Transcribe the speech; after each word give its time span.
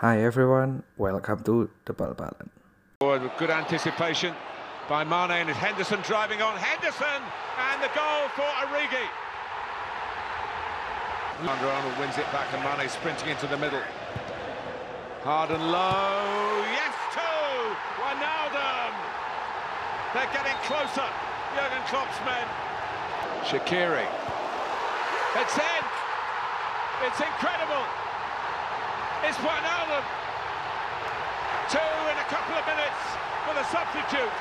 Hi 0.00 0.20
everyone, 0.20 0.82
welcome 0.98 1.42
to 1.44 1.70
the 1.86 1.94
Bal-Balan. 1.94 2.50
Forward 3.00 3.22
with 3.22 3.32
good 3.38 3.48
anticipation 3.48 4.34
by 4.90 5.04
Mane 5.04 5.48
and 5.48 5.48
Henderson 5.48 6.04
driving 6.04 6.42
on. 6.42 6.52
Henderson 6.58 7.24
and 7.56 7.80
the 7.80 7.88
goal 7.96 8.28
for 8.36 8.44
Origi. 8.60 9.08
Alexander 11.40 11.72
Arnold 11.72 11.96
wins 11.96 12.12
it 12.18 12.28
back 12.28 12.44
and 12.52 12.60
Mane 12.60 12.90
sprinting 12.92 13.30
into 13.30 13.46
the 13.46 13.56
middle. 13.56 13.80
Hard 15.24 15.48
and 15.48 15.64
low. 15.64 16.60
Yes, 16.76 16.92
two. 17.16 17.56
Wijnaldum. 17.96 18.92
They're 20.12 20.28
getting 20.36 20.60
closer. 20.68 21.08
Jurgen 21.56 21.84
Klopp's 21.88 22.20
men. 22.28 22.44
Shakiri. 23.48 24.04
It's 25.40 25.56
in. 25.56 25.84
It's 27.08 27.20
incredible. 27.24 28.05
It's 29.26 29.42
Wijnaldum. 29.42 30.06
Two 31.66 31.82
in 31.82 32.14
a 32.14 32.28
couple 32.30 32.54
of 32.54 32.62
minutes 32.62 33.02
for 33.42 33.58
the 33.58 33.66
substitute. 33.74 34.34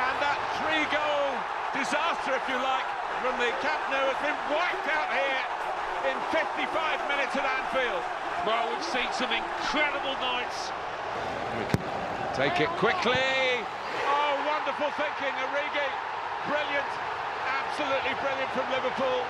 And 0.00 0.16
that 0.24 0.40
three-goal 0.64 1.28
disaster, 1.76 2.40
if 2.40 2.44
you 2.48 2.56
like, 2.56 2.88
from 3.20 3.36
the 3.36 3.52
Camp 3.60 3.84
Nou 3.92 4.00
has 4.00 4.16
been 4.24 4.40
wiped 4.48 4.88
out 4.88 5.12
here 5.12 5.42
in 6.08 6.16
55 6.32 6.72
minutes 7.04 7.36
at 7.36 7.44
Anfield. 7.44 8.00
Well, 8.48 8.64
we've 8.72 8.80
seen 8.80 9.12
some 9.12 9.28
incredible 9.28 10.16
nights. 10.24 10.72
Take 12.32 12.64
it 12.64 12.72
quickly. 12.80 13.60
Oh, 14.08 14.32
wonderful 14.48 14.88
thinking, 14.96 15.36
Origi. 15.52 15.88
Brilliant, 16.48 16.90
absolutely 17.44 18.16
brilliant 18.24 18.50
from 18.56 18.72
Liverpool. 18.72 19.20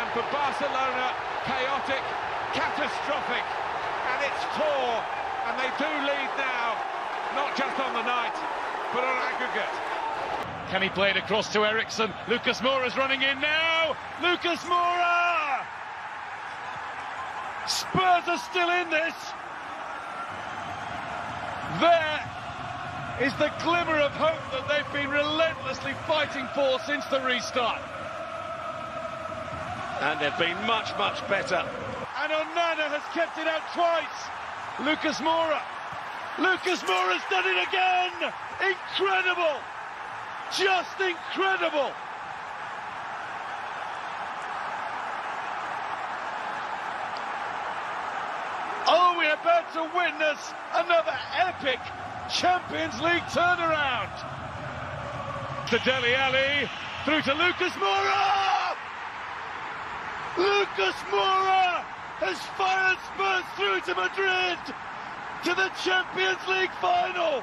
And 0.00 0.08
for 0.16 0.24
Barcelona, 0.32 1.12
chaotic, 1.44 2.00
catastrophic. 2.56 3.61
And 4.22 4.30
it's 4.30 4.44
four, 4.54 5.02
and 5.50 5.58
they 5.58 5.70
do 5.82 5.90
lead 6.06 6.30
now, 6.38 6.78
not 7.34 7.56
just 7.56 7.74
on 7.80 7.92
the 7.92 8.02
night, 8.02 8.34
but 8.94 9.02
on 9.02 9.16
aggregate. 9.18 9.74
Can 10.70 10.80
he 10.80 10.88
play 10.90 11.10
it 11.10 11.16
across 11.16 11.52
to 11.54 11.64
Ericsson? 11.64 12.12
Lucas 12.28 12.60
Moura's 12.60 12.96
running 12.96 13.22
in 13.22 13.40
now. 13.40 13.96
Lucas 14.22 14.60
Moura! 14.60 15.66
Spurs 17.66 18.28
are 18.28 18.38
still 18.38 18.70
in 18.70 18.90
this. 18.90 19.14
There 21.80 22.30
is 23.20 23.34
the 23.34 23.50
glimmer 23.64 23.98
of 23.98 24.12
hope 24.12 24.40
that 24.52 24.68
they've 24.68 24.92
been 24.92 25.10
relentlessly 25.10 25.94
fighting 26.06 26.46
for 26.54 26.78
since 26.86 27.04
the 27.06 27.20
restart. 27.22 27.82
And 30.00 30.20
they've 30.20 30.38
been 30.38 30.64
much, 30.66 30.96
much 30.96 31.26
better. 31.28 31.66
And 32.32 32.48
Onana 32.48 32.88
has 32.88 33.04
kept 33.12 33.36
it 33.36 33.46
out 33.46 33.60
twice. 33.76 34.18
Lucas 34.80 35.20
Moura. 35.20 35.60
Lucas 36.40 36.80
Moura's 36.80 37.20
done 37.28 37.44
it 37.44 37.60
again. 37.68 38.32
Incredible. 38.64 39.60
Just 40.48 40.96
incredible. 40.96 41.92
Oh, 48.88 49.14
we're 49.18 49.36
about 49.36 49.68
to 49.76 49.84
witness 49.92 50.40
another 50.72 51.16
epic 51.36 51.80
Champions 52.32 52.98
League 53.02 53.28
turnaround. 53.28 54.08
To 55.68 55.78
Deli 55.84 56.14
Ali, 56.14 56.68
through 57.04 57.20
to 57.28 57.34
Lucas 57.34 57.72
Moura! 57.76 58.76
Lucas 60.38 60.96
Moura 61.12 61.84
has 62.22 62.38
fired 62.54 62.98
Spurs 63.10 63.44
through 63.58 63.80
to 63.82 63.98
Madrid 63.98 64.58
to 65.42 65.54
the 65.58 65.68
Champions 65.82 66.38
League 66.46 66.70
final. 66.78 67.42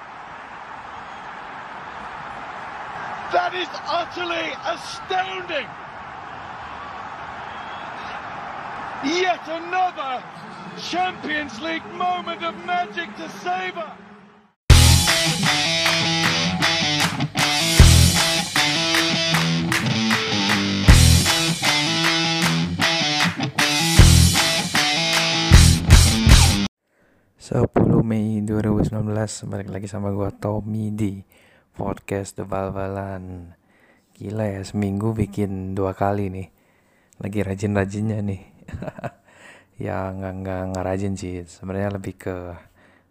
That 3.36 3.52
is 3.54 3.68
utterly 3.86 4.56
astounding. 4.64 5.68
Yet 9.04 9.44
another 9.48 10.24
Champions 10.80 11.60
League 11.62 11.86
moment 11.94 12.42
of 12.44 12.56
magic 12.66 13.14
to 13.18 13.30
savour. 13.30 13.99
Sepuluh 27.50 28.06
Mei 28.06 28.46
2019 28.46 29.10
balik 29.50 29.74
lagi 29.74 29.90
sama 29.90 30.14
gua 30.14 30.30
Tommy 30.30 30.94
di 30.94 31.18
podcast 31.74 32.38
The 32.38 32.46
Bal-Balan. 32.46 33.58
Gila 34.14 34.46
ya 34.46 34.62
seminggu 34.62 35.18
bikin 35.18 35.74
dua 35.74 35.98
kali 35.98 36.30
nih. 36.30 36.54
Lagi 37.18 37.42
rajin-rajinnya 37.42 38.22
nih. 38.22 38.42
ya 39.90 40.14
nggak 40.14 40.34
nggak 40.46 40.62
nggak 40.70 40.86
rajin 40.94 41.18
sih. 41.18 41.42
Sebenarnya 41.50 41.98
lebih 41.98 42.22
ke 42.22 42.54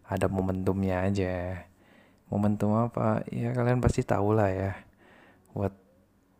ada 0.07 0.31
momentumnya 0.31 1.03
aja. 1.03 1.67
Momentum 2.31 2.79
apa? 2.79 3.27
Ya 3.35 3.51
kalian 3.51 3.83
pasti 3.83 4.07
tahu 4.07 4.39
lah 4.39 4.55
ya. 4.55 4.71
Buat 5.51 5.75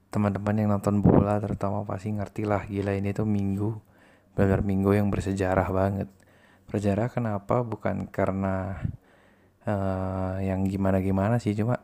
teman-teman 0.07 0.55
yang 0.55 0.71
nonton 0.71 1.03
bola 1.03 1.35
terutama 1.43 1.83
pasti 1.83 2.15
ngerti 2.15 2.47
lah 2.47 2.63
gila 2.63 2.95
ini 2.95 3.11
tuh 3.11 3.27
minggu 3.27 3.75
benar 4.39 4.63
minggu 4.63 4.95
yang 4.95 5.11
bersejarah 5.11 5.67
banget 5.67 6.07
bersejarah 6.69 7.09
kenapa? 7.09 7.65
Bukan 7.65 8.07
karena 8.13 8.77
uh, 9.65 10.37
yang 10.39 10.69
gimana-gimana 10.69 11.41
sih 11.41 11.57
cuma 11.57 11.81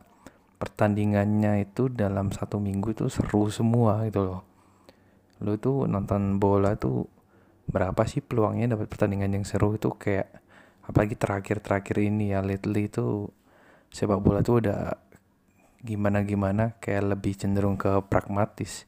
pertandingannya 0.56 1.68
itu 1.68 1.92
dalam 1.92 2.32
satu 2.32 2.56
minggu 2.56 2.96
itu 2.96 3.06
seru 3.12 3.50
semua 3.52 4.06
gitu 4.08 4.22
loh. 4.24 4.40
Lu 5.44 5.58
tuh 5.60 5.84
nonton 5.84 6.40
bola 6.40 6.78
tuh 6.78 7.04
berapa 7.66 8.06
sih 8.06 8.22
peluangnya 8.24 8.78
dapat 8.78 8.86
pertandingan 8.88 9.36
yang 9.36 9.44
seru? 9.44 9.74
Itu 9.76 9.98
kayak 9.98 10.30
apalagi 10.86 11.18
terakhir-terakhir 11.18 11.96
ini 11.98 12.32
ya 12.32 12.40
lately 12.40 12.86
itu 12.86 13.28
sepak 13.90 14.22
bola 14.22 14.40
tuh 14.40 14.62
udah 14.62 14.94
gimana 15.82 16.22
gimana 16.24 16.78
kayak 16.78 17.14
lebih 17.14 17.36
cenderung 17.36 17.78
ke 17.78 18.00
pragmatis 18.06 18.86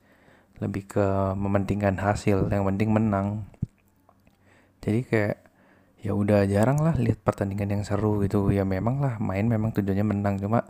lebih 0.59 0.91
ke 0.91 1.07
mementingkan 1.39 1.95
hasil 2.03 2.51
yang 2.51 2.67
penting 2.67 2.91
menang. 2.91 3.47
Jadi 4.83 5.07
kayak 5.07 5.48
ya 5.99 6.15
udah 6.15 6.47
jarang 6.47 6.79
lah 6.79 6.95
lihat 6.95 7.21
pertandingan 7.23 7.81
yang 7.81 7.83
seru 7.87 8.23
gitu. 8.25 8.51
Ya 8.55 8.63
memang 8.63 9.03
lah 9.03 9.19
main 9.19 9.47
memang 9.47 9.75
tujuannya 9.75 10.07
menang. 10.07 10.39
Cuma 10.39 10.65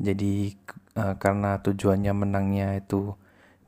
jadi 0.00 0.54
uh, 0.96 1.14
karena 1.20 1.60
tujuannya 1.60 2.12
menangnya 2.14 2.68
itu 2.80 3.14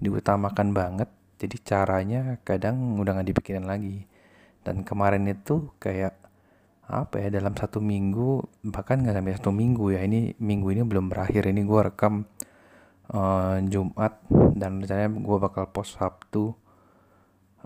diutamakan 0.02 0.74
banget 0.74 1.08
jadi 1.42 1.56
caranya 1.66 2.20
kadang 2.46 3.02
udah 3.02 3.18
nggak 3.18 3.28
dipikirin 3.34 3.66
lagi. 3.66 4.06
Dan 4.62 4.86
kemarin 4.86 5.26
itu 5.26 5.74
kayak 5.82 6.14
apa 6.86 7.18
ya 7.18 7.34
dalam 7.34 7.54
satu 7.56 7.82
minggu 7.82 8.42
bahkan 8.68 9.02
nggak 9.02 9.16
sampai 9.16 9.34
satu 9.38 9.50
minggu 9.50 9.96
ya 9.96 10.06
ini 10.06 10.38
minggu 10.38 10.70
ini 10.70 10.82
belum 10.86 11.10
berakhir. 11.10 11.50
Ini 11.50 11.66
gue 11.66 11.80
rekam 11.82 12.22
uh, 13.10 13.58
Jumat 13.66 14.22
dan 14.54 14.78
rencananya 14.78 15.10
gue 15.18 15.38
bakal 15.42 15.66
post 15.74 15.98
Sabtu 15.98 16.54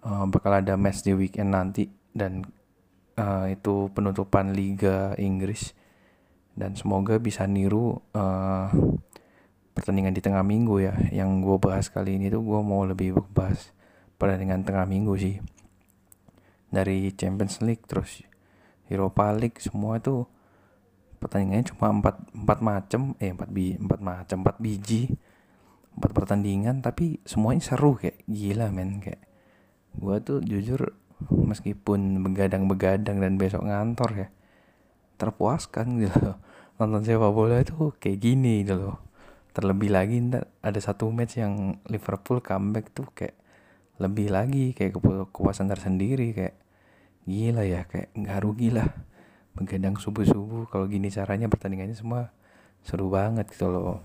uh, 0.09 0.25
bakal 0.25 0.56
ada 0.56 0.81
match 0.81 1.04
di 1.04 1.12
weekend 1.12 1.53
nanti. 1.53 1.84
Dan 2.16 2.48
uh, 3.16 3.47
itu 3.50 3.91
penutupan 3.93 4.53
Liga 4.53 5.16
Inggris. 5.16 5.72
Dan 6.56 6.72
semoga 6.72 7.21
bisa 7.21 7.44
niru 7.44 8.00
uh, 8.16 8.69
pertandingan 9.77 10.16
di 10.16 10.25
tengah 10.25 10.41
minggu 10.41 10.81
ya. 10.81 10.97
Yang 11.12 11.31
gue 11.44 11.56
bahas 11.60 11.87
kali 11.93 12.16
ini 12.16 12.32
tuh 12.32 12.41
gue 12.41 12.60
mau 12.65 12.84
lebih 12.88 13.16
bahas 13.37 13.72
pertandingan 14.16 14.65
tengah 14.65 14.88
minggu 14.88 15.12
sih. 15.21 15.37
Dari 16.72 17.12
Champions 17.12 17.60
League 17.60 17.84
terus 17.84 18.25
Europa 18.88 19.28
League 19.37 19.60
semua 19.60 20.01
itu 20.01 20.24
pertandingannya 21.16 21.72
cuma 21.72 21.92
empat 21.92 22.16
empat 22.33 22.59
macam 22.60 23.16
eh 23.16 23.33
empat 23.33 23.48
bi 23.48 23.72
empat 23.77 24.01
macam 24.04 24.36
empat 24.45 24.57
biji 24.60 25.12
empat 26.01 26.10
pertandingan. 26.16 26.80
Tapi 26.80 27.21
semuanya 27.28 27.60
seru 27.60 28.01
kayak 28.01 28.24
gila 28.24 28.72
men 28.72 29.04
kayak. 29.04 29.21
Gue 29.97 30.16
tuh 30.24 30.41
jujur 30.41 30.97
meskipun 31.30 32.21
begadang-begadang 32.21 33.18
dan 33.21 33.41
besok 33.41 33.65
ngantor 33.65 34.10
ya 34.15 34.28
terpuaskan 35.16 35.97
gitu 36.04 36.16
loh. 36.33 36.39
nonton 36.77 37.09
sepak 37.09 37.33
bola 37.33 37.65
itu 37.65 37.97
kayak 37.97 38.21
gini 38.21 38.60
gitu 38.60 38.77
loh. 38.77 38.97
Terlebih 39.57 39.89
lagi 39.89 40.21
ntar 40.21 40.53
ada 40.60 40.77
satu 40.77 41.09
match 41.09 41.41
yang 41.41 41.80
Liverpool 41.89 42.45
comeback 42.45 42.92
tuh 42.92 43.09
kayak 43.16 43.33
lebih 43.97 44.28
lagi 44.28 44.77
kayak 44.77 45.01
kepuasan 45.33 45.72
tersendiri 45.72 46.36
kayak 46.36 46.57
gila 47.24 47.65
ya 47.65 47.89
kayak 47.89 48.12
nggak 48.12 48.39
rugi 48.45 48.69
lah 48.69 48.86
begadang 49.57 49.97
subuh 49.97 50.28
subuh 50.28 50.69
kalau 50.69 50.84
gini 50.84 51.09
caranya 51.09 51.48
pertandingannya 51.48 51.97
semua 51.97 52.28
seru 52.84 53.09
banget 53.09 53.48
gitu 53.48 53.72
loh. 53.72 54.04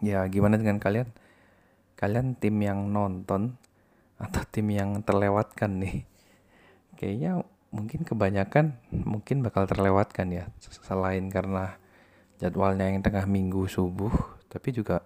Ya 0.00 0.24
gimana 0.32 0.56
dengan 0.56 0.80
kalian? 0.80 1.12
Kalian 1.96 2.36
tim 2.40 2.56
yang 2.64 2.88
nonton 2.88 3.60
atau 4.16 4.42
tim 4.48 4.72
yang 4.72 5.04
terlewatkan 5.04 5.80
nih. 5.80 6.08
Kayaknya 6.96 7.44
mungkin 7.68 8.08
kebanyakan 8.08 8.80
mungkin 8.92 9.44
bakal 9.44 9.68
terlewatkan 9.68 10.32
ya. 10.32 10.44
Selain 10.60 11.28
karena 11.28 11.76
jadwalnya 12.40 12.88
yang 12.88 13.04
tengah 13.04 13.24
minggu 13.28 13.68
subuh 13.68 14.12
tapi 14.52 14.72
juga 14.72 15.04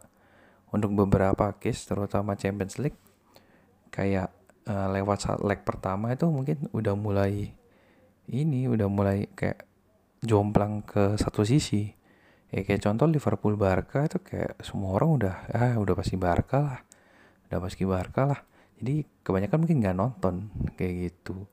untuk 0.70 0.94
beberapa 0.94 1.50
case 1.58 1.90
terutama 1.90 2.38
Champions 2.38 2.78
League 2.78 2.98
kayak 3.90 4.30
uh, 4.70 4.86
lewat 4.94 5.18
saat 5.26 5.40
leg 5.42 5.66
pertama 5.66 6.14
itu 6.14 6.30
mungkin 6.30 6.70
udah 6.70 6.94
mulai 6.94 7.50
ini 8.30 8.70
udah 8.70 8.86
mulai 8.86 9.26
kayak 9.34 9.66
jomplang 10.22 10.86
ke 10.86 11.18
satu 11.18 11.42
sisi. 11.42 11.90
Ya 12.50 12.66
kayak 12.66 12.82
contoh 12.82 13.06
Liverpool 13.06 13.54
Barca 13.54 14.06
itu 14.06 14.18
kayak 14.22 14.58
semua 14.62 14.94
orang 14.98 15.10
udah 15.18 15.34
ah 15.50 15.74
udah 15.78 15.94
pasti 15.98 16.14
Barca 16.14 16.58
lah. 16.62 16.80
Udah 17.50 17.58
pasti 17.58 17.82
Barca 17.82 18.22
lah 18.30 18.40
jadi 18.80 19.04
kebanyakan 19.20 19.58
mungkin 19.60 19.78
nggak 19.84 19.96
nonton 19.96 20.34
kayak 20.80 21.12
gitu. 21.12 21.44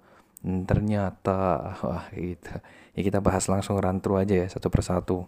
Hmm, 0.41 0.63
ternyata 0.63 1.59
wah 1.85 2.07
gitu. 2.15 2.55
Ya 2.95 3.01
kita 3.03 3.19
bahas 3.19 3.45
langsung 3.51 3.75
run 3.75 3.99
through 3.99 4.23
aja 4.23 4.33
ya 4.33 4.47
satu 4.47 4.71
persatu. 4.71 5.27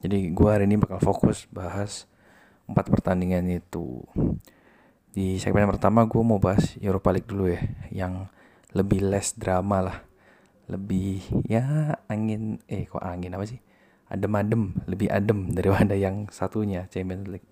Jadi 0.00 0.32
gua 0.32 0.56
hari 0.56 0.64
ini 0.64 0.80
bakal 0.80 1.00
fokus 1.04 1.44
bahas 1.52 2.08
empat 2.64 2.88
pertandingan 2.88 3.44
itu. 3.52 4.00
Di 5.16 5.40
segmen 5.40 5.64
pertama 5.68 6.04
gue 6.04 6.20
mau 6.20 6.36
bahas 6.36 6.76
Europa 6.76 7.08
League 7.08 7.28
dulu 7.28 7.48
ya 7.48 7.62
yang 7.88 8.28
lebih 8.76 9.04
less 9.04 9.32
drama 9.36 9.92
lah. 9.92 9.98
Lebih 10.68 11.24
ya 11.46 11.96
angin 12.10 12.60
eh 12.68 12.84
kok 12.88 13.00
angin 13.00 13.32
apa 13.36 13.44
sih? 13.48 13.60
Adem-adem 14.12 14.76
lebih 14.88 15.08
adem 15.12 15.52
daripada 15.52 15.96
yang 16.04 16.28
satunya 16.28 16.84
Champions 16.92 17.28
League. 17.28 17.48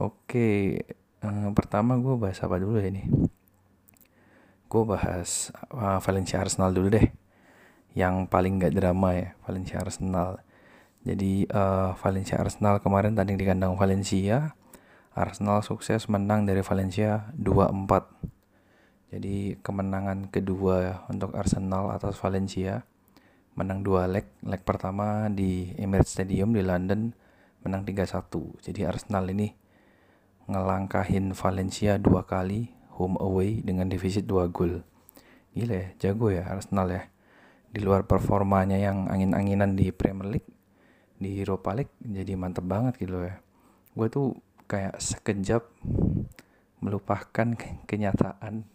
Oke 0.00 0.80
eh, 1.24 1.50
pertama 1.56 1.96
gue 1.96 2.14
bahas 2.20 2.38
apa 2.44 2.60
dulu 2.60 2.76
ya 2.76 2.92
ini? 2.92 3.08
Gue 4.68 4.82
bahas 4.84 5.48
uh, 5.72 5.98
Valencia 6.04 6.44
Arsenal 6.44 6.76
dulu 6.76 6.92
deh. 6.92 7.08
Yang 7.96 8.28
paling 8.28 8.60
gak 8.60 8.74
drama 8.76 9.16
ya 9.16 9.28
Valencia 9.48 9.80
Arsenal. 9.80 10.44
Jadi 11.04 11.48
uh, 11.48 11.96
Valencia 11.96 12.36
Arsenal 12.36 12.84
kemarin 12.84 13.16
tanding 13.16 13.40
di 13.40 13.46
kandang 13.48 13.74
Valencia. 13.80 14.52
Arsenal 15.14 15.62
sukses 15.62 16.10
menang 16.10 16.42
dari 16.42 16.60
Valencia 16.60 17.30
2-4 17.38 18.34
jadi 19.14 19.54
kemenangan 19.62 20.26
kedua 20.26 21.06
untuk 21.06 21.38
Arsenal 21.38 21.94
atas 21.94 22.18
Valencia. 22.18 22.82
Menang 23.54 23.86
dua 23.86 24.10
leg. 24.10 24.26
Leg 24.42 24.66
pertama 24.66 25.30
di 25.30 25.70
Emirates 25.78 26.18
Stadium 26.18 26.50
di 26.50 26.66
London 26.66 27.14
menang 27.62 27.86
3-1. 27.86 28.58
Jadi 28.58 28.82
Arsenal 28.82 29.30
ini 29.30 29.54
ngelangkahin 30.50 31.32
Valencia 31.32 31.96
dua 31.96 32.24
kali 32.28 32.72
home 32.94 33.18
away 33.20 33.64
dengan 33.64 33.88
defisit 33.90 34.28
dua 34.28 34.48
gol. 34.48 34.84
Gila 35.54 35.74
ya, 35.74 35.88
jago 36.00 36.30
ya 36.30 36.46
Arsenal 36.46 36.90
ya. 36.90 37.02
Di 37.74 37.82
luar 37.82 38.06
performanya 38.06 38.78
yang 38.78 39.10
angin-anginan 39.10 39.74
di 39.74 39.90
Premier 39.90 40.38
League, 40.38 40.50
di 41.18 41.42
Europa 41.42 41.74
League 41.74 41.94
jadi 42.02 42.38
mantep 42.38 42.62
banget 42.66 42.98
gitu 43.02 43.18
ya. 43.22 43.42
Gue 43.94 44.06
tuh 44.10 44.38
kayak 44.70 44.98
sekejap 44.98 45.62
melupakan 46.84 47.48
kenyataan 47.88 48.68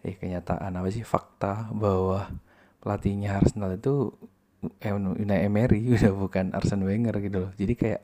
eh 0.00 0.16
kenyataan 0.16 0.80
apa 0.80 0.88
sih 0.88 1.04
fakta 1.04 1.68
bahwa 1.76 2.32
pelatihnya 2.80 3.36
Arsenal 3.36 3.76
itu 3.76 4.16
eh, 4.80 4.92
Unai 4.96 5.44
Emery 5.44 5.84
udah 5.96 6.12
bukan 6.16 6.56
Arsene 6.56 6.88
Wenger 6.88 7.20
gitu 7.20 7.38
loh 7.46 7.52
jadi 7.54 7.72
kayak 7.76 8.02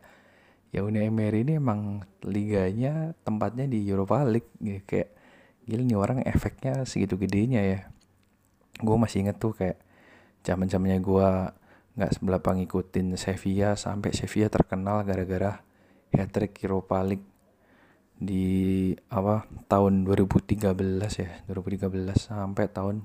ya 0.76 0.84
Unai 0.84 1.08
Emery 1.08 1.48
ini 1.48 1.56
emang 1.56 2.04
liganya 2.20 3.16
tempatnya 3.24 3.64
di 3.64 3.80
Europa 3.88 4.20
League 4.28 4.52
gitu. 4.60 4.84
kayak 4.84 5.08
gila 5.64 5.82
nih 5.88 5.96
orang 5.96 6.18
efeknya 6.28 6.84
segitu 6.84 7.16
gedenya 7.16 7.64
ya 7.64 7.80
gue 8.76 8.96
masih 9.00 9.24
inget 9.24 9.40
tuh 9.40 9.56
kayak 9.56 9.80
zaman 10.44 10.68
zamannya 10.68 11.00
gue 11.00 11.28
nggak 11.96 12.12
sebelah 12.12 12.40
ngikutin 12.44 13.16
Sevilla 13.16 13.72
sampai 13.72 14.12
Sevilla 14.12 14.52
terkenal 14.52 15.00
gara-gara 15.08 15.64
hat 16.12 16.28
trick 16.32 16.60
Europa 16.60 17.00
League 17.00 17.24
di 18.16 18.92
apa 19.12 19.48
tahun 19.68 20.04
2013 20.04 20.60
ya 21.20 21.30
2013 21.48 21.88
sampai 22.16 22.64
tahun 22.68 23.04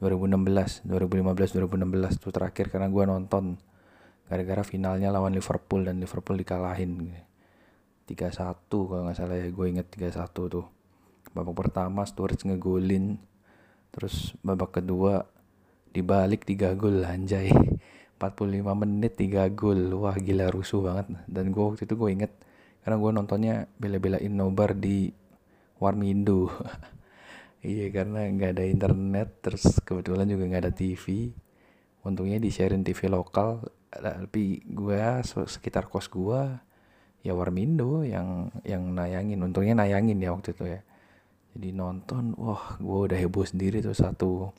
2016 0.00 0.88
2015 0.88 1.56
2016 1.56 2.22
tuh 2.22 2.32
terakhir 2.32 2.68
karena 2.68 2.88
gue 2.88 3.04
nonton 3.04 3.60
gara-gara 4.28 4.60
finalnya 4.60 5.08
lawan 5.08 5.32
Liverpool 5.32 5.88
dan 5.88 5.98
Liverpool 5.98 6.36
dikalahin. 6.36 7.16
3-1 8.08 8.68
kalau 8.68 9.04
nggak 9.04 9.16
salah 9.16 9.36
ya 9.36 9.48
gue 9.48 9.66
inget 9.68 9.88
3-1 9.88 10.32
tuh. 10.32 10.66
Babak 11.32 11.56
pertama 11.56 12.04
Sturridge 12.04 12.48
ngegolin 12.48 13.20
terus 13.92 14.36
babak 14.44 14.80
kedua 14.80 15.24
dibalik 15.92 16.44
3 16.44 16.76
gol 16.76 17.04
anjay. 17.04 17.52
45 18.20 18.64
menit 18.76 19.16
3 19.16 19.48
gol. 19.52 19.96
Wah 19.96 20.16
gila 20.16 20.52
rusuh 20.52 20.84
banget. 20.84 21.08
Dan 21.28 21.52
gue 21.52 21.64
waktu 21.64 21.88
itu 21.88 21.96
gue 21.96 22.10
inget 22.12 22.32
karena 22.84 22.96
gue 23.00 23.10
nontonnya 23.12 23.54
bela-belain 23.80 24.32
nobar 24.32 24.76
di 24.76 25.12
Warmindo. 25.80 26.48
Iya 27.58 27.90
karena 27.90 28.22
nggak 28.30 28.54
ada 28.54 28.64
internet 28.70 29.42
terus 29.42 29.82
kebetulan 29.82 30.30
juga 30.30 30.46
nggak 30.46 30.62
ada 30.62 30.70
TV. 30.70 31.34
Untungnya 32.06 32.38
di 32.38 32.54
sharing 32.54 32.86
TV 32.86 33.10
lokal 33.10 33.66
tapi 33.88 34.60
gue 34.68 35.00
sekitar 35.24 35.88
kos 35.88 36.12
gue 36.12 36.40
ya 37.24 37.32
Warmindo 37.32 38.04
yang 38.04 38.52
yang 38.62 38.92
nayangin. 38.92 39.40
Untungnya 39.40 39.74
nayangin 39.78 40.20
ya 40.20 40.32
waktu 40.32 40.52
itu 40.52 40.64
ya. 40.68 40.80
Jadi 41.56 41.68
nonton, 41.74 42.36
wah 42.38 42.76
gue 42.78 42.98
udah 43.10 43.18
heboh 43.18 43.44
sendiri 43.48 43.80
tuh 43.80 43.96
satu 43.96 44.52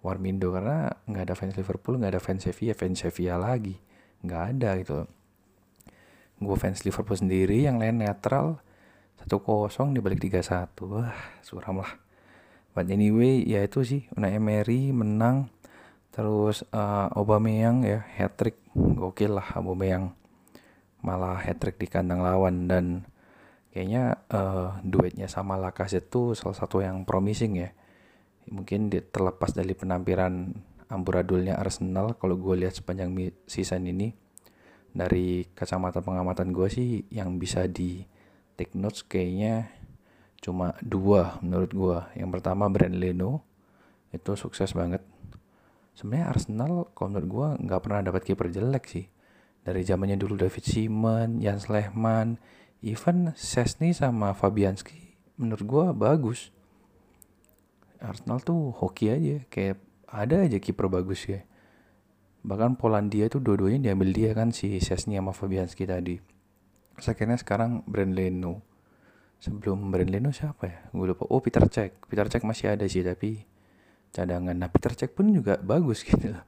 Warmindo 0.00 0.50
karena 0.50 0.90
nggak 1.06 1.24
ada 1.30 1.34
fans 1.36 1.54
Liverpool, 1.54 2.00
nggak 2.00 2.16
ada 2.16 2.22
fans 2.22 2.42
Sevilla, 2.48 2.74
fans 2.74 3.04
Sevilla 3.04 3.36
lagi 3.36 3.76
nggak 4.20 4.42
ada 4.56 4.70
gitu. 4.80 5.08
Gue 6.40 6.56
fans 6.56 6.84
Liverpool 6.84 7.16
sendiri, 7.16 7.64
yang 7.68 7.76
lain 7.80 8.00
netral. 8.00 8.60
Satu 9.20 9.44
kosong 9.44 9.92
dibalik 9.92 10.16
tiga 10.16 10.40
satu, 10.40 10.96
wah 10.96 11.12
suram 11.44 11.84
lah 11.84 11.92
but 12.74 12.86
anyway 12.86 13.42
ya 13.42 13.66
itu 13.66 13.82
sih 13.82 14.02
Unai 14.14 14.38
Emery 14.38 14.94
menang 14.94 15.50
terus 16.10 16.66
uh, 16.74 17.08
Aubameyang 17.14 17.86
ya 17.86 18.02
hat 18.18 18.34
trick 18.38 18.58
gokil 18.74 19.38
lah 19.38 19.56
Aubameyang. 19.56 20.14
Malah 21.00 21.40
hat 21.40 21.62
trick 21.62 21.80
di 21.80 21.88
kandang 21.88 22.20
lawan. 22.20 22.68
Dan 22.68 23.06
kayaknya 23.72 24.20
uh, 24.28 24.78
duetnya 24.84 25.30
sama 25.30 25.56
Lacazette 25.56 26.10
itu 26.10 26.34
salah 26.36 26.58
satu 26.58 26.82
yang 26.84 27.08
promising 27.08 27.56
ya. 27.56 27.70
Mungkin 28.50 28.90
terlepas 28.90 29.54
dari 29.54 29.72
penampilan 29.72 30.54
amburadulnya 30.90 31.56
Arsenal. 31.56 32.18
Kalau 32.18 32.36
gue 32.36 32.66
lihat 32.66 32.74
sepanjang 32.76 33.14
season 33.46 33.86
ini 33.86 34.12
dari 34.90 35.46
kacamata 35.54 36.02
pengamatan 36.02 36.50
gue 36.50 36.66
sih 36.66 37.06
yang 37.14 37.38
bisa 37.38 37.70
di 37.70 38.02
take 38.58 38.74
notes 38.74 39.06
kayaknya 39.06 39.70
cuma 40.40 40.74
dua 40.80 41.38
menurut 41.44 41.70
gua. 41.72 41.98
Yang 42.16 42.40
pertama 42.40 42.66
Brand 42.72 42.96
Leno. 42.96 43.44
Itu 44.10 44.34
sukses 44.34 44.74
banget 44.74 45.06
sebenarnya 46.00 46.32
Arsenal 46.32 46.88
kalau 46.96 47.12
menurut 47.12 47.28
gua 47.28 47.48
nggak 47.60 47.80
pernah 47.84 48.00
dapat 48.00 48.24
kiper 48.24 48.48
jelek 48.48 48.88
sih. 48.88 49.06
Dari 49.60 49.84
zamannya 49.84 50.16
dulu 50.16 50.40
David 50.40 50.64
Simon, 50.64 51.44
Jans 51.44 51.68
Lehmann, 51.68 52.40
even 52.80 53.36
Sesni 53.36 53.92
sama 53.92 54.32
Fabianski 54.32 55.12
menurut 55.36 55.64
gua 55.68 55.86
bagus. 55.92 56.48
Arsenal 58.00 58.40
tuh 58.40 58.72
hoki 58.72 59.12
aja 59.12 59.44
kayak 59.52 59.76
ada 60.08 60.48
aja 60.48 60.56
kiper 60.56 60.88
bagus 60.88 61.28
ya. 61.28 61.44
Bahkan 62.40 62.80
Polandia 62.80 63.28
itu 63.28 63.36
dua-duanya 63.36 63.92
diambil 63.92 64.16
dia 64.16 64.32
kan 64.32 64.56
si 64.56 64.80
Sesni 64.80 65.20
sama 65.20 65.36
Fabianski 65.36 65.84
tadi. 65.84 66.16
Saya 66.96 67.36
sekarang 67.36 67.84
Brand 67.84 68.16
Leno 68.16 68.64
sebelum 69.40 69.92
Brand 69.92 70.08
Leno 70.08 70.32
siapa 70.32 70.64
ya? 70.64 70.78
Gue 70.92 71.12
lupa. 71.12 71.28
Oh 71.28 71.44
Peter 71.44 71.64
Cech. 71.68 72.00
Peter 72.08 72.28
Cech 72.28 72.44
masih 72.44 72.72
ada 72.72 72.88
sih 72.88 73.04
tapi 73.04 73.44
cadangan. 74.10 74.54
Nah 74.54 74.68
Peter 74.70 74.92
Cech 74.94 75.14
pun 75.14 75.30
juga 75.30 75.58
bagus 75.58 76.02
gitu 76.08 76.34
loh. 76.34 76.44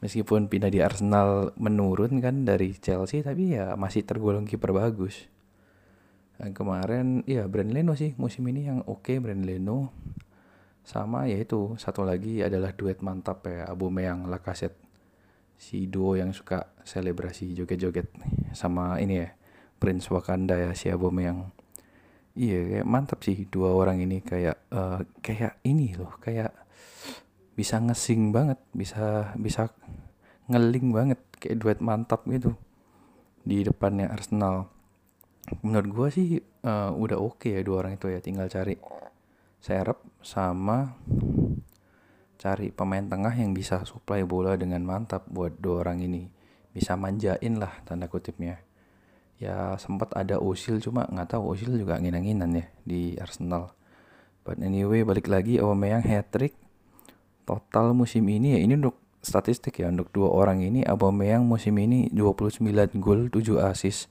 Meskipun 0.00 0.48
pindah 0.48 0.72
di 0.72 0.80
Arsenal 0.80 1.52
menurun 1.60 2.24
kan 2.24 2.48
dari 2.48 2.72
Chelsea 2.72 3.20
tapi 3.20 3.52
ya 3.52 3.76
masih 3.76 4.04
tergolong 4.04 4.48
kiper 4.48 4.72
bagus. 4.72 5.28
Dan 6.40 6.56
kemarin 6.56 7.20
ya 7.28 7.44
Brand 7.44 7.68
Leno 7.68 7.92
sih 7.92 8.16
musim 8.16 8.48
ini 8.48 8.64
yang 8.64 8.80
oke 8.88 9.04
okay, 9.04 9.16
Brand 9.20 9.44
Leno. 9.44 9.92
Sama 10.80 11.28
yaitu 11.28 11.76
satu 11.76 12.00
lagi 12.00 12.40
adalah 12.40 12.72
duet 12.72 13.04
mantap 13.04 13.44
ya 13.44 13.68
Abu 13.68 13.92
Meyang 13.92 14.24
Lacazette. 14.32 14.80
Si 15.60 15.84
duo 15.84 16.16
yang 16.16 16.32
suka 16.32 16.72
selebrasi 16.88 17.52
joget-joget 17.52 18.08
sama 18.56 18.96
ini 18.96 19.20
ya 19.20 19.28
Prince 19.76 20.08
Wakanda 20.08 20.56
ya 20.56 20.72
si 20.72 20.88
Abu 20.88 21.12
Meyang 21.12 21.52
Iya 22.38 22.58
kayak 22.70 22.86
mantap 22.86 23.20
sih 23.26 23.44
dua 23.50 23.74
orang 23.74 24.00
ini 24.00 24.22
kayak 24.22 24.70
uh, 24.70 25.02
kayak 25.18 25.58
ini 25.66 25.98
loh 25.98 26.14
kayak 26.22 26.54
bisa 27.60 27.76
ngesing 27.76 28.32
banget 28.32 28.56
bisa 28.72 29.36
bisa 29.36 29.68
ngeling 30.48 30.96
banget 30.96 31.20
kayak 31.36 31.60
duet 31.60 31.78
mantap 31.84 32.24
gitu 32.24 32.56
di 33.44 33.60
depannya 33.60 34.08
Arsenal. 34.08 34.72
Menurut 35.60 35.90
gue 35.92 36.08
sih 36.08 36.28
uh, 36.64 36.88
udah 36.96 37.20
oke 37.20 37.44
okay 37.44 37.60
ya 37.60 37.60
dua 37.60 37.84
orang 37.84 38.00
itu 38.00 38.08
ya 38.08 38.24
tinggal 38.24 38.48
cari 38.48 38.80
serap 39.60 40.00
sama 40.24 40.96
cari 42.40 42.72
pemain 42.72 43.04
tengah 43.04 43.36
yang 43.36 43.52
bisa 43.52 43.84
supply 43.84 44.24
bola 44.24 44.56
dengan 44.56 44.80
mantap 44.88 45.28
buat 45.28 45.60
dua 45.60 45.84
orang 45.84 46.00
ini. 46.00 46.32
Bisa 46.72 46.96
manjain 46.96 47.60
lah 47.60 47.76
tanda 47.84 48.08
kutipnya. 48.08 48.56
Ya 49.36 49.76
sempat 49.76 50.16
ada 50.16 50.40
Osil 50.40 50.80
cuma 50.80 51.04
nggak 51.04 51.36
tahu 51.36 51.52
Osil 51.52 51.76
juga 51.76 52.00
nginang-nginan 52.00 52.56
ya 52.56 52.66
di 52.88 53.20
Arsenal. 53.20 53.76
But 54.48 54.64
anyway 54.64 55.04
balik 55.04 55.28
lagi 55.28 55.60
Aubameyang 55.60 56.08
hat 56.08 56.32
trick 56.32 56.56
total 57.50 57.98
musim 57.98 58.22
ini 58.30 58.54
ya 58.54 58.58
ini 58.62 58.78
untuk 58.78 58.94
statistik 59.18 59.82
ya 59.82 59.90
untuk 59.90 60.06
dua 60.14 60.30
orang 60.30 60.62
ini 60.62 60.86
Aubameyang 60.86 61.42
musim 61.42 61.74
ini 61.82 62.06
29 62.14 62.62
gol 63.02 63.26
7 63.26 63.58
assist 63.66 64.06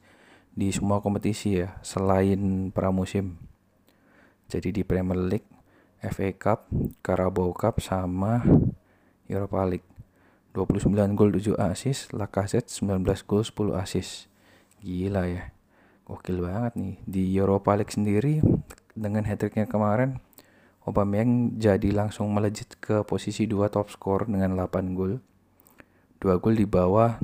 di 0.51 0.67
semua 0.75 0.99
kompetisi 0.99 1.63
ya 1.63 1.79
selain 1.79 2.67
pramusim. 2.75 3.39
Jadi 4.51 4.75
di 4.75 4.81
Premier 4.83 5.15
League 5.15 5.47
FA 6.03 6.35
Cup 6.35 6.67
Carabao 6.99 7.55
Cup 7.55 7.79
sama 7.79 8.43
Europa 9.31 9.63
League. 9.63 9.87
29 10.51 11.15
gol 11.15 11.31
7 11.31 11.55
assist 11.71 12.11
Lacazette 12.11 12.67
19 12.67 13.07
gol 13.23 13.47
10 13.47 13.79
assist. 13.79 14.27
Gila 14.83 15.31
ya 15.31 15.55
gokil 16.03 16.43
banget 16.43 16.75
nih. 16.75 16.95
Di 17.07 17.23
Europa 17.39 17.71
League 17.79 17.95
sendiri 17.95 18.43
dengan 18.99 19.23
hat-tricknya 19.23 19.63
kemarin 19.63 20.19
Aubameyang 20.89 21.61
jadi 21.61 21.93
langsung 21.93 22.33
melejit 22.33 22.73
ke 22.81 23.05
posisi 23.05 23.45
2 23.45 23.69
top 23.69 23.93
skor 23.93 24.25
dengan 24.25 24.57
8 24.57 24.97
gol. 24.97 25.21
2 26.17 26.41
gol 26.41 26.55
di 26.57 26.65
bawah 26.65 27.21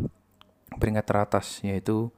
peringkat 0.78 1.06
teratas 1.10 1.66
yaitu 1.66 2.14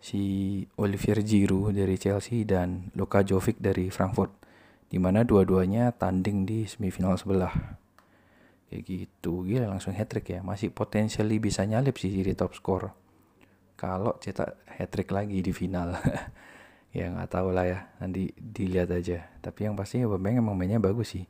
si 0.00 0.64
Olivier 0.80 1.20
Giroud 1.20 1.76
dari 1.76 2.00
Chelsea 2.00 2.48
dan 2.48 2.88
Luka 2.96 3.20
Jovic 3.20 3.60
dari 3.60 3.92
Frankfurt 3.92 4.32
di 4.88 4.96
mana 4.96 5.20
dua-duanya 5.20 5.92
tanding 5.92 6.48
di 6.48 6.64
semifinal 6.64 7.20
sebelah. 7.20 7.52
Kayak 8.72 8.82
gitu. 8.88 9.44
Gila 9.44 9.68
langsung 9.68 9.92
hat 9.92 10.08
trick 10.08 10.32
ya. 10.32 10.40
Masih 10.40 10.72
potensially 10.72 11.36
bisa 11.36 11.68
nyalip 11.68 12.00
sih 12.00 12.08
jadi 12.08 12.32
top 12.32 12.56
score. 12.56 12.96
Kalau 13.76 14.16
cetak 14.16 14.64
hat 14.64 14.88
trick 14.88 15.12
lagi 15.12 15.44
di 15.44 15.52
final 15.52 15.92
ya 16.92 17.12
nggak 17.12 17.30
tahu 17.30 17.48
lah 17.52 17.64
ya. 17.68 17.78
Nanti 18.00 18.32
dilihat 18.36 18.92
aja. 18.92 19.28
Tapi 19.40 19.68
yang 19.68 19.74
pasti 19.76 20.00
Aubameyang 20.04 20.44
emang 20.44 20.56
mainnya 20.56 20.80
bagus 20.80 21.16
sih. 21.16 21.24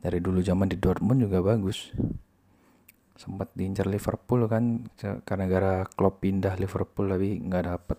Dari 0.00 0.18
dulu 0.18 0.40
zaman 0.40 0.68
di 0.68 0.76
Dortmund 0.80 1.20
juga 1.24 1.44
bagus. 1.44 1.92
Sempat 3.20 3.52
diincar 3.52 3.84
Liverpool 3.84 4.48
kan 4.48 4.88
karena 5.28 5.44
gara 5.44 5.74
Klopp 5.84 6.24
pindah 6.24 6.56
Liverpool 6.56 7.12
tapi 7.12 7.40
nggak 7.40 7.64
dapet. 7.68 7.98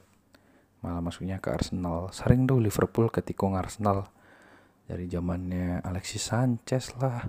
Malah 0.81 1.01
masuknya 1.05 1.37
ke 1.37 1.53
Arsenal. 1.53 2.09
Sering 2.09 2.49
tuh 2.49 2.57
Liverpool 2.57 3.13
ketikung 3.13 3.53
Arsenal. 3.53 4.09
Dari 4.89 5.05
zamannya 5.05 5.85
Alexis 5.85 6.25
Sanchez 6.25 6.97
lah. 6.97 7.21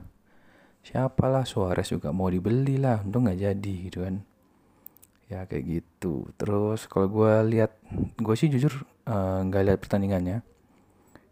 Siapalah 0.83 1.47
Suarez 1.47 1.93
juga 1.93 2.11
mau 2.11 2.33
dibeli 2.33 2.81
lah. 2.81 3.05
Untung 3.05 3.29
nggak 3.29 3.39
jadi 3.39 3.75
gitu 3.87 4.03
kan 4.09 4.25
ya 5.33 5.49
kayak 5.49 5.65
gitu. 5.65 6.29
Terus 6.37 6.85
kalau 6.85 7.09
gue 7.09 7.33
lihat 7.57 7.81
gue 8.21 8.35
sih 8.37 8.53
jujur 8.53 8.85
nggak 9.49 9.63
uh, 9.63 9.67
lihat 9.73 9.81
pertandingannya. 9.81 10.45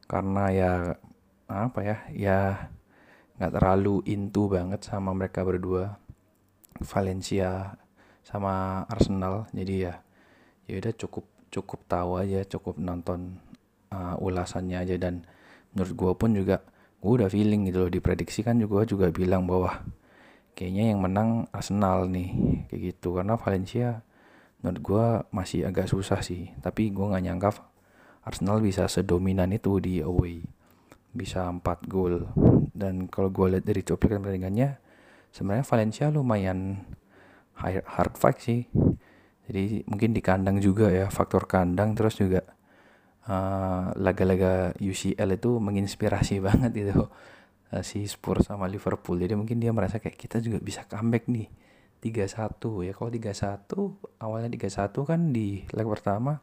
Karena 0.08 0.44
ya 0.48 0.72
apa 1.50 1.80
ya 1.84 1.96
ya 2.10 2.38
nggak 3.36 3.52
terlalu 3.60 4.00
into 4.08 4.48
banget 4.48 4.80
sama 4.88 5.12
mereka 5.12 5.44
berdua. 5.44 6.00
Valencia 6.80 7.76
sama 8.24 8.84
Arsenal. 8.88 9.44
Jadi 9.52 9.74
ya 9.84 10.00
ya 10.64 10.74
udah 10.80 10.94
cukup 10.96 11.24
cukup 11.52 11.80
tahu 11.84 12.10
aja 12.16 12.40
cukup 12.48 12.80
nonton 12.80 13.36
uh, 13.92 14.16
ulasannya 14.16 14.80
aja. 14.80 14.96
Dan 14.96 15.28
menurut 15.76 15.92
gue 15.92 16.12
pun 16.16 16.30
juga 16.32 16.64
gue 17.04 17.12
udah 17.20 17.28
feeling 17.28 17.68
gitu 17.68 17.84
loh. 17.84 17.92
Diprediksi 17.92 18.40
kan 18.40 18.56
juga 18.56 18.88
juga 18.88 19.12
bilang 19.12 19.44
bahwa 19.44 19.84
kayaknya 20.54 20.94
yang 20.94 21.00
menang 21.00 21.30
Arsenal 21.54 22.06
nih 22.10 22.30
kayak 22.68 22.80
gitu. 22.94 23.16
Karena 23.16 23.34
Valencia 23.40 24.02
menurut 24.60 24.80
gue 24.80 25.06
masih 25.32 25.66
agak 25.66 25.88
susah 25.88 26.20
sih. 26.20 26.52
Tapi 26.60 26.92
gue 26.92 27.06
nggak 27.06 27.24
nyangka 27.24 27.50
Arsenal 28.24 28.60
bisa 28.60 28.86
sedominan 28.86 29.50
itu 29.50 29.80
di 29.80 30.04
away. 30.04 30.44
Bisa 31.10 31.48
4 31.48 31.62
gol. 31.90 32.28
Dan 32.70 33.08
kalau 33.08 33.32
gue 33.32 33.58
lihat 33.58 33.64
dari 33.66 33.82
cuplikan 33.82 34.20
pertandingannya 34.20 34.78
sebenarnya 35.30 35.66
Valencia 35.66 36.06
lumayan 36.12 36.84
hard 37.60 38.14
fight 38.16 38.38
sih. 38.40 38.62
Jadi 39.50 39.82
mungkin 39.90 40.14
di 40.14 40.22
kandang 40.22 40.62
juga 40.62 40.88
ya 40.92 41.10
faktor 41.10 41.50
kandang. 41.50 41.96
Terus 41.98 42.20
juga 42.20 42.40
laga 43.30 43.94
laga-laga 43.94 44.52
UCL 44.80 45.38
itu 45.38 45.50
menginspirasi 45.62 46.40
banget 46.46 46.72
itu 46.74 47.06
uh, 47.74 47.84
si 47.84 48.04
Spurs 48.06 48.50
sama 48.50 48.66
Liverpool. 48.66 49.18
Jadi 49.18 49.34
mungkin 49.38 49.62
dia 49.62 49.70
merasa 49.70 50.02
kayak 50.02 50.18
kita 50.18 50.42
juga 50.42 50.58
bisa 50.58 50.84
comeback 50.86 51.30
nih. 51.30 51.48
3-1 52.00 52.88
ya. 52.88 52.92
Kalau 52.96 53.10
3-1 53.12 54.24
awalnya 54.24 54.48
3-1 54.48 54.96
kan 55.04 55.20
di 55.36 55.68
leg 55.68 55.88
pertama 55.88 56.40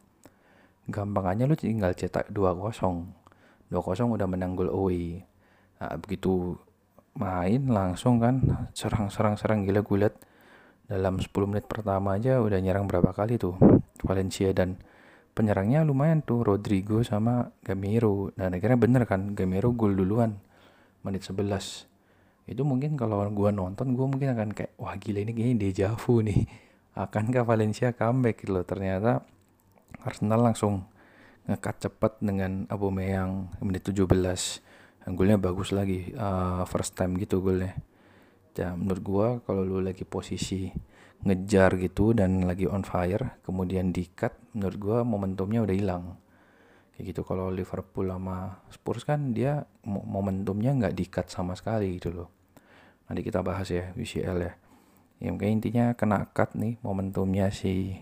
gampangannya 0.88 1.52
lu 1.52 1.58
tinggal 1.60 1.92
cetak 1.92 2.32
2-0 2.32 2.64
2-0 3.68 4.16
udah 4.16 4.28
menang 4.30 4.56
gol 4.56 4.72
away. 4.72 5.20
Nah, 5.84 6.00
begitu 6.00 6.56
main 7.20 7.68
langsung 7.68 8.24
kan 8.24 8.70
serang-serang-serang 8.72 9.68
gila 9.68 9.84
gue 9.84 9.98
liat. 10.08 10.16
Dalam 10.88 11.20
10 11.20 11.28
menit 11.52 11.68
pertama 11.68 12.16
aja 12.16 12.40
udah 12.40 12.64
nyerang 12.64 12.88
berapa 12.88 13.12
kali 13.12 13.36
tuh? 13.36 13.60
Valencia 14.08 14.48
dan 14.56 14.80
penyerangnya 15.36 15.84
lumayan 15.84 16.24
tuh 16.24 16.48
Rodrigo 16.48 17.04
sama 17.04 17.52
Gamero. 17.60 18.32
Dan 18.32 18.56
akhirnya 18.56 18.80
bener 18.80 19.04
kan 19.04 19.36
Gamero 19.36 19.76
gol 19.76 20.00
duluan 20.00 20.47
menit 21.08 21.24
11 21.24 21.88
itu 22.48 22.64
mungkin 22.64 22.96
kalau 22.96 23.20
gua 23.36 23.52
nonton 23.52 23.92
gua 23.92 24.08
mungkin 24.08 24.32
akan 24.32 24.56
kayak 24.56 24.72
wah 24.80 24.96
gila 24.96 25.20
ini 25.28 25.32
kayaknya 25.36 25.56
deja 25.60 25.88
vu 26.00 26.20
nih. 26.28 26.48
Akankah 26.98 27.46
Valencia 27.46 27.94
comeback? 27.94 28.42
Gitu 28.42 28.56
loh. 28.56 28.64
Ternyata 28.64 29.22
Arsenal 30.02 30.42
langsung 30.42 30.88
ngekat 31.46 31.88
cepat 31.88 32.20
dengan 32.24 32.66
Aubameyang 32.72 33.60
menit 33.64 33.88
17 33.88 34.04
dan 35.04 35.12
golnya 35.16 35.40
bagus 35.40 35.72
lagi 35.76 36.12
uh, 36.16 36.64
first 36.68 36.96
time 36.96 37.20
gitu 37.20 37.44
golnya. 37.44 37.76
Ya 38.58 38.74
menurut 38.74 39.04
gua 39.04 39.28
kalau 39.46 39.62
lu 39.68 39.80
lagi 39.84 40.08
posisi 40.08 40.72
ngejar 41.28 41.76
gitu 41.82 42.14
dan 42.14 42.46
lagi 42.46 42.70
on 42.70 42.86
fire 42.86 43.42
kemudian 43.42 43.90
di 43.90 44.06
cut 44.14 44.38
menurut 44.54 44.78
gue 44.78 44.98
momentumnya 45.02 45.66
udah 45.66 45.76
hilang 45.76 46.04
kayak 46.98 47.14
gitu 47.14 47.22
kalau 47.22 47.54
Liverpool 47.54 48.10
sama 48.10 48.58
Spurs 48.74 49.06
kan 49.06 49.30
dia 49.30 49.70
momentumnya 49.86 50.74
nggak 50.74 50.98
di 50.98 51.06
cut 51.06 51.30
sama 51.30 51.54
sekali 51.54 52.02
gitu 52.02 52.10
loh. 52.10 52.34
Nanti 53.06 53.22
kita 53.22 53.46
bahas 53.46 53.70
ya 53.70 53.94
UCL 53.94 54.38
ya. 54.42 54.54
Yang 55.22 55.36
kayak 55.38 55.54
intinya 55.54 55.86
kena 55.94 56.26
cut 56.34 56.58
nih 56.58 56.82
momentumnya 56.82 57.54
si 57.54 58.02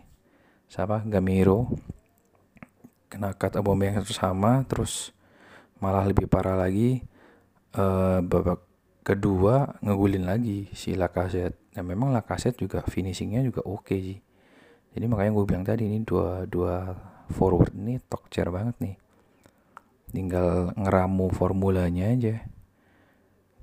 siapa? 0.71 1.03
Gamero. 1.03 1.67
Kena 3.11 3.35
cut 3.35 3.59
Aubameyang 3.59 3.99
satu 3.99 4.15
sama 4.15 4.63
terus 4.63 5.11
malah 5.83 6.07
lebih 6.07 6.31
parah 6.31 6.55
lagi 6.55 7.03
uh, 7.75 8.23
babak 8.23 8.63
kedua 9.03 9.75
ngegulin 9.83 10.23
lagi 10.23 10.71
si 10.71 10.95
Lacazette. 10.95 11.75
Ya 11.75 11.83
memang 11.83 12.15
Lacazette 12.15 12.63
juga 12.63 12.79
finishingnya 12.79 13.43
juga 13.43 13.59
oke 13.67 13.91
okay 13.91 13.99
sih. 13.99 14.19
Jadi 14.95 15.05
makanya 15.11 15.35
gue 15.35 15.43
bilang 15.43 15.67
tadi 15.67 15.83
ini 15.83 15.99
dua 16.07 16.47
dua 16.47 16.95
forward. 17.31 17.73
Ini 17.73 18.01
top 18.05 18.29
chair 18.29 18.49
banget 18.53 18.75
nih. 18.81 18.95
Tinggal 20.11 20.73
ngeramu 20.77 21.33
formulanya 21.33 22.11
aja. 22.11 22.45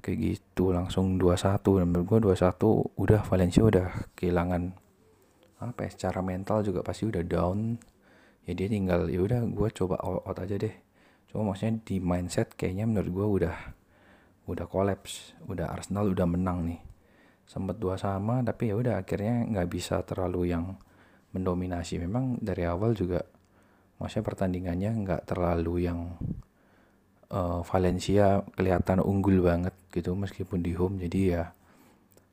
Kayak 0.03 0.19
gitu 0.19 0.75
langsung 0.75 1.15
2-1 1.15 1.63
dan 1.79 1.87
menurut 1.87 2.07
gue 2.11 2.19
2-1 2.35 2.99
udah 2.99 3.21
Valencia 3.23 3.63
udah 3.63 3.87
kehilangan 4.19 4.75
apa 5.63 5.87
ya 5.87 5.91
secara 5.95 6.27
mental 6.27 6.67
juga 6.67 6.83
pasti 6.83 7.07
udah 7.07 7.23
down. 7.23 7.79
Ya 8.43 8.59
dia 8.59 8.67
tinggal 8.67 9.07
ya 9.07 9.23
udah 9.23 9.47
gue 9.47 9.69
coba 9.71 10.03
out, 10.03 10.27
out 10.27 10.39
aja 10.43 10.59
deh. 10.59 10.75
Cuma 11.31 11.55
maksudnya 11.55 11.79
di 11.87 12.03
mindset 12.03 12.59
kayaknya 12.59 12.91
menurut 12.91 13.11
gue 13.15 13.27
udah 13.41 13.57
udah 14.51 14.67
collapse. 14.67 15.39
Udah 15.47 15.71
Arsenal 15.71 16.11
udah 16.11 16.27
menang 16.27 16.67
nih. 16.67 16.81
Sempat 17.47 17.79
dua 17.79 17.95
sama 17.95 18.43
tapi 18.43 18.69
ya 18.69 18.75
udah 18.75 18.99
akhirnya 18.99 19.47
nggak 19.55 19.69
bisa 19.71 20.03
terlalu 20.03 20.51
yang 20.51 20.75
mendominasi. 21.31 22.03
Memang 22.03 22.43
dari 22.43 22.67
awal 22.67 22.99
juga 22.99 23.23
maksudnya 24.03 24.27
pertandingannya 24.27 24.91
nggak 25.07 25.23
terlalu 25.31 25.87
yang 25.87 26.19
uh, 27.31 27.63
Valencia 27.63 28.43
kelihatan 28.59 28.99
unggul 28.99 29.41
banget 29.47 29.73
gitu 29.95 30.19
meskipun 30.19 30.61
di 30.61 30.75
home. 30.75 30.99
Jadi 30.99 31.21
ya 31.33 31.47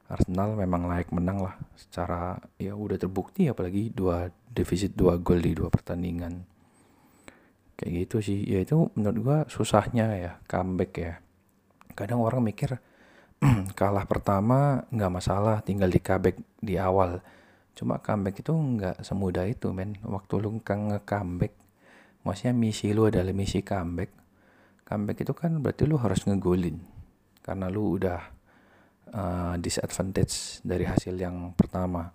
Arsenal 0.10 0.58
memang 0.58 0.90
layak 0.90 1.14
menang 1.14 1.46
lah 1.46 1.56
secara 1.78 2.42
ya 2.58 2.74
udah 2.74 2.98
terbukti 2.98 3.46
apalagi 3.46 3.94
dua 3.94 4.28
defisit 4.50 4.98
dua 4.98 5.22
gol 5.22 5.40
di 5.40 5.54
dua 5.54 5.70
pertandingan. 5.70 6.42
Kayak 7.78 8.10
gitu 8.10 8.18
sih. 8.20 8.40
Ya 8.44 8.60
itu 8.66 8.90
menurut 8.98 9.18
gua 9.22 9.38
susahnya 9.48 10.18
ya 10.18 10.32
comeback 10.50 10.92
ya. 10.98 11.14
Kadang 11.94 12.26
orang 12.26 12.42
mikir 12.42 12.82
kalah 13.80 14.04
pertama 14.10 14.84
nggak 14.92 15.14
masalah 15.14 15.62
tinggal 15.64 15.88
di 15.88 16.02
comeback 16.04 16.42
di 16.60 16.76
awal 16.76 17.24
cuma 17.80 18.04
comeback 18.04 18.44
itu 18.44 18.52
nggak 18.52 19.00
semudah 19.08 19.48
itu 19.48 19.72
men. 19.72 19.96
Waktu 20.04 20.34
lu 20.44 20.60
nge-comeback 20.60 21.56
maksudnya 22.28 22.52
misi 22.52 22.92
lu 22.92 23.08
adalah 23.08 23.32
misi 23.32 23.64
comeback 23.64 24.20
comeback 24.90 25.22
itu 25.22 25.34
kan 25.38 25.54
berarti 25.62 25.86
lu 25.86 26.02
harus 26.02 26.26
ngegolin. 26.26 26.82
Karena 27.46 27.70
lu 27.70 28.02
udah 28.02 28.20
uh, 29.14 29.54
disadvantage 29.62 30.66
dari 30.66 30.90
hasil 30.90 31.14
yang 31.14 31.54
pertama. 31.54 32.10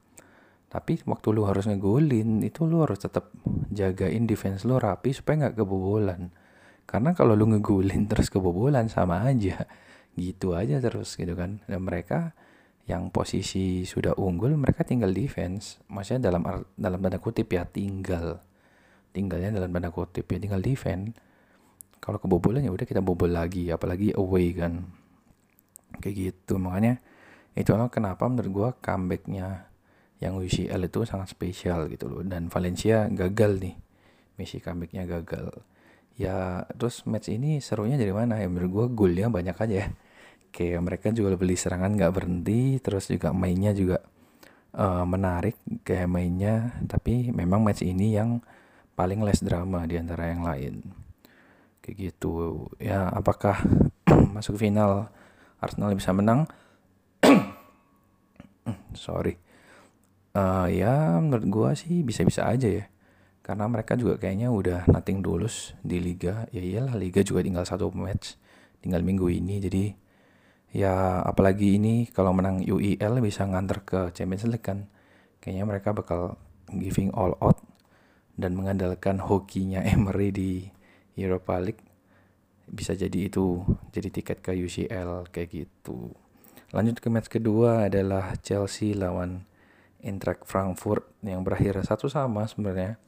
Tapi 0.67 0.99
waktu 1.07 1.29
lu 1.31 1.47
harus 1.47 1.71
ngegolin 1.71 2.43
itu 2.43 2.67
lu 2.67 2.83
harus 2.83 2.99
tetap 2.99 3.31
jagain 3.71 4.27
defense 4.27 4.67
lu 4.67 4.75
rapi 4.75 5.15
supaya 5.15 5.47
nggak 5.47 5.63
kebobolan. 5.63 6.35
Karena 6.83 7.15
kalau 7.15 7.39
lu 7.39 7.47
ngegolin 7.55 8.11
terus 8.11 8.27
kebobolan 8.27 8.91
sama 8.91 9.23
aja. 9.23 9.71
Gitu 10.19 10.59
aja 10.59 10.83
terus 10.83 11.15
gitu 11.15 11.39
kan. 11.39 11.63
Dan 11.71 11.87
mereka 11.87 12.35
yang 12.85 13.09
posisi 13.09 13.89
sudah 13.89 14.13
unggul 14.21 14.53
mereka 14.61 14.85
tinggal 14.85 15.13
defense. 15.13 15.81
Maksudnya 15.89 16.29
dalam 16.29 16.45
dalam 16.77 16.99
tanda 17.01 17.17
kutip 17.17 17.49
ya 17.49 17.65
tinggal. 17.65 18.45
Tinggalnya 19.15 19.57
dalam 19.57 19.73
tanda 19.73 19.89
kutip 19.89 20.29
ya 20.29 20.37
tinggal 20.37 20.61
defense 20.61 21.17
kalau 22.05 22.21
kebobolan 22.21 22.61
ya 22.61 22.69
udah 22.69 22.85
kita 22.85 23.01
bobol 23.01 23.33
lagi 23.33 23.73
apalagi 23.73 24.13
away 24.13 24.53
kan. 24.53 24.85
Kayak 26.05 26.15
gitu 26.21 26.61
makanya 26.61 27.01
itu 27.57 27.73
itulah 27.73 27.89
kenapa 27.89 28.29
menurut 28.29 28.51
gua 28.53 28.69
comebacknya 28.77 29.73
yang 30.21 30.37
UCL 30.37 30.85
itu 30.85 31.09
sangat 31.09 31.33
spesial 31.33 31.89
gitu 31.89 32.13
loh. 32.13 32.21
Dan 32.21 32.53
Valencia 32.53 33.09
gagal 33.09 33.57
nih. 33.65 33.75
Misi 34.37 34.61
comebacknya 34.61 35.09
gagal. 35.09 35.49
Ya 36.21 36.69
terus 36.77 37.09
match 37.09 37.33
ini 37.33 37.65
serunya 37.65 37.97
dari 37.97 38.13
mana? 38.13 38.37
Ya 38.37 38.53
menurut 38.53 38.71
gua 38.71 38.87
golnya 38.93 39.33
banyak 39.33 39.57
aja 39.57 39.75
ya 39.75 39.89
kayak 40.55 40.81
mereka 40.87 41.07
juga 41.11 41.35
beli 41.35 41.59
serangan 41.59 41.99
nggak 41.99 42.15
berhenti 42.15 42.79
terus 42.79 43.11
juga 43.11 43.35
mainnya 43.35 43.75
juga 43.75 43.99
uh, 44.79 45.03
menarik 45.03 45.59
kayak 45.83 46.07
mainnya 46.07 46.79
tapi 46.87 47.35
memang 47.35 47.67
match 47.67 47.83
ini 47.83 48.15
yang 48.15 48.39
paling 48.95 49.21
less 49.27 49.43
drama 49.43 49.85
di 49.85 49.99
antara 49.99 50.31
yang 50.31 50.47
lain. 50.47 50.87
Kayak 51.83 52.15
gitu. 52.15 52.67
Ya 52.79 53.11
apakah 53.11 53.61
masuk 54.35 54.57
final 54.57 55.11
Arsenal 55.59 55.93
bisa 55.93 56.15
menang? 56.15 56.47
Sorry. 58.95 59.37
Uh, 60.35 60.67
ya 60.67 61.19
menurut 61.23 61.47
gua 61.47 61.71
sih 61.75 62.03
bisa-bisa 62.07 62.47
aja 62.47 62.67
ya. 62.71 62.87
Karena 63.45 63.69
mereka 63.69 63.93
juga 63.93 64.17
kayaknya 64.17 64.49
udah 64.49 64.89
nothing 64.89 65.21
tulus 65.21 65.77
di 65.85 66.01
liga. 66.01 66.49
Ya 66.55 66.65
iyalah 66.65 66.97
liga 66.97 67.21
juga 67.21 67.45
tinggal 67.45 67.67
satu 67.69 67.93
match 67.93 68.41
tinggal 68.81 69.05
minggu 69.05 69.29
ini. 69.29 69.61
Jadi 69.61 69.85
ya 70.75 71.23
apalagi 71.23 71.79
ini 71.79 72.11
kalau 72.11 72.35
menang 72.35 72.67
UEL 72.67 73.23
bisa 73.23 73.47
nganter 73.47 73.87
ke 73.87 74.11
Champions 74.11 74.51
League 74.51 74.67
kan. 74.67 74.91
Kayaknya 75.39 75.65
mereka 75.71 75.95
bakal 75.95 76.35
giving 76.75 77.15
all 77.15 77.39
out 77.39 77.63
dan 78.35 78.59
mengandalkan 78.59 79.23
hokinya 79.23 79.87
Emery 79.95 80.35
di 80.35 80.53
Europa 81.15 81.63
League. 81.63 81.81
Bisa 82.67 82.99
jadi 82.99 83.31
itu 83.31 83.63
jadi 83.95 84.11
tiket 84.11 84.43
ke 84.43 84.51
UCL 84.51 85.31
kayak 85.31 85.49
gitu. 85.55 86.11
Lanjut 86.75 86.99
ke 86.99 87.07
match 87.07 87.31
kedua 87.31 87.87
adalah 87.87 88.35
Chelsea 88.43 88.99
lawan 88.99 89.47
Eintracht 90.03 90.43
Frankfurt 90.43 91.07
yang 91.23 91.47
berakhir 91.47 91.79
satu 91.87 92.11
sama 92.11 92.51
sebenarnya. 92.51 92.99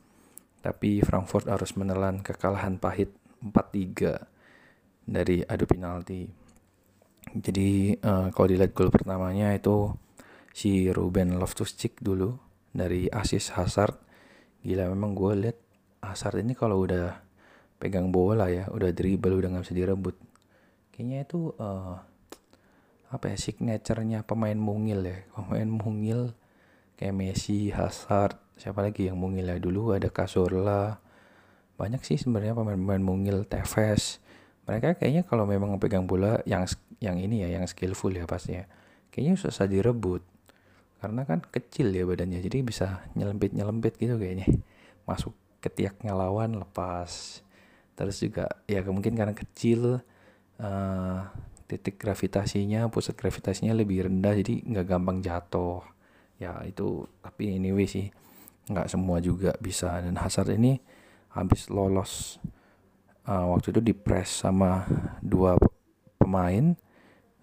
Tapi 0.63 1.03
Frankfurt 1.03 1.51
harus 1.51 1.75
menelan 1.75 2.23
kekalahan 2.23 2.79
pahit 2.79 3.11
4-3 3.43 4.23
dari 5.07 5.43
adu 5.47 5.65
penalti 5.67 6.46
jadi 7.37 8.01
uh, 8.01 8.29
kalau 8.33 8.47
dilihat 8.49 8.73
gol 8.73 8.89
pertamanya 8.89 9.53
itu 9.53 9.93
si 10.57 10.89
Ruben 10.89 11.37
Loftus-Cheek 11.37 12.01
dulu 12.01 12.33
dari 12.73 13.13
asis 13.13 13.53
Hazard. 13.53 14.01
Gila 14.65 14.89
memang 14.89 15.13
gue 15.13 15.33
lihat 15.37 15.59
Hazard 16.01 16.41
ini 16.41 16.57
kalau 16.57 16.85
udah 16.89 17.21
pegang 17.77 18.09
bola 18.09 18.49
ya, 18.49 18.73
udah 18.73 18.89
dribble 18.97 19.37
udah 19.37 19.53
nggak 19.53 19.65
bisa 19.69 19.77
direbut. 19.77 20.17
Kayaknya 20.97 21.19
itu 21.29 21.53
uh, 21.61 22.01
apa 23.13 23.25
ya 23.31 23.37
signaturenya 23.37 24.25
pemain 24.25 24.57
mungil 24.57 25.05
ya, 25.05 25.19
pemain 25.37 25.69
mungil 25.69 26.33
kayak 26.97 27.13
Messi, 27.13 27.69
Hazard, 27.69 28.41
siapa 28.57 28.81
lagi 28.81 29.13
yang 29.13 29.21
mungil 29.21 29.45
ya 29.45 29.61
dulu 29.61 29.93
ada 29.93 30.09
Cazorla. 30.09 30.99
Banyak 31.77 32.01
sih 32.01 32.17
sebenarnya 32.17 32.57
pemain-pemain 32.57 33.05
mungil, 33.05 33.45
Tevez. 33.45 34.25
Mereka 34.67 34.99
kayaknya 34.99 35.23
kalau 35.23 35.47
memang 35.47 35.79
pegang 35.79 36.11
bola 36.11 36.43
yang 36.43 36.67
yang 36.99 37.17
ini 37.23 37.47
ya 37.47 37.59
yang 37.61 37.65
skillful 37.71 38.11
ya 38.11 38.27
pastinya 38.27 38.67
kayaknya 39.15 39.39
susah 39.39 39.71
direbut. 39.71 40.21
Karena 40.99 41.23
kan 41.23 41.45
kecil 41.45 41.95
ya 41.95 42.03
badannya 42.03 42.43
jadi 42.43 42.67
bisa 42.67 43.07
nyelempit 43.15 43.55
nyelempit 43.55 43.95
gitu 43.97 44.19
kayaknya. 44.19 44.51
Masuk 45.09 45.33
ke 45.63 45.71
tiaknya 45.71 46.13
lawan 46.19 46.59
lepas. 46.59 47.41
Terus 47.95 48.17
juga 48.19 48.51
ya 48.67 48.83
mungkin 48.85 49.15
karena 49.15 49.33
kecil 49.33 50.03
uh, 50.59 51.19
titik 51.71 51.99
gravitasinya 51.99 52.87
pusat 52.91 53.19
gravitasinya 53.19 53.75
lebih 53.75 54.11
rendah 54.11 54.35
jadi 54.35 54.67
nggak 54.67 54.87
gampang 54.87 55.23
jatuh. 55.23 55.87
Ya 56.43 56.59
itu 56.67 57.07
tapi 57.23 57.55
anyway 57.55 57.87
sih 57.87 58.11
nggak 58.67 58.91
semua 58.91 59.23
juga 59.23 59.55
bisa. 59.63 59.95
Dan 60.03 60.19
Hazard 60.19 60.59
ini 60.59 60.83
habis 61.33 61.71
lolos 61.71 62.43
uh, 63.27 63.47
waktu 63.53 63.75
itu 63.75 63.81
di 63.83 63.95
press 63.95 64.47
sama 64.47 64.87
dua 65.21 65.59
pemain 66.17 66.75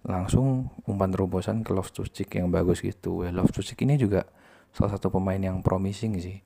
langsung 0.04 0.68
umpan 0.84 1.08
terobosan 1.08 1.64
ke 1.64 1.72
Loftus 1.72 2.12
Cheek 2.12 2.36
yang 2.36 2.52
bagus 2.52 2.84
gitu. 2.84 3.24
Ya, 3.24 3.32
Loftus 3.32 3.72
Cheek 3.72 3.88
ini 3.88 3.96
juga 3.96 4.28
salah 4.74 4.96
satu 4.96 5.08
pemain 5.08 5.40
yang 5.40 5.64
promising 5.64 6.20
sih 6.20 6.44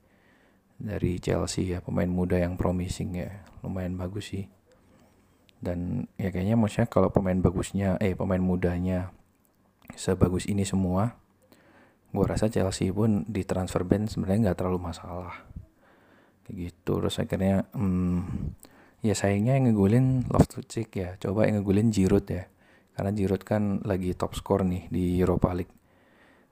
dari 0.78 1.18
Chelsea 1.18 1.74
ya, 1.74 1.82
pemain 1.82 2.06
muda 2.06 2.38
yang 2.38 2.54
promising 2.54 3.18
ya, 3.18 3.42
lumayan 3.66 3.98
bagus 3.98 4.30
sih. 4.30 4.46
Dan 5.58 6.06
ya 6.14 6.30
kayaknya 6.30 6.54
maksudnya 6.54 6.86
kalau 6.86 7.10
pemain 7.10 7.34
bagusnya, 7.34 7.98
eh 7.98 8.14
pemain 8.14 8.38
mudanya 8.38 9.10
sebagus 9.98 10.46
ini 10.46 10.62
semua, 10.62 11.18
gue 12.14 12.22
rasa 12.22 12.46
Chelsea 12.46 12.94
pun 12.94 13.26
di 13.26 13.42
transfer 13.42 13.82
ban 13.82 14.06
sebenarnya 14.06 14.54
nggak 14.54 14.58
terlalu 14.62 14.78
masalah. 14.86 15.34
Kayak 16.46 16.70
gitu, 16.70 17.02
terus 17.02 17.18
akhirnya, 17.18 17.66
hmm, 17.74 18.54
ya 19.02 19.14
sayangnya 19.14 19.54
yang 19.54 19.70
ngegulin 19.70 20.26
Loftus 20.26 20.66
Cheek 20.66 20.90
ya, 20.98 21.14
coba 21.22 21.46
yang 21.46 21.62
ngegulin 21.62 21.94
Giroud 21.94 22.26
ya. 22.26 22.50
Karena 22.98 23.14
Giroud 23.14 23.42
kan 23.46 23.78
lagi 23.86 24.10
top 24.18 24.34
skor 24.34 24.66
nih 24.66 24.90
di 24.90 25.22
Europa 25.22 25.54
League. 25.54 25.70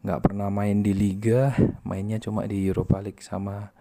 Nggak 0.06 0.20
pernah 0.22 0.46
main 0.46 0.78
di 0.78 0.94
Liga 0.94 1.50
mainnya 1.82 2.22
cuma 2.22 2.46
di 2.46 2.62
Europa 2.70 3.02
League 3.02 3.18
sama 3.18 3.74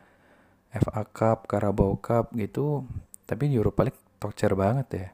FA 0.73 1.05
Cup, 1.05 1.45
Carabao 1.45 2.01
Cup 2.01 2.33
gitu. 2.33 2.89
Tapi 3.29 3.53
di 3.53 3.61
Europa 3.61 3.85
League 3.85 4.01
torture 4.17 4.57
banget 4.57 4.87
ya. 4.89 5.07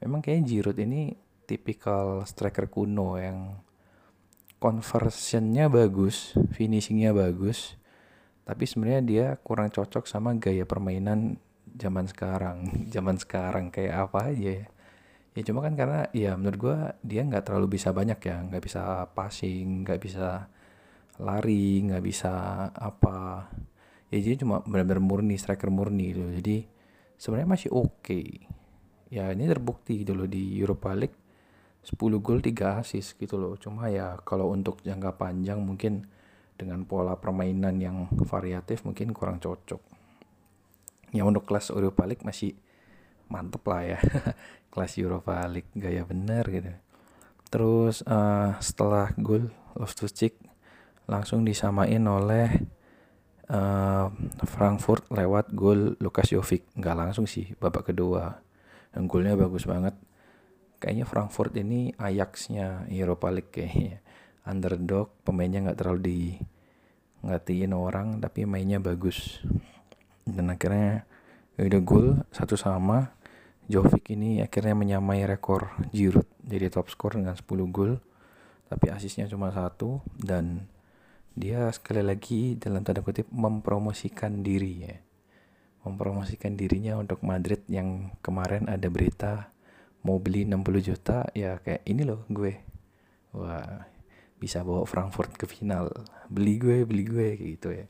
Memang 0.00 0.24
kayak 0.24 0.48
Giroud 0.48 0.78
ini 0.80 1.12
tipikal 1.44 2.24
striker 2.24 2.72
kuno 2.72 3.20
yang 3.20 3.60
conversionnya 4.56 5.68
bagus 5.68 6.32
finishingnya 6.56 7.12
bagus. 7.12 7.76
Tapi 8.48 8.64
sebenarnya 8.64 9.02
dia 9.04 9.26
kurang 9.44 9.68
cocok 9.68 10.08
sama 10.08 10.32
gaya 10.38 10.64
permainan 10.64 11.36
zaman 11.76 12.08
sekarang 12.08 12.58
zaman 12.94 13.16
sekarang 13.20 13.68
kayak 13.70 14.08
apa 14.10 14.32
aja 14.32 14.64
ya. 14.64 14.66
Ya 15.36 15.42
cuma 15.44 15.60
kan 15.60 15.76
karena 15.76 16.08
ya 16.16 16.32
menurut 16.32 16.58
gue 16.58 16.76
dia 17.04 17.20
nggak 17.20 17.44
terlalu 17.52 17.76
bisa 17.76 17.92
banyak 17.92 18.16
ya. 18.24 18.36
Nggak 18.48 18.62
bisa 18.64 19.04
passing 19.12 19.84
nggak 19.84 20.00
bisa 20.00 20.48
lari 21.20 21.84
nggak 21.84 22.04
bisa 22.04 22.32
apa. 22.72 23.52
Ya 24.08 24.18
jadi 24.24 24.40
cuma 24.42 24.64
benar-benar 24.64 25.04
murni 25.04 25.36
striker 25.36 25.68
murni 25.68 26.16
gitu. 26.16 26.24
Jadi 26.40 26.56
sebenarnya 27.20 27.48
masih 27.52 27.70
oke. 27.72 28.00
Okay. 28.02 28.26
ya 29.06 29.30
ini 29.30 29.46
terbukti 29.46 30.02
gitu 30.02 30.18
loh 30.18 30.26
di 30.26 30.58
Europa 30.58 30.90
League. 30.96 31.14
10 31.86 32.18
gol 32.18 32.42
3 32.42 32.82
assist 32.82 33.14
gitu 33.20 33.38
loh. 33.38 33.54
Cuma 33.60 33.86
ya 33.92 34.18
kalau 34.24 34.50
untuk 34.50 34.82
jangka 34.82 35.14
panjang 35.20 35.62
mungkin 35.62 36.02
dengan 36.56 36.82
pola 36.88 37.14
permainan 37.20 37.76
yang 37.78 38.08
variatif 38.24 38.82
mungkin 38.88 39.12
kurang 39.12 39.38
cocok 39.38 39.95
ya 41.10 41.22
untuk 41.22 41.46
kelas 41.46 41.70
Europa 41.70 42.02
League 42.06 42.24
masih 42.26 42.56
mantep 43.30 43.62
lah 43.66 43.82
ya. 43.82 43.98
Kelas 44.72 44.92
Europa 45.00 45.40
League 45.48 45.70
gaya 45.74 46.02
bener 46.06 46.44
gitu. 46.50 46.72
Terus 47.48 48.02
uh, 48.06 48.58
setelah 48.58 49.10
gol 49.16 49.50
Loftus 49.78 50.12
Cheek 50.12 50.36
langsung 51.06 51.46
disamain 51.46 52.02
oleh 52.02 52.50
uh, 53.50 54.10
Frankfurt 54.44 55.06
lewat 55.10 55.54
gol 55.54 55.94
Lukas 56.02 56.30
Jovic. 56.34 56.66
Nggak 56.74 56.96
langsung 56.96 57.26
sih 57.30 57.54
babak 57.58 57.90
kedua. 57.94 58.42
Dan 58.90 59.06
golnya 59.06 59.36
bagus 59.36 59.68
banget. 59.68 59.94
Kayaknya 60.76 61.06
Frankfurt 61.08 61.56
ini 61.56 61.92
Ajaxnya 61.96 62.84
Europa 62.92 63.32
League 63.32 63.52
kayaknya. 63.52 64.04
Underdog 64.46 65.10
pemainnya 65.26 65.66
nggak 65.66 65.78
terlalu 65.78 66.00
di 66.04 66.20
ngatiin 67.26 67.74
orang 67.74 68.22
tapi 68.22 68.46
mainnya 68.46 68.78
bagus 68.78 69.42
dan 70.26 70.50
akhirnya 70.50 71.06
udah 71.56 71.80
gol 71.86 72.08
satu 72.34 72.58
sama. 72.58 73.14
Jovic 73.66 74.14
ini 74.14 74.42
akhirnya 74.42 74.74
menyamai 74.78 75.26
rekor 75.26 75.74
Giroud. 75.90 76.26
Jadi 76.42 76.66
top 76.70 76.86
skor 76.90 77.18
dengan 77.18 77.34
10 77.34 77.46
gol. 77.70 77.98
Tapi 78.66 78.86
asisnya 78.90 79.26
cuma 79.30 79.50
satu. 79.50 80.02
Dan 80.14 80.66
dia 81.34 81.70
sekali 81.74 82.02
lagi 82.02 82.58
dalam 82.58 82.82
tanda 82.86 83.02
kutip 83.02 83.26
mempromosikan 83.30 84.42
diri 84.42 84.86
ya. 84.86 84.96
Mempromosikan 85.86 86.54
dirinya 86.58 86.98
untuk 86.98 87.22
Madrid 87.26 87.62
yang 87.70 88.14
kemarin 88.22 88.70
ada 88.70 88.86
berita 88.90 89.50
mau 90.06 90.22
beli 90.22 90.46
60 90.46 90.88
juta. 90.94 91.26
Ya 91.34 91.58
kayak 91.58 91.82
ini 91.90 92.06
loh 92.06 92.22
gue. 92.30 92.54
Wah 93.34 93.82
bisa 94.38 94.62
bawa 94.62 94.86
Frankfurt 94.86 95.34
ke 95.34 95.50
final. 95.50 95.90
Beli 96.30 96.54
gue 96.62 96.86
beli 96.86 97.02
gue 97.02 97.28
gitu 97.34 97.74
ya 97.74 97.86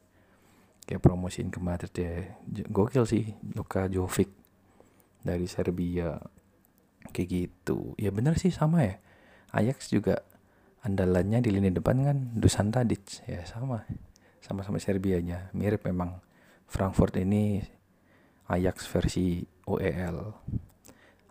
kayak 0.87 1.03
promosiin 1.03 1.51
ke 1.51 1.59
Madrid 1.59 1.93
ya. 1.93 2.39
Gokil 2.71 3.05
sih 3.05 3.35
Luka 3.53 3.91
Jovic 3.91 4.31
dari 5.27 5.51
Serbia. 5.51 6.17
Kayak 7.11 7.29
gitu. 7.29 7.93
Ya 7.99 8.15
bener 8.15 8.39
sih 8.39 8.55
sama 8.55 8.87
ya. 8.87 8.97
Ajax 9.51 9.91
juga 9.91 10.23
andalannya 10.87 11.43
di 11.43 11.51
lini 11.51 11.75
depan 11.75 12.03
kan 12.07 12.19
Dusan 12.39 12.71
Tadic. 12.71 13.27
Ya 13.27 13.43
sama 13.45 13.83
sama-sama 14.41 14.79
Serbianya. 14.79 15.51
Mirip 15.53 15.83
memang. 15.85 16.23
Frankfurt 16.67 17.15
ini 17.15 17.63
Ajax 18.51 18.91
versi 18.91 19.47
OEL 19.71 20.35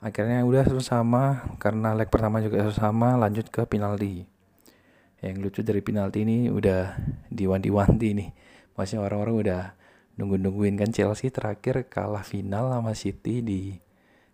akhirnya 0.05 0.45
udah 0.45 0.69
sama 0.85 1.41
karena 1.57 1.97
leg 1.97 2.13
pertama 2.13 2.37
juga 2.37 2.61
sama 2.69 3.17
lanjut 3.17 3.49
ke 3.49 3.65
penalti. 3.65 4.29
Yang 5.17 5.35
lucu 5.41 5.61
dari 5.65 5.81
penalti 5.81 6.21
ini 6.21 6.53
udah 6.53 6.93
diwanti-wanti 7.33 8.07
nih 8.13 8.29
masih 8.75 8.99
orang-orang 8.99 9.35
udah 9.35 9.63
nunggu-nungguin 10.15 10.75
kan 10.79 10.91
Chelsea 10.91 11.31
terakhir 11.31 11.87
kalah 11.91 12.23
final 12.23 12.71
sama 12.71 12.91
City 12.95 13.43
di 13.43 13.75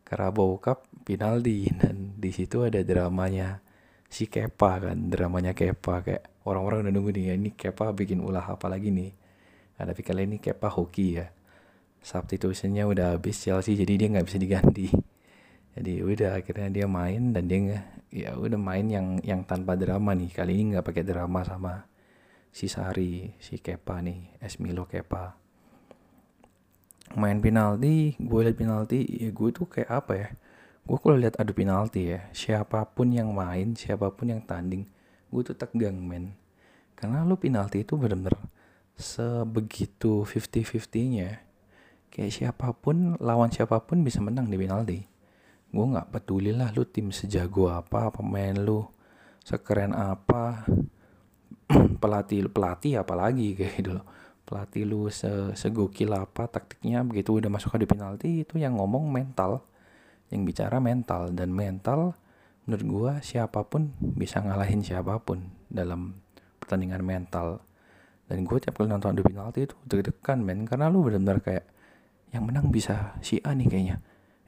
Carabao 0.06 0.58
Cup 0.58 0.86
penalti 1.06 1.70
dan 1.80 2.18
di 2.18 2.30
situ 2.34 2.66
ada 2.66 2.82
dramanya 2.82 3.62
si 4.12 4.28
Kepa 4.28 4.92
kan 4.92 4.98
dramanya 5.08 5.56
Kepa. 5.56 6.04
Kayak 6.04 6.24
orang-orang 6.44 6.86
udah 6.86 6.94
nunggu 6.94 7.12
nih 7.16 7.24
ya, 7.32 7.34
ini 7.40 7.50
Kepa 7.56 7.96
bikin 7.96 8.20
ulah 8.20 8.44
apa 8.44 8.68
lagi 8.68 8.92
nih? 8.92 9.12
Nah, 9.80 9.84
tapi 9.88 10.02
kali 10.04 10.28
ini 10.28 10.38
Kepa 10.38 10.68
hoki 10.68 11.08
ya. 11.16 11.32
Substitutionnya 12.02 12.90
udah 12.90 13.16
habis 13.16 13.40
Chelsea 13.40 13.78
jadi 13.78 13.94
dia 13.96 14.08
nggak 14.12 14.26
bisa 14.28 14.38
diganti. 14.42 14.90
Jadi 15.72 16.04
udah 16.04 16.36
akhirnya 16.44 16.68
dia 16.68 16.86
main 16.90 17.32
dan 17.32 17.48
dia 17.48 17.80
ya 18.12 18.36
udah 18.36 18.60
main 18.60 18.92
yang 18.92 19.08
yang 19.24 19.48
tanpa 19.48 19.80
drama 19.80 20.12
nih. 20.12 20.34
Kali 20.34 20.52
ini 20.60 20.76
nggak 20.76 20.86
pakai 20.86 21.04
drama 21.08 21.46
sama 21.48 21.91
si 22.52 22.68
Sari 22.68 23.32
si 23.40 23.58
Kepa 23.58 24.04
nih 24.04 24.38
Esmilo 24.44 24.84
Kepa. 24.86 25.40
Main 27.16 27.40
penalti 27.40 28.16
gue 28.20 28.40
liat 28.44 28.56
penalti 28.56 29.04
ya 29.08 29.32
gue 29.32 29.50
tuh 29.56 29.68
kayak 29.68 29.90
apa 29.92 30.14
ya? 30.16 30.28
Gue 30.84 30.98
kalau 31.00 31.16
lihat 31.16 31.40
adu 31.40 31.56
penalti 31.56 32.12
ya 32.12 32.28
siapa 32.36 32.84
pun 32.92 33.12
yang 33.12 33.32
main 33.32 33.76
siapa 33.76 34.12
pun 34.12 34.32
yang 34.32 34.44
tanding 34.44 34.88
gue 35.32 35.42
tuh 35.48 35.56
tegang 35.56 35.96
men. 35.96 36.36
Karena 36.96 37.24
lu 37.24 37.40
penalti 37.40 37.82
itu 37.82 37.96
bener-bener 37.96 38.36
sebegitu 39.00 40.28
50-50 40.28 41.16
nya 41.16 41.42
kayak 42.12 42.32
siapa 42.36 42.76
pun 42.76 43.16
lawan 43.24 43.50
siapa 43.50 43.80
pun 43.88 44.04
bisa 44.04 44.20
menang 44.20 44.52
di 44.52 44.60
penalti. 44.60 45.00
Gue 45.72 45.86
nggak 45.88 46.12
peduli 46.12 46.52
lah 46.52 46.76
lu 46.76 46.84
tim 46.84 47.16
sejago 47.16 47.72
apa 47.72 48.12
pemain 48.12 48.56
lu 48.60 48.84
sekeren 49.42 49.96
apa 49.96 50.68
pelatih 52.02 52.50
pelatih 52.52 53.02
apalagi 53.02 53.54
kayak 53.58 53.74
gitu 53.80 53.92
loh. 53.98 54.06
Pelatih 54.46 54.84
lu 54.84 55.08
se 55.08 55.56
segokil 55.56 56.12
apa 56.12 56.50
taktiknya 56.52 57.06
begitu 57.08 57.40
udah 57.40 57.48
masuk 57.48 57.78
ke 57.78 57.88
penalti 57.88 58.44
itu 58.44 58.60
yang 58.60 58.76
ngomong 58.78 59.08
mental. 59.08 59.64
Yang 60.32 60.42
bicara 60.54 60.78
mental. 60.84 61.32
Dan 61.32 61.56
mental 61.56 62.16
menurut 62.68 62.86
gue 62.86 63.12
siapa 63.26 63.66
pun 63.68 63.92
bisa 64.00 64.40
ngalahin 64.44 64.86
siapa 64.86 65.20
pun 65.24 65.48
dalam 65.72 66.20
pertandingan 66.60 67.04
mental. 67.04 67.64
Dan 68.28 68.48
gue 68.48 68.58
tiap 68.64 68.80
kali 68.80 68.88
nonton 68.88 69.12
adu 69.12 69.24
penalti 69.28 69.68
itu 69.68 69.76
deg-degan 69.88 70.40
men. 70.44 70.68
Karena 70.68 70.88
lu 70.92 71.04
benar-benar 71.04 71.44
kayak 71.44 71.66
yang 72.32 72.48
menang 72.48 72.72
bisa 72.72 73.16
si 73.20 73.40
A 73.44 73.52
nih 73.52 73.68
kayaknya. 73.68 73.98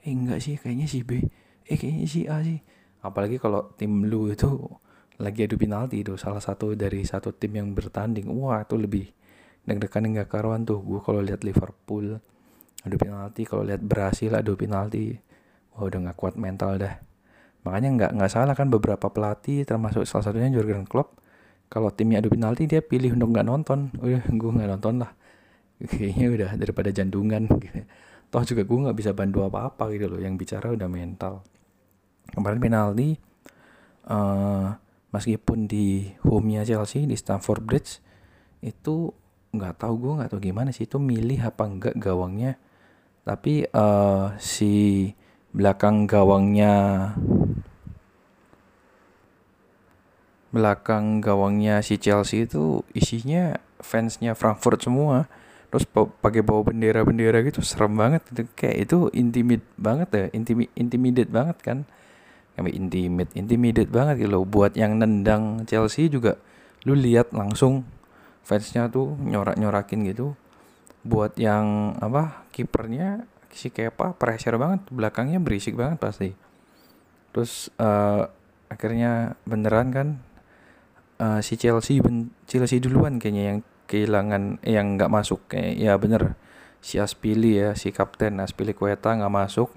Eh 0.03 0.11
enggak 0.11 0.39
sih 0.43 0.55
kayaknya 0.59 0.87
si 0.87 0.99
B. 1.03 1.19
Eh 1.67 1.75
kayaknya 1.75 2.07
si 2.07 2.21
A 2.27 2.39
sih. 2.43 2.59
Apalagi 3.03 3.39
kalau 3.39 3.75
tim 3.75 4.07
lu 4.07 4.31
itu 4.31 4.47
lagi 5.21 5.45
adu 5.45 5.55
penalti 5.59 6.01
itu 6.01 6.17
salah 6.17 6.41
satu 6.41 6.73
dari 6.73 7.05
satu 7.05 7.35
tim 7.35 7.53
yang 7.59 7.69
bertanding. 7.77 8.25
Wah 8.33 8.65
itu 8.65 8.79
lebih 8.79 9.05
deg-degan 9.67 10.09
enggak 10.09 10.29
karuan 10.31 10.65
tuh. 10.65 10.81
Gue 10.81 10.99
kalau 11.03 11.21
lihat 11.21 11.45
Liverpool 11.45 12.17
adu 12.83 12.95
penalti 12.99 13.47
kalau 13.47 13.63
lihat 13.63 13.79
Brasil 13.79 14.35
adu 14.35 14.59
penalti 14.59 15.15
wah 15.73 15.87
udah 15.87 16.09
nggak 16.09 16.17
kuat 16.17 16.35
mental 16.35 16.81
dah. 16.81 16.99
Makanya 17.63 17.89
nggak 17.95 18.11
nggak 18.19 18.31
salah 18.31 18.55
kan 18.57 18.67
beberapa 18.67 19.07
pelatih 19.07 19.63
termasuk 19.63 20.03
salah 20.03 20.27
satunya 20.27 20.51
Jurgen 20.51 20.83
Klopp 20.83 21.15
kalau 21.71 21.89
timnya 21.89 22.19
adu 22.19 22.29
penalti 22.33 22.67
dia 22.67 22.83
pilih 22.83 23.15
untuk 23.15 23.33
nggak 23.33 23.47
nonton. 23.47 23.89
Udah 24.01 24.23
gue 24.27 24.51
nggak 24.51 24.69
nonton 24.77 24.93
lah. 25.05 25.11
Kayaknya 25.83 26.27
udah 26.29 26.49
daripada 26.59 26.89
jandungan 26.91 27.43
gitu. 27.59 27.81
toh 28.33 28.41
juga 28.41 28.65
gue 28.65 28.77
nggak 28.89 28.97
bisa 28.97 29.11
bantu 29.13 29.45
apa-apa 29.45 29.93
gitu 29.93 30.09
loh 30.09 30.17
yang 30.17 30.33
bicara 30.35 30.73
udah 30.73 30.89
mental. 30.89 31.45
Kemarin 32.33 32.57
penalti 32.57 33.13
uh, 34.09 34.73
meskipun 35.13 35.69
di 35.69 36.09
home-nya 36.25 36.65
Chelsea 36.65 37.05
di 37.05 37.13
Stamford 37.13 37.61
Bridge 37.61 38.01
itu 38.65 39.13
nggak 39.53 39.85
tahu 39.85 39.93
gue 40.01 40.13
nggak 40.17 40.29
tahu 40.33 40.41
gimana 40.41 40.73
sih 40.73 40.89
itu 40.89 40.97
milih 40.97 41.37
apa 41.45 41.69
enggak 41.69 41.95
gawangnya. 42.01 42.57
Tapi 43.23 43.69
uh, 43.71 44.33
si 44.41 45.13
belakang 45.53 46.09
gawangnya 46.09 47.13
belakang 50.49 51.21
gawangnya 51.21 51.81
si 51.85 52.01
Chelsea 52.01 52.49
itu 52.49 52.81
isinya 52.97 53.61
fansnya 53.79 54.33
Frankfurt 54.33 54.81
semua. 54.81 55.29
Terus 55.69 55.89
pakai 55.93 56.45
bawa 56.45 56.69
bendera-bendera 56.69 57.45
gitu 57.45 57.61
serem 57.61 57.93
banget. 57.97 58.25
Itu 58.33 58.49
kayak 58.57 58.77
itu 58.89 58.97
intimid 59.13 59.61
banget 59.77 60.09
ya 60.09 60.25
intimi 60.33 60.65
intimidate 60.73 61.29
banget 61.29 61.57
kan 61.61 61.77
kami 62.53 62.69
intimate 62.77 63.33
intimidate 63.33 63.89
banget 63.89 64.25
gitu 64.25 64.39
loh. 64.39 64.45
Buat 64.45 64.77
yang 64.77 65.01
nendang 65.01 65.65
Chelsea 65.65 66.09
juga 66.09 66.37
lu 66.85 66.93
lihat 66.93 67.33
langsung 67.33 67.87
fansnya 68.45 68.91
tuh 68.91 69.17
nyorak 69.17 69.57
nyorakin 69.57 70.05
gitu. 70.05 70.37
Buat 71.03 71.35
yang 71.35 71.97
apa 71.99 72.47
kipernya 72.53 73.25
si 73.53 73.69
Kepa 73.69 74.17
pressure 74.17 74.57
banget 74.57 74.85
belakangnya 74.89 75.41
berisik 75.41 75.77
banget 75.77 75.97
pasti. 76.01 76.29
Terus 77.33 77.73
uh, 77.81 78.29
akhirnya 78.69 79.37
beneran 79.45 79.89
kan 79.89 80.07
uh, 81.21 81.39
si 81.41 81.57
Chelsea 81.57 82.01
ben 82.01 82.33
Chelsea 82.45 82.81
duluan 82.81 83.17
kayaknya 83.17 83.43
yang 83.53 83.59
kehilangan 83.89 84.61
eh, 84.65 84.77
yang 84.77 84.97
nggak 84.97 85.11
masuk. 85.11 85.45
Kayak 85.49 85.73
ya 85.77 85.93
bener 85.97 86.23
si 86.83 86.99
Aspili 86.99 87.57
ya 87.57 87.73
si 87.73 87.89
kapten 87.93 88.41
Aspili 88.41 88.73
Kueta 88.73 89.13
nggak 89.13 89.33
masuk. 89.33 89.69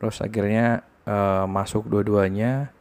Terus 0.00 0.16
akhirnya 0.24 0.84
uh, 1.06 1.44
masuk 1.46 1.86
dua-duanya 1.88 2.72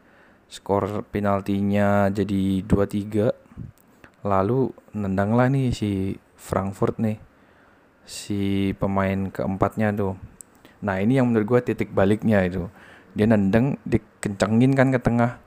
skor 0.50 1.06
penaltinya 1.14 2.10
jadi 2.10 2.66
2-3 2.66 4.26
lalu 4.26 4.74
nendang 4.98 5.38
lah 5.38 5.48
nih 5.48 5.70
si 5.72 6.18
Frankfurt 6.36 6.98
nih 6.98 7.30
si 8.10 8.74
pemain 8.82 9.30
keempatnya 9.30 9.94
tuh. 9.94 10.18
Nah 10.82 10.98
ini 10.98 11.22
yang 11.22 11.30
menurut 11.30 11.46
gue 11.46 11.72
titik 11.72 11.94
baliknya 11.94 12.42
itu. 12.42 12.66
Dia 13.14 13.30
nendang 13.30 13.78
dikencengin 13.86 14.74
kan 14.74 14.90
ke 14.90 15.00
tengah. 15.00 15.38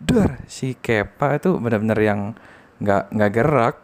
Dar 0.00 0.40
si 0.48 0.72
Kepa 0.72 1.36
itu 1.36 1.60
benar-benar 1.60 2.00
yang 2.00 2.20
nggak 2.80 3.12
nggak 3.12 3.32
gerak. 3.36 3.76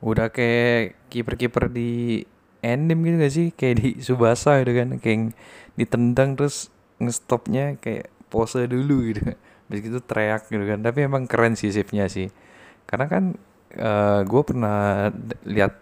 Udah 0.00 0.30
kayak 0.30 0.96
kiper-kiper 1.10 1.66
di 1.66 2.22
endem 2.60 3.00
gitu 3.04 3.16
gak 3.20 3.34
sih? 3.34 3.46
Kayak 3.54 3.74
di 3.82 3.88
Subasa 4.00 4.60
gitu 4.62 4.72
kan 4.76 4.88
kayak 5.00 5.36
ditendang 5.74 6.36
terus 6.36 6.68
ngestopnya 7.00 7.80
kayak 7.80 8.12
pose 8.28 8.64
dulu 8.68 9.10
gitu. 9.12 9.34
Habis 9.70 9.80
itu 9.86 9.98
teriak 10.02 10.46
gitu 10.48 10.64
kan. 10.64 10.80
Tapi 10.84 10.98
emang 11.06 11.24
keren 11.26 11.56
sih 11.56 11.72
shiftnya 11.72 12.06
sih. 12.06 12.28
Karena 12.84 13.06
kan 13.06 13.24
uh, 13.78 13.84
eh, 13.84 14.20
gue 14.26 14.42
pernah 14.42 15.10
lihat 15.46 15.78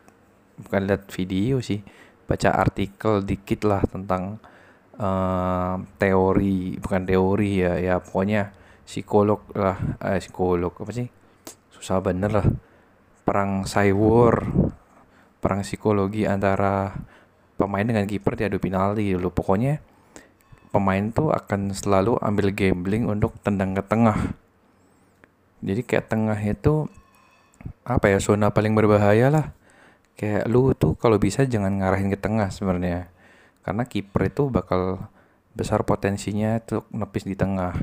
bukan 0.59 0.83
lihat 0.91 1.07
video 1.15 1.63
sih 1.63 1.81
baca 2.29 2.51
artikel 2.53 3.25
dikit 3.25 3.65
lah 3.65 3.81
tentang 3.89 4.37
uh, 5.01 5.81
teori 5.97 6.77
bukan 6.77 7.03
teori 7.09 7.65
ya 7.65 7.79
ya 7.79 7.95
pokoknya 8.03 8.53
psikolog 8.85 9.41
lah 9.57 9.79
eh, 10.05 10.21
psikolog 10.21 10.73
apa 10.77 10.93
sih? 10.93 11.09
Susah 11.73 12.03
bener 12.05 12.31
lah. 12.33 12.49
Perang 13.25 13.69
cyber 13.69 14.49
perang 15.39 15.63
psikologi 15.63 16.27
antara 16.27 16.95
pemain 17.59 17.87
dengan 17.87 18.07
kiper 18.07 18.39
di 18.39 18.43
adu 18.47 18.59
penalti 18.63 19.15
dulu 19.15 19.35
pokoknya 19.35 19.83
pemain 20.71 21.11
tuh 21.11 21.33
akan 21.33 21.73
selalu 21.73 22.21
ambil 22.21 22.53
gambling 22.53 23.09
untuk 23.09 23.35
tendang 23.41 23.75
ke 23.75 23.83
tengah. 23.83 24.37
Jadi 25.65 25.83
kayak 25.83 26.07
tengah 26.07 26.39
itu 26.39 26.87
apa 27.83 28.13
ya 28.13 28.23
zona 28.23 28.53
paling 28.53 28.77
berbahaya 28.77 29.33
lah. 29.33 29.47
Kayak 30.15 30.47
lu 30.51 30.75
tuh 30.75 30.95
kalau 30.95 31.17
bisa 31.19 31.47
jangan 31.47 31.83
ngarahin 31.83 32.13
ke 32.13 32.19
tengah 32.21 32.53
sebenarnya. 32.53 33.11
Karena 33.65 33.85
kiper 33.89 34.31
itu 34.31 34.51
bakal 34.53 35.09
besar 35.57 35.83
potensinya 35.83 36.63
tuh 36.63 36.87
nepis 36.95 37.27
di 37.27 37.35
tengah. 37.35 37.75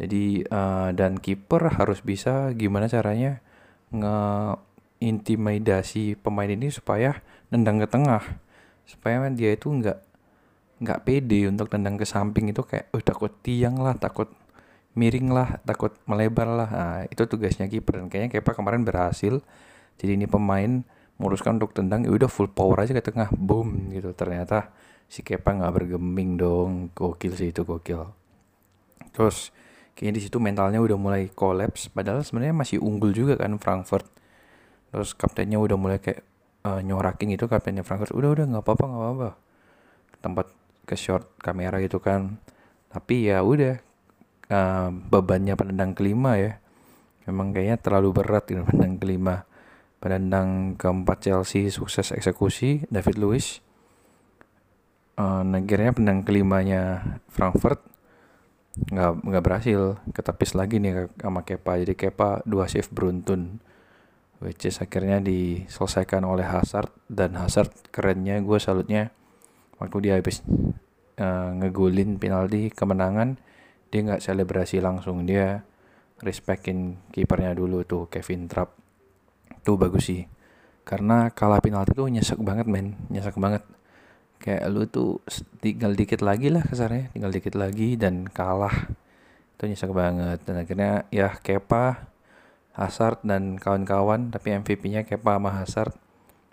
Jadi 0.00 0.48
uh, 0.48 0.96
dan 0.96 1.20
kiper 1.20 1.76
harus 1.76 2.00
bisa 2.00 2.56
gimana 2.56 2.88
caranya 2.88 3.44
ngeintimidasi 5.00 6.20
pemain 6.20 6.46
ini 6.46 6.68
supaya 6.68 7.24
nendang 7.48 7.80
ke 7.80 7.88
tengah. 7.88 8.22
Supaya 8.84 9.24
dia 9.32 9.56
itu 9.56 9.72
nggak 9.72 9.98
nggak 10.80 11.00
pede 11.04 11.48
untuk 11.48 11.72
nendang 11.72 11.96
ke 12.00 12.08
samping 12.08 12.52
itu 12.52 12.64
kayak 12.64 12.88
oh 12.96 13.04
takut 13.04 13.28
tiang 13.44 13.76
lah 13.76 13.92
takut 14.00 14.32
miring 14.94 15.32
lah 15.32 15.60
takut 15.64 15.96
melebar 16.04 16.48
lah. 16.48 16.70
Nah, 16.70 17.00
itu 17.08 17.22
tugasnya 17.24 17.66
kiper. 17.70 18.04
Dan 18.04 18.06
kayaknya 18.12 18.40
Kepa 18.40 18.52
kemarin 18.52 18.84
berhasil. 18.84 19.40
Jadi 19.96 20.16
ini 20.16 20.26
pemain 20.28 20.84
muruskan 21.20 21.60
untuk 21.60 21.76
tendang 21.76 22.08
ya 22.08 22.12
udah 22.12 22.28
full 22.28 22.50
power 22.52 22.84
aja 22.84 22.92
ke 22.92 23.02
tengah. 23.04 23.32
Boom 23.32 23.92
gitu. 23.94 24.12
Ternyata 24.12 24.72
si 25.08 25.24
Kepa 25.24 25.56
nggak 25.56 25.72
bergeming 25.72 26.36
dong. 26.36 26.70
Gokil 26.92 27.32
sih 27.38 27.54
itu 27.54 27.62
gokil. 27.62 28.04
Terus 29.14 29.54
kayaknya 29.94 30.14
di 30.18 30.22
situ 30.26 30.36
mentalnya 30.42 30.82
udah 30.82 30.98
mulai 30.98 31.30
kolaps. 31.30 31.88
Padahal 31.88 32.26
sebenarnya 32.26 32.54
masih 32.56 32.82
unggul 32.82 33.14
juga 33.14 33.38
kan 33.38 33.56
Frankfurt 33.62 34.19
terus 34.90 35.14
kaptennya 35.14 35.58
udah 35.62 35.78
mulai 35.78 35.98
kayak 36.02 36.26
uh, 36.66 36.80
nyorakin 36.82 37.32
itu 37.32 37.46
kaptennya 37.46 37.86
Frankfurt 37.86 38.12
udah 38.12 38.30
udah 38.34 38.44
nggak 38.50 38.64
apa-apa 38.64 38.84
nggak 38.84 39.02
apa-apa. 39.02 39.30
Tempat 40.20 40.46
ke 40.84 40.94
short 40.98 41.38
kamera 41.40 41.78
gitu 41.80 42.02
kan. 42.02 42.36
Tapi 42.90 43.30
ya 43.30 43.40
udah 43.40 43.78
uh, 44.50 44.88
bebannya 44.90 45.54
penendang 45.54 45.94
kelima 45.94 46.36
ya. 46.36 46.58
Memang 47.28 47.54
kayaknya 47.54 47.78
terlalu 47.78 48.08
berat 48.10 48.44
gitu 48.50 48.64
penendang 48.68 48.98
kelima. 48.98 49.36
Penendang 50.00 50.80
keempat 50.80 51.28
Chelsea 51.28 51.68
sukses 51.68 52.10
eksekusi 52.10 52.88
David 52.88 53.16
Luiz. 53.20 53.60
Uh, 55.20 55.44
akhirnya 55.44 55.92
penendang 55.92 56.24
kelimanya 56.24 56.82
Frankfurt 57.28 57.84
nggak 58.90 59.22
nggak 59.22 59.44
berhasil. 59.44 60.00
Ketepis 60.10 60.56
lagi 60.56 60.80
nih 60.80 61.12
sama 61.20 61.44
Kepa. 61.44 61.78
Jadi 61.78 61.94
Kepa 61.94 62.42
dua 62.48 62.66
save 62.66 62.88
beruntun 62.90 63.60
which 64.40 64.64
is 64.66 64.80
akhirnya 64.80 65.20
diselesaikan 65.20 66.24
oleh 66.24 66.48
Hazard. 66.48 66.90
Dan 67.06 67.36
Hazard 67.36 67.70
kerennya 67.92 68.40
gue 68.40 68.58
salutnya 68.58 69.12
waktu 69.76 69.96
dia 70.08 70.14
habis 70.16 70.40
uh, 71.20 71.52
ngegulin 71.56 72.16
penalti 72.16 72.72
kemenangan 72.72 73.36
dia 73.90 74.00
nggak 74.06 74.22
selebrasi 74.24 74.80
langsung. 74.80 75.26
Dia 75.28 75.60
respectin 76.22 76.96
kipernya 77.10 77.52
dulu 77.52 77.84
tuh 77.84 78.06
Kevin 78.08 78.46
Trapp. 78.46 78.70
Tuh 79.60 79.76
bagus 79.76 80.08
sih. 80.08 80.22
Karena 80.86 81.28
kalah 81.30 81.60
penalti 81.60 81.92
tuh 81.92 82.08
nyesek 82.08 82.40
banget 82.40 82.70
men. 82.70 82.96
Nyesek 83.12 83.36
banget. 83.36 83.66
Kayak 84.40 84.62
lu 84.72 84.88
tuh 84.88 85.20
tinggal 85.60 85.92
dikit 85.92 86.24
lagi 86.24 86.48
lah 86.48 86.64
kasarnya. 86.64 87.12
Tinggal 87.12 87.34
dikit 87.34 87.54
lagi 87.58 87.98
dan 88.00 88.24
kalah. 88.30 88.88
Itu 89.58 89.68
nyesek 89.68 89.92
banget. 89.92 90.40
Dan 90.46 90.64
akhirnya 90.64 91.04
ya 91.12 91.34
Kepa 91.34 92.09
Hazard 92.80 93.20
dan 93.20 93.60
kawan-kawan 93.60 94.32
tapi 94.32 94.56
MVP-nya 94.56 95.04
Kepa 95.04 95.36
sama 95.36 95.52
Hazard 95.52 95.92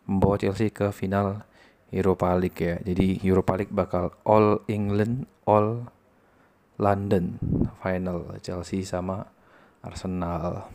membawa 0.03 0.35
Chelsea 0.35 0.67
ke 0.67 0.91
final 0.91 1.47
Europa 1.87 2.35
League 2.35 2.59
ya. 2.59 2.75
Jadi 2.83 3.23
Europa 3.23 3.55
League 3.55 3.71
bakal 3.71 4.11
All 4.27 4.59
England, 4.67 5.23
All 5.47 5.87
London 6.75 7.39
final 7.79 8.35
Chelsea 8.43 8.83
sama 8.83 9.31
Arsenal. 9.79 10.67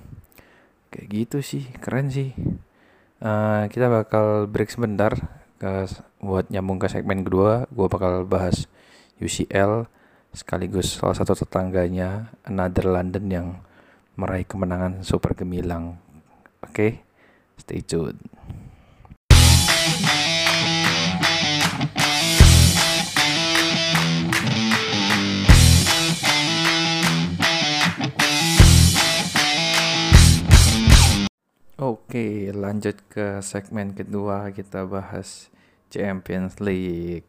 Kayak 0.88 1.09
gitu 1.12 1.38
sih, 1.45 1.69
keren 1.81 2.09
sih. 2.09 2.33
Uh, 3.23 3.69
kita 3.69 3.87
bakal 3.87 4.49
break 4.51 4.73
sebentar 4.73 5.15
ke 5.61 5.87
buat 6.19 6.49
nyambung 6.49 6.81
ke 6.81 6.88
segmen 6.88 7.23
kedua. 7.23 7.69
Gue 7.69 7.87
bakal 7.93 8.25
bahas 8.25 8.67
UCL 9.21 9.87
sekaligus 10.33 10.97
salah 10.97 11.12
satu 11.12 11.37
tetangganya 11.37 12.33
Another 12.49 12.88
London 12.88 13.25
yang 13.29 13.49
meraih 14.12 14.44
kemenangan 14.44 15.01
super 15.01 15.33
gemilang. 15.33 15.96
Oke, 16.61 16.68
okay? 16.68 16.92
stay 17.57 17.81
tuned. 17.81 18.20
Oke, 31.83 32.53
lanjut 32.55 33.01
ke 33.11 33.42
segmen 33.42 33.96
kedua 33.96 34.53
kita 34.55 34.85
bahas 34.87 35.51
Champions 35.88 36.61
League. 36.61 37.27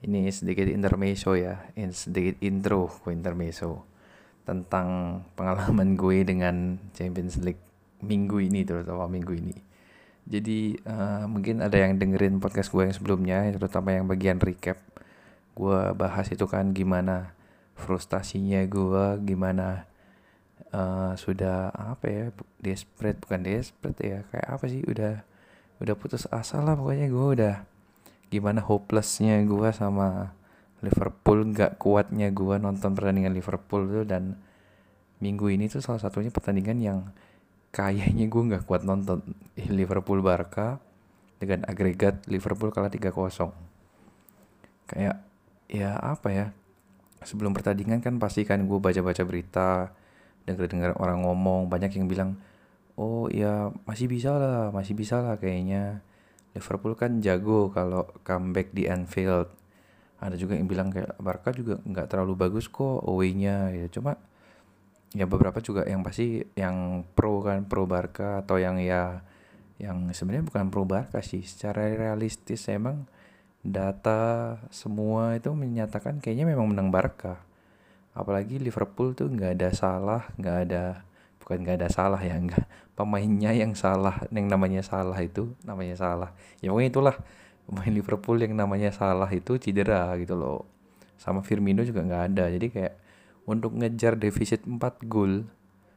Ini 0.00 0.28
sedikit 0.32 0.68
intermezzo 0.68 1.34
ya, 1.36 1.68
ini 1.76 1.92
sedikit 1.92 2.38
intro 2.40 2.88
ke 2.88 3.12
intermezzo 3.12 3.89
tentang 4.50 5.22
pengalaman 5.38 5.94
gue 5.94 6.26
dengan 6.26 6.82
Champions 6.90 7.38
League 7.38 7.62
minggu 8.02 8.42
ini 8.42 8.66
terutama 8.66 9.06
minggu 9.06 9.38
ini. 9.38 9.54
Jadi 10.26 10.74
uh, 10.82 11.30
mungkin 11.30 11.62
ada 11.62 11.78
yang 11.78 11.94
dengerin 12.02 12.42
podcast 12.42 12.74
gue 12.74 12.82
yang 12.90 12.94
sebelumnya, 12.94 13.46
terutama 13.54 13.94
yang 13.94 14.10
bagian 14.10 14.42
recap. 14.42 14.82
Gue 15.54 15.94
bahas 15.94 16.26
itu 16.34 16.50
kan 16.50 16.74
gimana 16.74 17.38
frustasinya 17.78 18.66
gue, 18.66 19.22
gimana 19.22 19.86
uh, 20.74 21.14
sudah 21.14 21.70
apa 21.74 22.04
ya 22.10 22.24
desperate 22.58 23.18
bukan 23.22 23.40
desperate 23.46 24.00
ya 24.02 24.18
kayak 24.30 24.48
apa 24.50 24.64
sih 24.66 24.82
udah 24.86 25.22
udah 25.80 25.94
putus 25.96 26.28
asa 26.28 26.60
lah 26.60 26.76
pokoknya 26.76 27.08
gue 27.08 27.26
udah 27.40 27.54
gimana 28.30 28.62
hopelessnya 28.62 29.42
gue 29.42 29.68
sama 29.74 30.36
Liverpool 30.80 31.52
nggak 31.52 31.80
kuatnya. 31.80 32.32
Gue 32.32 32.56
nonton 32.56 32.96
pertandingan 32.96 33.32
Liverpool 33.36 33.88
tuh 33.88 34.04
dan 34.08 34.36
minggu 35.20 35.52
ini 35.52 35.68
tuh 35.68 35.84
salah 35.84 36.00
satunya 36.00 36.32
pertandingan 36.32 36.78
yang 36.80 36.98
kayaknya 37.70 38.26
gue 38.26 38.42
nggak 38.54 38.64
kuat 38.64 38.82
nonton. 38.84 39.20
Liverpool 39.56 40.24
Barca 40.24 40.80
dengan 41.40 41.64
agregat 41.64 42.28
Liverpool 42.28 42.68
kalah 42.68 42.92
3-0 42.92 43.16
kayak 44.84 45.16
ya 45.72 45.96
apa 45.96 46.28
ya 46.28 46.46
sebelum 47.24 47.56
pertandingan 47.56 48.04
kan 48.04 48.20
pasti 48.20 48.44
kan 48.44 48.60
gue 48.68 48.76
baca-baca 48.76 49.22
berita 49.24 49.94
dengar-dengar 50.44 50.98
orang 51.00 51.24
ngomong 51.24 51.70
banyak 51.72 51.96
yang 51.96 52.10
bilang 52.10 52.36
oh 53.00 53.30
ya 53.32 53.72
masih 53.88 54.10
bisa 54.10 54.36
lah 54.36 54.68
masih 54.74 54.92
bisa 54.92 55.24
lah 55.24 55.40
kayaknya. 55.40 56.04
Liverpool 56.50 56.98
kan 56.98 57.22
jago 57.22 57.70
kalau 57.70 58.10
comeback 58.26 58.74
di 58.74 58.90
Anfield 58.90 59.48
ada 60.20 60.36
juga 60.36 60.52
yang 60.54 60.68
bilang 60.68 60.92
kayak 60.92 61.16
Barca 61.16 61.50
juga 61.56 61.80
nggak 61.80 62.06
terlalu 62.12 62.36
bagus 62.36 62.68
kok 62.68 63.08
away-nya 63.08 63.72
ya 63.72 63.88
cuma 63.88 64.20
ya 65.10 65.26
beberapa 65.26 65.58
juga 65.58 65.82
yang 65.88 66.06
pasti 66.06 66.44
yang 66.54 67.02
pro 67.02 67.42
kan 67.42 67.66
pro 67.66 67.88
Barca 67.88 68.44
atau 68.44 68.60
yang 68.60 68.78
ya 68.78 69.26
yang 69.80 70.12
sebenarnya 70.12 70.44
bukan 70.46 70.68
pro 70.68 70.84
Barca 70.84 71.24
sih. 71.24 71.42
Secara 71.42 71.88
realistis 71.88 72.68
emang 72.68 73.08
data 73.64 74.56
semua 74.68 75.36
itu 75.36 75.50
menyatakan 75.56 76.20
kayaknya 76.20 76.52
memang 76.54 76.70
menang 76.70 76.92
Barca. 76.92 77.40
Apalagi 78.12 78.60
Liverpool 78.60 79.16
tuh 79.16 79.32
nggak 79.32 79.56
ada 79.58 79.70
salah 79.72 80.22
nggak 80.36 80.56
ada 80.68 80.84
bukan 81.40 81.64
nggak 81.64 81.76
ada 81.80 81.88
salah 81.90 82.20
ya 82.20 82.36
nggak 82.36 82.94
pemainnya 82.94 83.50
yang 83.56 83.72
salah 83.72 84.28
yang 84.28 84.46
namanya 84.46 84.84
salah 84.84 85.16
itu 85.18 85.56
namanya 85.64 85.96
salah. 85.96 86.30
Ya 86.60 86.70
pokoknya 86.70 86.90
itulah 86.92 87.16
pemain 87.70 87.94
Liverpool 87.94 88.42
yang 88.42 88.58
namanya 88.58 88.90
salah 88.90 89.30
itu 89.30 89.54
cedera 89.62 90.10
gitu 90.18 90.34
loh. 90.34 90.66
Sama 91.14 91.46
Firmino 91.46 91.86
juga 91.86 92.02
nggak 92.02 92.22
ada. 92.34 92.50
Jadi 92.50 92.66
kayak 92.74 92.94
untuk 93.46 93.78
ngejar 93.78 94.18
defisit 94.18 94.66
4 94.66 95.06
gol 95.06 95.46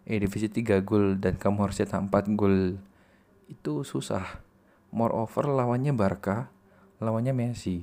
eh 0.05 0.19
defisit 0.21 0.53
3 0.53 0.85
gol 0.85 1.17
dan 1.17 1.39
kamu 1.41 1.65
harus 1.65 1.81
cetak 1.81 2.13
4 2.13 2.37
gol 2.37 2.77
itu 3.49 3.73
susah. 3.81 4.45
Moreover 4.93 5.49
lawannya 5.49 5.97
Barca 5.97 6.53
lawannya 7.01 7.33
Messi. 7.33 7.81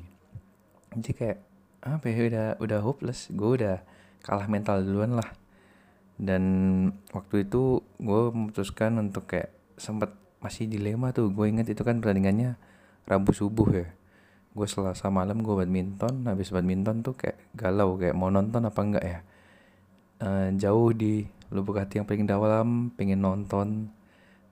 Jadi 0.95 1.11
kayak 1.11 1.39
apa 1.83 2.07
ya 2.07 2.31
udah 2.31 2.47
udah 2.63 2.79
hopeless. 2.87 3.27
Gue 3.35 3.59
udah 3.59 3.83
kalah 4.23 4.47
mental 4.47 4.87
duluan 4.87 5.19
lah. 5.19 5.27
Dan 6.15 6.45
waktu 7.11 7.49
itu 7.49 7.83
gue 7.99 8.23
memutuskan 8.31 8.95
untuk 9.03 9.27
kayak 9.27 9.51
sempat 9.75 10.15
masih 10.39 10.71
dilema 10.71 11.11
tuh. 11.11 11.33
Gue 11.35 11.51
inget 11.51 11.67
itu 11.67 11.83
kan 11.83 11.99
pertandingannya 11.99 12.70
Rabu 13.11 13.35
subuh 13.35 13.69
ya. 13.75 13.91
Gue 14.55 14.71
selasa 14.71 15.11
malam 15.11 15.43
gue 15.43 15.51
badminton 15.51 16.31
habis 16.31 16.55
badminton 16.55 17.03
tuh 17.03 17.19
kayak 17.19 17.43
galau 17.59 17.99
kayak 17.99 18.15
mau 18.15 18.31
nonton 18.31 18.63
apa 18.63 18.81
enggak 18.87 19.05
ya? 19.05 19.19
Uh, 20.23 20.55
jauh 20.55 20.95
di 20.95 21.27
lubuk 21.51 21.83
hati 21.83 21.99
yang 21.99 22.07
paling 22.07 22.31
dalam 22.31 22.95
pengen 22.95 23.27
nonton 23.27 23.91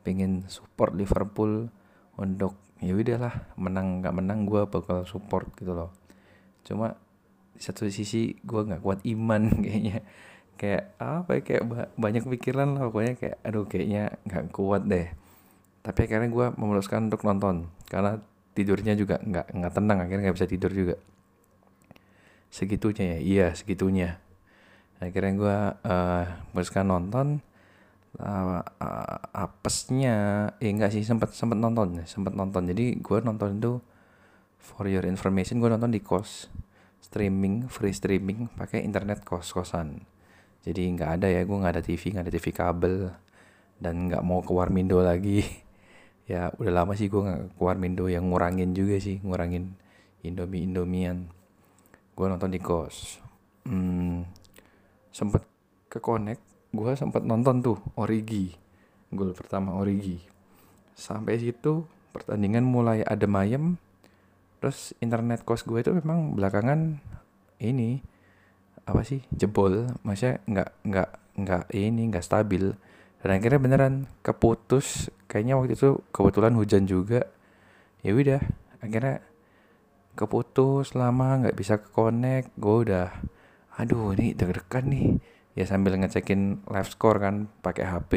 pengen 0.02 0.42
support 0.50 0.96
Liverpool 0.98 1.70
untuk 2.18 2.58
ya 2.82 2.94
udahlah 2.94 3.54
menang 3.54 4.02
nggak 4.02 4.14
menang 4.14 4.46
gue 4.46 4.66
bakal 4.66 5.06
support 5.06 5.54
gitu 5.54 5.74
loh. 5.78 5.94
Cuma 6.66 6.98
di 7.54 7.62
satu 7.62 7.86
sisi 7.86 8.34
gue 8.42 8.60
nggak 8.66 8.82
kuat 8.82 9.06
iman 9.06 9.42
kayaknya. 9.64 10.02
Kayak 10.58 10.98
apa 10.98 11.38
ya 11.38 11.40
kayak 11.46 11.62
banyak 11.94 12.26
pikiran 12.26 12.74
lah 12.74 12.90
pokoknya 12.90 13.14
kayak 13.14 13.36
aduh 13.46 13.70
kayaknya 13.70 14.18
nggak 14.26 14.50
kuat 14.50 14.82
deh. 14.90 15.06
Tapi 15.86 16.00
akhirnya 16.10 16.26
gue 16.26 16.46
memutuskan 16.58 17.06
untuk 17.06 17.22
nonton 17.22 17.70
karena 17.86 18.18
tidurnya 18.58 18.98
juga 18.98 19.22
nggak 19.22 19.54
nggak 19.54 19.72
tenang 19.72 19.98
akhirnya 20.02 20.22
nggak 20.26 20.36
bisa 20.42 20.50
tidur 20.50 20.72
juga. 20.74 20.96
Segitunya 22.50 23.04
ya 23.14 23.18
iya 23.22 23.46
segitunya. 23.54 24.18
Akhirnya 24.98 25.32
gue 25.38 25.58
uh, 25.86 26.24
memutuskan 26.50 26.90
nonton 26.90 27.38
uh, 28.18 28.60
uh, 28.66 29.18
apesnya 29.30 30.50
eh 30.58 30.74
enggak 30.74 30.90
sih 30.90 31.06
sempat 31.06 31.30
sempat 31.30 31.54
nonton 31.54 32.02
sempat 32.04 32.34
nonton. 32.34 32.66
Jadi 32.66 32.98
gue 32.98 33.18
nonton 33.22 33.62
itu 33.62 33.78
for 34.58 34.90
your 34.90 35.06
information 35.06 35.62
gue 35.62 35.70
nonton 35.70 35.94
di 35.94 36.02
kos 36.02 36.50
streaming 36.98 37.70
free 37.70 37.94
streaming 37.94 38.50
pakai 38.58 38.82
internet 38.82 39.22
kos 39.22 39.54
kosan 39.54 40.02
jadi 40.66 40.82
nggak 40.92 41.10
ada 41.20 41.28
ya 41.30 41.40
gue 41.46 41.56
nggak 41.56 41.74
ada 41.78 41.82
TV 41.82 42.02
nggak 42.12 42.24
ada 42.26 42.34
TV 42.34 42.46
kabel 42.50 42.96
dan 43.78 44.10
nggak 44.10 44.22
mau 44.26 44.42
ke 44.42 44.50
Warmindo 44.50 45.00
lagi 45.00 45.46
ya 46.28 46.52
udah 46.60 46.84
lama 46.84 46.92
sih 46.92 47.08
gue 47.08 47.24
nggak 47.24 47.56
ke 47.56 47.62
Warmindo 47.64 48.04
yang 48.04 48.28
ngurangin 48.28 48.76
juga 48.76 49.00
sih 49.00 49.16
ngurangin 49.24 49.72
Indomie 50.20 50.68
Indomian 50.68 51.32
gue 52.18 52.26
nonton 52.26 52.50
di 52.50 52.58
kos. 52.58 53.22
Hmm, 53.64 54.26
sempet 55.14 55.46
ke 55.86 56.02
connect 56.02 56.42
gue 56.74 56.92
sempet 56.98 57.24
nonton 57.24 57.64
tuh 57.64 57.78
Origi 57.96 58.52
gol 59.08 59.32
pertama 59.32 59.72
Origi. 59.78 60.20
Sampai 60.98 61.40
situ 61.40 61.88
pertandingan 62.12 62.66
mulai 62.66 63.00
adem 63.06 63.32
ayem. 63.38 63.64
Terus 64.58 64.92
internet 64.98 65.46
kos 65.46 65.62
gue 65.62 65.80
itu 65.80 65.94
memang 65.94 66.34
belakangan 66.34 66.98
ini 67.62 68.02
apa 68.84 69.00
sih 69.06 69.22
jebol. 69.32 69.88
Maksudnya 70.02 70.42
nggak 70.44 70.70
nggak 70.84 71.10
nggak 71.38 71.64
ini 71.72 72.02
nggak 72.10 72.26
stabil 72.26 72.74
dan 73.18 73.30
akhirnya 73.34 73.60
beneran 73.60 73.94
keputus. 74.22 75.10
Kayaknya 75.26 75.54
waktu 75.58 75.74
itu 75.74 75.88
kebetulan 76.14 76.54
hujan 76.54 76.86
juga. 76.86 77.26
Ya 78.06 78.14
udah 78.14 78.42
akhirnya 78.78 79.18
keputus 80.14 80.94
lama 80.94 81.42
nggak 81.42 81.56
bisa 81.58 81.78
ke 81.78 81.94
connect 81.94 82.50
gue 82.58 82.90
udah 82.90 83.10
aduh 83.78 84.14
ini 84.14 84.34
deg-degan 84.38 84.86
nih. 84.86 85.08
Ya 85.58 85.66
sambil 85.66 85.98
ngecekin 85.98 86.62
live 86.70 86.90
score 86.90 87.18
kan 87.18 87.50
pakai 87.62 87.84
HP 87.90 88.12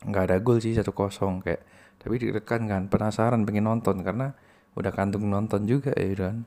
nggak 0.00 0.24
ada 0.32 0.36
gol 0.40 0.62
sih 0.62 0.74
satu 0.78 0.94
kosong 0.94 1.42
kayak. 1.42 1.66
Tapi 2.00 2.14
deg-degan 2.16 2.70
kan 2.70 2.82
penasaran 2.86 3.42
pengen 3.42 3.66
nonton. 3.66 4.06
Karena 4.06 4.30
udah 4.78 4.92
kantung 4.94 5.26
nonton 5.26 5.66
juga 5.66 5.90
ya 5.98 6.14
kan. 6.14 6.46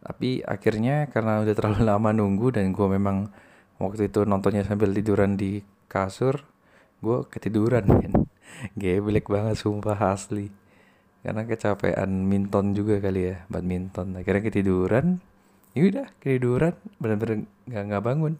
Tapi 0.00 0.40
akhirnya 0.40 1.12
karena 1.12 1.44
udah 1.44 1.52
terlalu 1.52 1.84
lama 1.92 2.10
nunggu 2.16 2.56
dan 2.56 2.72
gue 2.72 2.88
memang 2.88 3.28
waktu 3.76 4.08
itu 4.08 4.24
nontonnya 4.24 4.64
sambil 4.64 4.96
tiduran 4.96 5.36
di 5.36 5.60
kasur 5.84 6.40
gue 7.00 7.18
ketiduran 7.28 7.84
men. 7.88 8.28
Geblek 8.76 9.26
banget 9.26 9.56
sumpah 9.56 9.96
asli. 10.12 10.52
Karena 11.20 11.44
kecapean 11.44 12.24
minton 12.24 12.72
juga 12.72 12.96
kali 13.00 13.32
ya 13.32 13.36
badminton. 13.52 14.16
Akhirnya 14.16 14.40
ketiduran 14.40 15.20
ya 15.76 15.86
udah 15.86 16.06
ketiduran 16.18 16.74
benar-benar 16.96 17.44
nggak 17.68 17.84
nggak 17.92 18.04
bangun. 18.04 18.34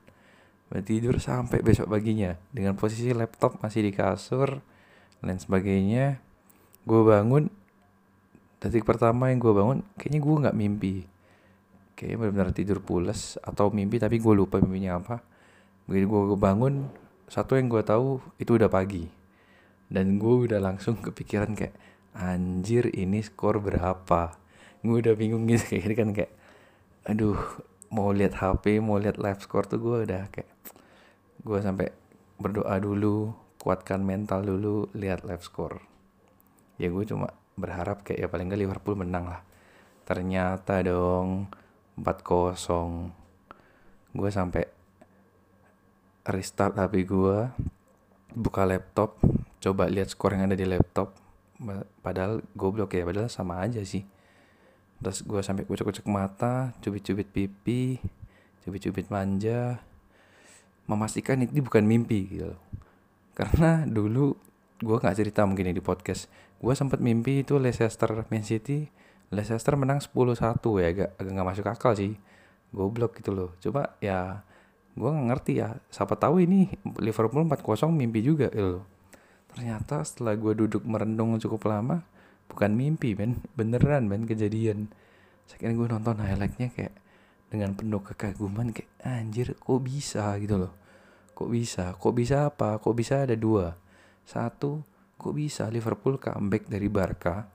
Tidur 0.86 1.18
sampai 1.18 1.66
besok 1.66 1.90
paginya 1.90 2.38
dengan 2.54 2.78
posisi 2.78 3.10
laptop 3.10 3.58
masih 3.58 3.82
di 3.82 3.92
kasur 3.92 4.62
dan 5.18 5.36
sebagainya. 5.36 6.22
Gue 6.86 7.02
bangun 7.04 7.50
detik 8.62 8.86
pertama 8.86 9.34
yang 9.34 9.42
gue 9.42 9.50
bangun 9.50 9.78
kayaknya 9.98 10.20
gue 10.22 10.34
nggak 10.46 10.56
mimpi. 10.56 10.94
Kayaknya 11.98 12.16
benar-benar 12.16 12.50
tidur 12.54 12.78
pulas 12.80 13.36
atau 13.42 13.68
mimpi 13.74 13.98
tapi 13.98 14.22
gue 14.22 14.32
lupa 14.32 14.62
mimpinya 14.62 15.02
apa. 15.02 15.20
Begitu 15.90 16.06
gue 16.06 16.38
bangun 16.38 16.86
satu 17.30 17.54
yang 17.54 17.70
gue 17.70 17.86
tahu 17.86 18.18
itu 18.42 18.58
udah 18.58 18.66
pagi. 18.66 19.06
Dan 19.86 20.18
gue 20.18 20.50
udah 20.50 20.58
langsung 20.58 20.98
kepikiran 20.98 21.54
kayak 21.54 21.78
anjir 22.10 22.90
ini 22.90 23.22
skor 23.22 23.62
berapa? 23.62 24.34
Gue 24.82 24.98
udah 24.98 25.14
bingung 25.14 25.46
gitu 25.46 25.62
kayak 25.78 25.94
kan 25.94 26.10
kayak 26.10 26.32
aduh 27.06 27.38
mau 27.94 28.10
lihat 28.10 28.42
HP 28.42 28.82
mau 28.82 28.98
lihat 28.98 29.22
live 29.22 29.40
score 29.40 29.66
tuh 29.66 29.78
gue 29.78 30.10
udah 30.10 30.26
kayak 30.34 30.50
gue 31.40 31.58
sampai 31.62 31.88
berdoa 32.36 32.76
dulu 32.82 33.32
kuatkan 33.62 34.02
mental 34.02 34.42
dulu 34.42 34.90
lihat 34.98 35.22
live 35.22 35.46
score. 35.46 35.78
Ya 36.82 36.90
gue 36.90 37.04
cuma 37.06 37.30
berharap 37.54 38.02
kayak 38.02 38.18
ya 38.24 38.26
paling 38.26 38.50
gak 38.50 38.58
Liverpool 38.58 38.98
menang 38.98 39.30
lah. 39.30 39.46
Ternyata 40.02 40.82
dong 40.82 41.46
4-0 41.94 43.14
gue 44.10 44.30
sampai 44.34 44.79
restart 46.26 46.76
HP 46.76 47.08
gue 47.08 47.38
buka 48.36 48.62
laptop 48.62 49.18
coba 49.60 49.90
lihat 49.90 50.12
skor 50.12 50.36
yang 50.36 50.48
ada 50.48 50.56
di 50.56 50.64
laptop. 50.64 51.16
Padahal 52.00 52.40
goblok 52.56 52.96
ya 52.96 53.04
padahal 53.04 53.28
sama 53.28 53.60
aja 53.60 53.84
sih. 53.84 54.04
Terus 55.00 55.24
gue 55.24 55.40
sampai 55.40 55.64
kucek-kucek 55.64 56.04
mata 56.08 56.72
cubit-cubit 56.80 57.28
pipi 57.28 58.00
cubit-cubit 58.64 59.08
manja. 59.12 59.80
Memastikan 60.88 61.40
ini 61.40 61.60
bukan 61.62 61.86
mimpi 61.86 62.26
gitu 62.26 62.56
karena 63.40 63.88
dulu 63.88 64.36
gue 64.80 64.96
nggak 64.96 65.16
cerita 65.16 65.44
mungkin 65.48 65.72
di 65.72 65.80
podcast. 65.80 66.28
Gue 66.60 66.76
sempat 66.76 67.00
mimpi 67.00 67.40
itu 67.40 67.56
Leicester 67.56 68.12
Man 68.28 68.44
City. 68.44 68.88
Leicester 69.30 69.78
menang 69.78 70.02
10-1 70.02 70.60
ya 70.82 70.88
agak 70.90 71.10
agak 71.16 71.30
nggak 71.32 71.48
masuk 71.48 71.66
akal 71.68 71.92
sih. 71.96 72.16
Goblok 72.72 73.16
gitu 73.16 73.32
loh. 73.32 73.56
Coba 73.60 73.96
ya 74.02 74.44
gue 75.00 75.08
ngerti 75.08 75.64
ya. 75.64 75.80
Siapa 75.88 76.20
tahu 76.20 76.44
ini 76.44 76.68
Liverpool 77.00 77.48
4-0 77.48 77.88
mimpi 77.88 78.20
juga 78.20 78.52
gitu 78.52 78.84
ternyata 79.50 80.06
setelah 80.06 80.38
gue 80.38 80.54
duduk 80.54 80.86
merenung 80.86 81.34
cukup 81.42 81.66
lama 81.66 82.06
bukan 82.46 82.70
mimpi 82.74 83.18
men 83.18 83.42
beneran 83.54 84.06
men 84.06 84.26
kejadian. 84.26 84.90
Sekarang 85.46 85.78
gue 85.78 85.88
nonton 85.90 86.22
highlightnya 86.22 86.70
kayak 86.70 86.94
dengan 87.50 87.74
penuh 87.74 87.98
kekaguman 88.02 88.70
kayak 88.70 88.90
anjir 89.02 89.58
kok 89.58 89.82
bisa? 89.82 90.38
gitu 90.38 90.66
loh. 90.66 90.72
Kok 91.34 91.50
bisa? 91.50 91.94
Kok 91.98 92.14
bisa 92.14 92.36
apa? 92.50 92.78
Kok 92.78 92.94
bisa 92.94 93.26
ada 93.26 93.34
dua? 93.34 93.74
Satu 94.22 94.86
kok 95.18 95.34
bisa 95.34 95.66
Liverpool 95.66 96.22
comeback 96.22 96.70
dari 96.70 96.86
Barca 96.86 97.50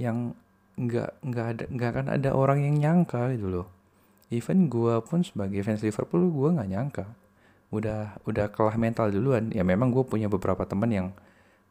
yang 0.00 0.32
nggak 0.78 1.26
nggak 1.26 1.46
ada 1.46 1.64
nggak 1.68 1.90
akan 1.92 2.06
ada 2.16 2.30
orang 2.32 2.58
yang 2.64 2.74
nyangka? 2.80 3.28
gitu 3.36 3.48
loh 3.52 3.77
even 4.28 4.68
gue 4.68 4.94
pun 5.04 5.24
sebagai 5.24 5.64
fans 5.64 5.80
Liverpool 5.80 6.28
gue 6.28 6.48
nggak 6.56 6.68
nyangka. 6.68 7.06
Udah 7.72 8.16
udah 8.28 8.52
kalah 8.52 8.76
mental 8.76 9.12
duluan. 9.12 9.52
Ya 9.52 9.64
memang 9.64 9.92
gue 9.92 10.04
punya 10.04 10.28
beberapa 10.28 10.64
teman 10.68 10.88
yang 10.92 11.08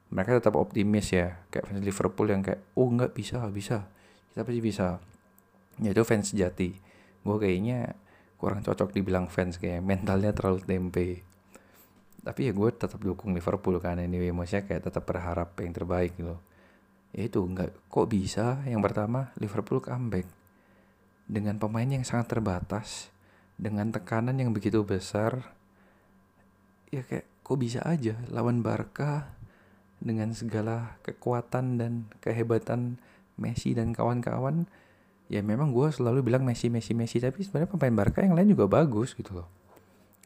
mereka 0.10 0.42
tetap 0.42 0.58
optimis 0.58 1.14
ya. 1.14 1.38
Kayak 1.54 1.66
fans 1.70 1.84
Liverpool 1.86 2.28
yang 2.30 2.42
kayak 2.42 2.62
oh 2.74 2.90
nggak 2.90 3.14
bisa 3.14 3.46
bisa. 3.54 3.86
Kita 4.34 4.42
pasti 4.46 4.62
bisa. 4.62 4.88
Ya 5.82 5.90
itu 5.94 6.04
fans 6.06 6.34
sejati. 6.34 6.74
Gue 7.22 7.38
kayaknya 7.38 7.94
kurang 8.38 8.62
cocok 8.66 8.94
dibilang 8.94 9.30
fans 9.30 9.62
kayak 9.62 9.82
mentalnya 9.86 10.34
terlalu 10.34 10.62
tempe. 10.66 11.10
Tapi 12.26 12.50
ya 12.50 12.52
gue 12.52 12.70
tetap 12.74 13.00
dukung 13.00 13.38
Liverpool 13.38 13.78
kan 13.78 14.02
anyway. 14.02 14.34
Maksudnya 14.34 14.66
kayak 14.66 14.90
tetap 14.90 15.06
berharap 15.06 15.54
yang 15.62 15.74
terbaik 15.78 16.18
gitu. 16.18 16.38
Ya 17.14 17.22
itu 17.30 17.40
nggak 17.40 17.90
kok 17.90 18.08
bisa? 18.10 18.66
Yang 18.66 18.82
pertama 18.90 19.32
Liverpool 19.38 19.80
comeback 19.80 20.37
dengan 21.28 21.60
pemain 21.60 21.86
yang 21.86 22.08
sangat 22.08 22.40
terbatas, 22.40 23.12
dengan 23.60 23.92
tekanan 23.92 24.40
yang 24.40 24.56
begitu 24.56 24.82
besar, 24.88 25.52
ya 26.88 27.04
kayak 27.04 27.28
kok 27.44 27.60
bisa 27.60 27.84
aja 27.84 28.16
lawan 28.32 28.64
Barca 28.64 29.36
dengan 30.00 30.32
segala 30.32 30.96
kekuatan 31.04 31.80
dan 31.80 32.08
kehebatan 32.24 33.00
Messi 33.38 33.76
dan 33.78 33.94
kawan-kawan. 33.94 34.66
Ya 35.28 35.44
memang 35.44 35.76
gue 35.76 35.92
selalu 35.92 36.24
bilang 36.24 36.48
Messi, 36.48 36.72
Messi, 36.72 36.96
Messi, 36.96 37.20
tapi 37.20 37.44
sebenarnya 37.44 37.76
pemain 37.76 37.94
Barca 37.94 38.24
yang 38.24 38.34
lain 38.34 38.56
juga 38.56 38.72
bagus 38.72 39.12
gitu 39.12 39.44
loh. 39.44 39.48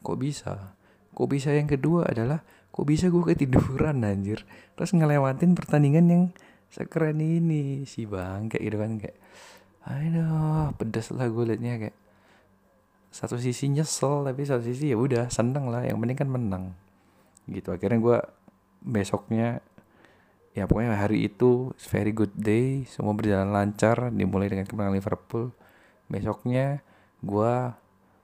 Kok 0.06 0.16
bisa? 0.16 0.78
Kok 1.12 1.28
bisa 1.28 1.50
yang 1.50 1.66
kedua 1.66 2.06
adalah 2.06 2.40
kok 2.72 2.86
bisa 2.88 3.10
gue 3.10 3.20
ketiduran 3.34 4.00
anjir. 4.06 4.46
Terus 4.78 4.94
ngelewatin 4.94 5.58
pertandingan 5.58 6.06
yang 6.08 6.24
sekeren 6.72 7.20
ini 7.20 7.84
si 7.84 8.08
bang 8.08 8.48
kayak 8.48 8.62
gitu 8.64 8.76
kan 8.80 8.92
kayak 8.96 9.16
aduh 9.82 10.70
pedas 10.78 11.10
lah 11.10 11.26
gue 11.26 11.44
liatnya 11.52 11.74
kayak 11.88 11.96
satu 13.12 13.36
sisi 13.36 13.68
nyesel 13.68 14.24
tapi 14.24 14.42
satu 14.48 14.64
sisi 14.64 14.88
ya 14.90 14.96
udah 14.96 15.28
seneng 15.28 15.68
lah. 15.68 15.84
Yang 15.84 15.98
penting 16.00 16.18
kan 16.18 16.28
menang. 16.32 16.64
Gitu. 17.44 17.68
Akhirnya 17.68 18.00
gue 18.00 18.18
besoknya 18.82 19.60
ya 20.56 20.64
pokoknya 20.64 20.96
hari 20.96 21.28
itu 21.28 21.76
very 21.92 22.16
good 22.16 22.32
day. 22.32 22.88
Semua 22.88 23.12
berjalan 23.12 23.52
lancar 23.52 24.08
dimulai 24.08 24.48
dengan 24.48 24.64
kemenangan 24.64 24.96
Liverpool. 24.96 25.52
Besoknya 26.08 26.80
gue 27.20 27.54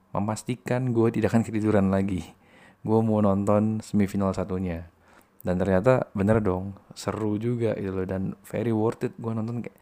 memastikan 0.09 0.89
gue 0.89 1.07
tidak 1.13 1.37
akan 1.37 1.45
ketiduran 1.45 1.93
lagi. 1.93 2.25
Gue 2.81 2.99
mau 3.05 3.21
nonton 3.21 3.85
semifinal 3.85 4.33
satunya. 4.33 4.89
Dan 5.45 5.55
ternyata 5.61 6.09
bener 6.17 6.41
dong 6.41 6.73
seru 6.97 7.37
juga 7.37 7.77
gitu 7.77 7.93
loh. 7.93 8.07
Dan 8.09 8.33
very 8.41 8.73
worth 8.73 9.05
it 9.05 9.13
gue 9.21 9.31
nonton 9.37 9.61
kayak 9.61 9.77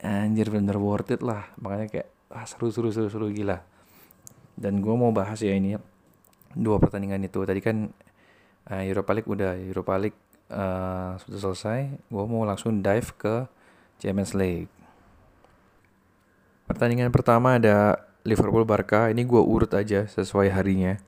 anjir 0.00 0.48
bener 0.48 0.76
worth 0.80 1.12
it 1.12 1.20
lah. 1.20 1.52
Makanya 1.60 1.86
kayak 1.88 2.08
ah, 2.32 2.44
seru 2.48 2.72
seru 2.72 2.88
seru 2.92 3.08
seru 3.12 3.26
gila. 3.28 3.60
Dan 4.56 4.80
gue 4.84 4.94
mau 4.96 5.12
bahas 5.12 5.40
ya 5.40 5.52
ini 5.56 5.76
dua 6.56 6.76
pertandingan 6.80 7.22
itu. 7.24 7.40
Tadi 7.44 7.60
kan 7.60 7.88
uh, 8.68 8.82
Europa 8.84 9.12
League 9.16 9.30
udah 9.30 9.52
Europa 9.56 9.94
League 10.00 10.20
uh, 10.52 11.16
sudah 11.20 11.40
selesai. 11.40 11.80
Gue 12.08 12.24
mau 12.26 12.44
langsung 12.44 12.80
dive 12.80 13.10
ke 13.16 13.34
Champions 14.00 14.32
League. 14.36 14.72
Pertandingan 16.66 17.10
pertama 17.10 17.58
ada 17.58 18.04
Liverpool 18.22 18.68
Barca. 18.68 19.08
Ini 19.10 19.22
gue 19.24 19.42
urut 19.42 19.72
aja 19.74 20.06
sesuai 20.06 20.52
harinya. 20.52 20.98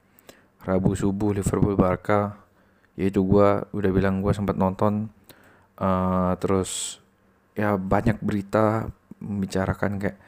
Rabu 0.63 0.95
subuh 0.95 1.35
Liverpool 1.35 1.75
Barca. 1.75 2.39
Yaitu 2.97 3.25
gue 3.25 3.49
udah 3.73 3.91
bilang 3.91 4.21
gue 4.21 4.33
sempat 4.33 4.57
nonton. 4.57 5.11
Uh, 5.81 6.37
terus 6.39 7.02
ya 7.53 7.77
banyak 7.77 8.19
berita 8.25 8.89
membicarakan 9.23 10.01
kayak 10.01 10.19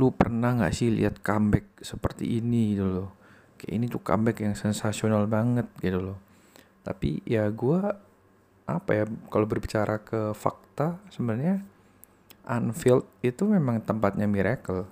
lu 0.00 0.08
pernah 0.12 0.56
nggak 0.56 0.72
sih 0.72 0.88
lihat 0.88 1.20
comeback 1.20 1.84
seperti 1.84 2.40
ini? 2.40 2.76
gitu 2.76 2.86
loh. 2.88 3.10
Kayak 3.60 3.72
ini 3.76 3.84
tuh 3.88 4.00
comeback 4.00 4.40
yang 4.40 4.56
sensasional 4.56 5.28
banget 5.28 5.68
gitu 5.84 6.00
loh. 6.00 6.18
Tapi 6.82 7.20
ya 7.28 7.46
gue 7.52 7.80
apa 8.62 8.90
ya 8.94 9.04
kalau 9.28 9.44
berbicara 9.44 10.00
ke 10.00 10.32
fakta 10.32 10.96
sebenarnya 11.12 11.60
Anfield 12.48 13.04
itu 13.20 13.44
memang 13.44 13.84
tempatnya 13.84 14.24
miracle. 14.24 14.88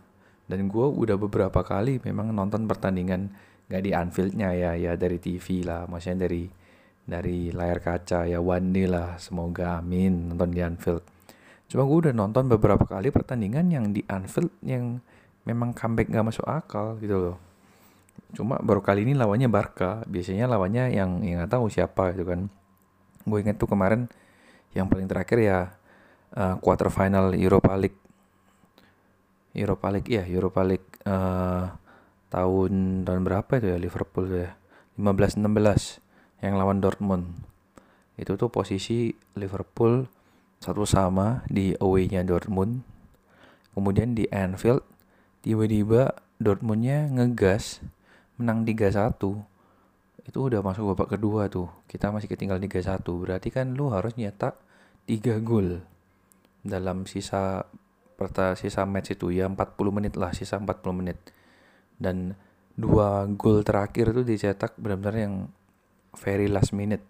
Dan 0.51 0.67
gue 0.67 0.83
udah 0.83 1.15
beberapa 1.15 1.63
kali 1.63 2.03
memang 2.03 2.35
nonton 2.35 2.67
pertandingan 2.67 3.31
gak 3.71 3.87
di 3.87 3.95
Anfieldnya 3.95 4.51
ya 4.51 4.75
ya 4.75 4.99
dari 4.99 5.23
TV 5.23 5.63
lah 5.63 5.87
maksudnya 5.87 6.27
dari 6.27 6.51
dari 7.11 7.51
layar 7.51 7.83
kaca. 7.83 8.31
Ya 8.31 8.39
one 8.39 8.71
day 8.71 8.87
lah. 8.87 9.19
Semoga 9.19 9.83
amin. 9.83 10.31
Nonton 10.31 10.55
di 10.55 10.63
Anfield. 10.63 11.03
Cuma 11.67 11.83
gue 11.83 11.99
udah 12.07 12.15
nonton 12.15 12.47
beberapa 12.47 12.87
kali 12.87 13.11
pertandingan 13.11 13.67
yang 13.71 13.91
di 13.91 14.07
Anfield 14.07 14.55
yang 14.63 15.03
memang 15.43 15.75
comeback 15.75 16.11
gak 16.11 16.27
masuk 16.27 16.47
akal 16.47 16.95
gitu 17.03 17.19
loh. 17.19 17.37
Cuma 18.31 18.63
baru 18.63 18.79
kali 18.79 19.03
ini 19.03 19.19
lawannya 19.19 19.51
Barca. 19.51 20.07
Biasanya 20.07 20.47
lawannya 20.47 20.95
yang 20.95 21.27
yang 21.27 21.43
nggak 21.43 21.51
tahu 21.51 21.67
siapa 21.67 22.15
gitu 22.15 22.31
kan. 22.31 22.47
Gue 23.27 23.43
inget 23.43 23.59
tuh 23.59 23.67
kemarin 23.67 24.07
yang 24.71 24.87
paling 24.87 25.11
terakhir 25.11 25.39
ya 25.43 25.59
uh, 26.39 26.55
quarter 26.63 26.95
final 26.95 27.35
Europa 27.35 27.75
League. 27.75 27.99
Europa 29.51 29.91
League 29.91 30.07
ya 30.07 30.23
Europa 30.31 30.63
League 30.63 30.91
uh, 31.11 31.75
tahun 32.31 33.03
tahun 33.03 33.23
berapa 33.27 33.51
itu 33.59 33.67
ya 33.75 33.79
Liverpool 33.83 34.27
ya. 34.31 34.55
15 34.95 35.43
16 35.43 36.10
yang 36.41 36.57
lawan 36.57 36.81
Dortmund. 36.81 37.29
Itu 38.17 38.37
tuh 38.37 38.53
posisi 38.53 39.13
Liverpool 39.37 40.05
satu 40.61 40.85
sama 40.85 41.45
di 41.49 41.73
away-nya 41.77 42.21
Dortmund. 42.25 42.85
Kemudian 43.73 44.13
di 44.13 44.29
Anfield 44.29 44.85
tiba-tiba 45.41 46.13
Dortmundnya 46.37 47.09
ngegas 47.09 47.81
menang 48.37 48.69
3-1. 48.69 49.17
Itu 50.29 50.39
udah 50.53 50.61
masuk 50.61 50.93
babak 50.93 51.17
kedua 51.17 51.49
tuh. 51.49 51.69
Kita 51.89 52.13
masih 52.13 52.29
ketinggal 52.29 52.61
3-1. 52.61 53.01
Berarti 53.05 53.49
kan 53.49 53.73
lu 53.73 53.89
harus 53.89 54.17
nyetak 54.17 54.57
3 55.09 55.41
gol 55.41 55.81
dalam 56.61 57.09
sisa 57.09 57.65
perta 58.21 58.53
sisa 58.53 58.85
match 58.85 59.17
itu 59.17 59.33
ya 59.33 59.49
40 59.49 59.97
menit 59.97 60.15
lah 60.21 60.37
sisa 60.37 60.61
40 60.61 60.77
menit 60.93 61.17
dan 61.97 62.37
dua 62.77 63.25
gol 63.33 63.65
terakhir 63.65 64.13
tuh 64.13 64.25
dicetak 64.29 64.77
benar-benar 64.77 65.17
yang 65.17 65.35
very 66.19 66.51
last 66.51 66.75
minute. 66.75 67.03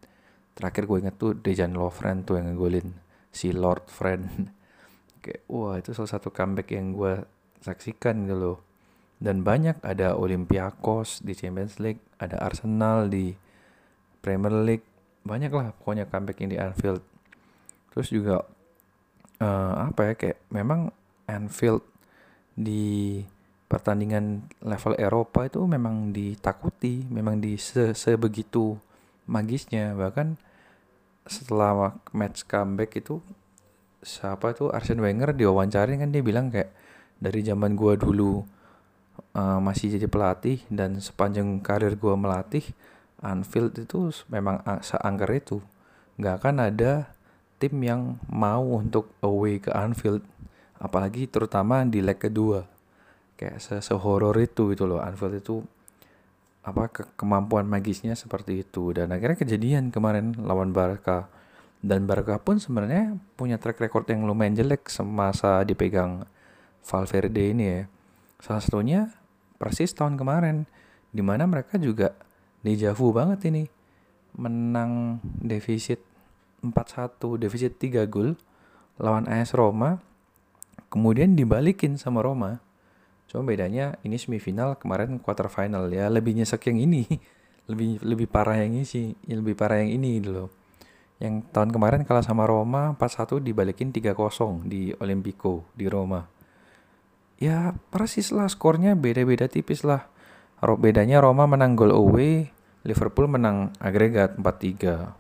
Terakhir 0.53 0.85
gue 0.85 0.99
inget 1.01 1.17
tuh 1.17 1.33
Dejan 1.33 1.73
Lovren 1.73 2.27
tuh 2.27 2.37
yang 2.37 2.53
ngegolin 2.53 2.97
si 3.33 3.55
Lord 3.55 3.89
Friend. 3.89 4.25
Kayak 5.25 5.41
wah 5.49 5.77
itu 5.77 5.93
salah 5.97 6.11
satu 6.17 6.29
comeback 6.33 6.73
yang 6.75 6.93
gue 6.93 7.25
saksikan 7.65 8.29
gitu 8.29 8.37
loh. 8.37 8.59
Dan 9.21 9.45
banyak 9.45 9.85
ada 9.85 10.17
Olympiakos 10.17 11.21
di 11.21 11.37
Champions 11.37 11.77
League 11.77 12.01
ada 12.17 12.41
Arsenal 12.41 13.09
di 13.09 13.33
Premier 14.21 14.53
League. 14.65 14.87
Banyak 15.25 15.53
lah 15.53 15.73
pokoknya 15.77 16.09
comeback 16.09 16.41
yang 16.41 16.51
di 16.53 16.59
Anfield. 16.61 17.05
Terus 17.93 18.09
juga 18.09 18.45
uh, 19.41 19.75
apa 19.93 20.13
ya 20.13 20.15
kayak 20.17 20.39
memang 20.49 20.93
Anfield 21.29 21.85
di 22.57 23.21
pertandingan 23.71 24.51
level 24.67 24.99
Eropa 24.99 25.47
itu 25.47 25.63
memang 25.65 26.11
ditakuti, 26.11 27.07
memang 27.07 27.39
di 27.39 27.55
se 27.55 27.95
sebegitu 27.95 28.75
magisnya. 29.31 29.95
Bahkan 29.95 30.35
setelah 31.31 31.95
match 32.11 32.43
comeback 32.51 32.99
itu 32.99 33.23
siapa 34.03 34.51
itu 34.51 34.67
Arsene 34.75 34.99
Wenger 34.99 35.31
diwawancara 35.31 35.95
kan 35.95 36.11
dia 36.11 36.25
bilang 36.25 36.51
kayak 36.51 36.75
dari 37.21 37.45
zaman 37.47 37.79
gua 37.79 37.95
dulu 37.95 38.43
uh, 39.37 39.61
masih 39.63 39.95
jadi 39.95 40.09
pelatih 40.11 40.65
dan 40.73 40.99
sepanjang 40.99 41.63
karir 41.63 41.95
gua 41.95 42.19
melatih 42.19 42.65
Anfield 43.21 43.77
itu 43.77 44.11
memang 44.33 44.65
seangker 44.81 45.31
itu. 45.37 45.61
Nggak 46.17 46.35
akan 46.41 46.57
ada 46.73 47.13
tim 47.61 47.77
yang 47.85 48.17
mau 48.33 48.65
untuk 48.81 49.13
away 49.21 49.61
ke 49.61 49.69
Anfield 49.71 50.25
apalagi 50.81 51.29
terutama 51.29 51.85
di 51.85 52.01
leg 52.01 52.17
kedua. 52.17 52.65
Kayak 53.37 53.61
se 53.61 53.77
sehoror 53.85 54.37
itu 54.41 54.73
gitu 54.73 54.89
loh 54.89 55.05
Anfield 55.05 55.37
itu 55.37 55.61
apa 56.61 56.93
ke 56.93 57.03
kemampuan 57.17 57.65
magisnya 57.65 58.13
seperti 58.13 58.65
itu. 58.65 58.93
Dan 58.93 59.13
akhirnya 59.13 59.39
kejadian 59.41 59.89
kemarin 59.89 60.37
lawan 60.37 60.77
Barca. 60.77 61.29
Dan 61.81 62.05
Barca 62.05 62.37
pun 62.37 62.61
sebenarnya 62.61 63.17
punya 63.41 63.57
track 63.57 63.81
record 63.81 64.05
yang 64.13 64.29
lumayan 64.29 64.53
jelek 64.53 64.93
semasa 64.93 65.65
dipegang 65.65 66.29
Valverde 66.85 67.45
ini 67.57 67.65
ya. 67.65 67.83
Salah 68.41 68.61
satunya 68.65 69.01
persis 69.57 69.93
tahun 69.93 70.21
kemarin 70.21 70.69
di 71.13 71.25
mana 71.25 71.49
mereka 71.49 71.81
juga 71.81 72.13
dejavu 72.61 73.13
banget 73.13 73.49
ini. 73.49 73.65
Menang 74.37 75.19
defisit 75.41 76.05
4-1 76.61 77.41
defisit 77.41 77.81
3 77.81 78.05
gol 78.05 78.37
lawan 79.01 79.25
AS 79.29 79.57
Roma. 79.57 80.05
Kemudian 80.93 81.39
dibalikin 81.39 81.97
sama 81.97 82.21
Roma 82.21 82.61
Cuma 83.31 83.47
bedanya 83.47 83.95
ini 84.03 84.19
semifinal 84.19 84.75
kemarin 84.75 85.23
quarter 85.23 85.47
final 85.47 85.87
ya 85.87 86.11
lebih 86.11 86.35
nyesek 86.35 86.67
yang 86.67 86.83
ini. 86.83 87.07
lebih 87.71 88.03
lebih 88.03 88.27
parah 88.27 88.59
yang 88.59 88.75
ini 88.75 88.83
sih, 88.83 89.15
lebih 89.31 89.55
parah 89.55 89.79
yang 89.79 89.95
ini 89.95 90.19
gitu 90.19 90.35
loh. 90.35 90.49
Yang 91.23 91.47
tahun 91.55 91.71
kemarin 91.71 92.03
kalah 92.03 92.27
sama 92.27 92.43
Roma 92.43 92.99
4-1 92.99 93.39
dibalikin 93.47 93.95
3-0 93.95 94.67
di 94.67 94.91
Olimpico 94.99 95.71
di 95.79 95.87
Roma. 95.87 96.27
Ya 97.39 97.79
persis 97.95 98.35
lah 98.35 98.51
skornya 98.51 98.99
beda-beda 98.99 99.47
tipis 99.47 99.87
lah. 99.87 100.11
Bedanya 100.61 101.23
Roma 101.23 101.47
menang 101.47 101.79
gol 101.79 101.95
away, 101.95 102.51
Liverpool 102.83 103.31
menang 103.31 103.71
agregat 103.79 104.35
4-3 104.35 105.20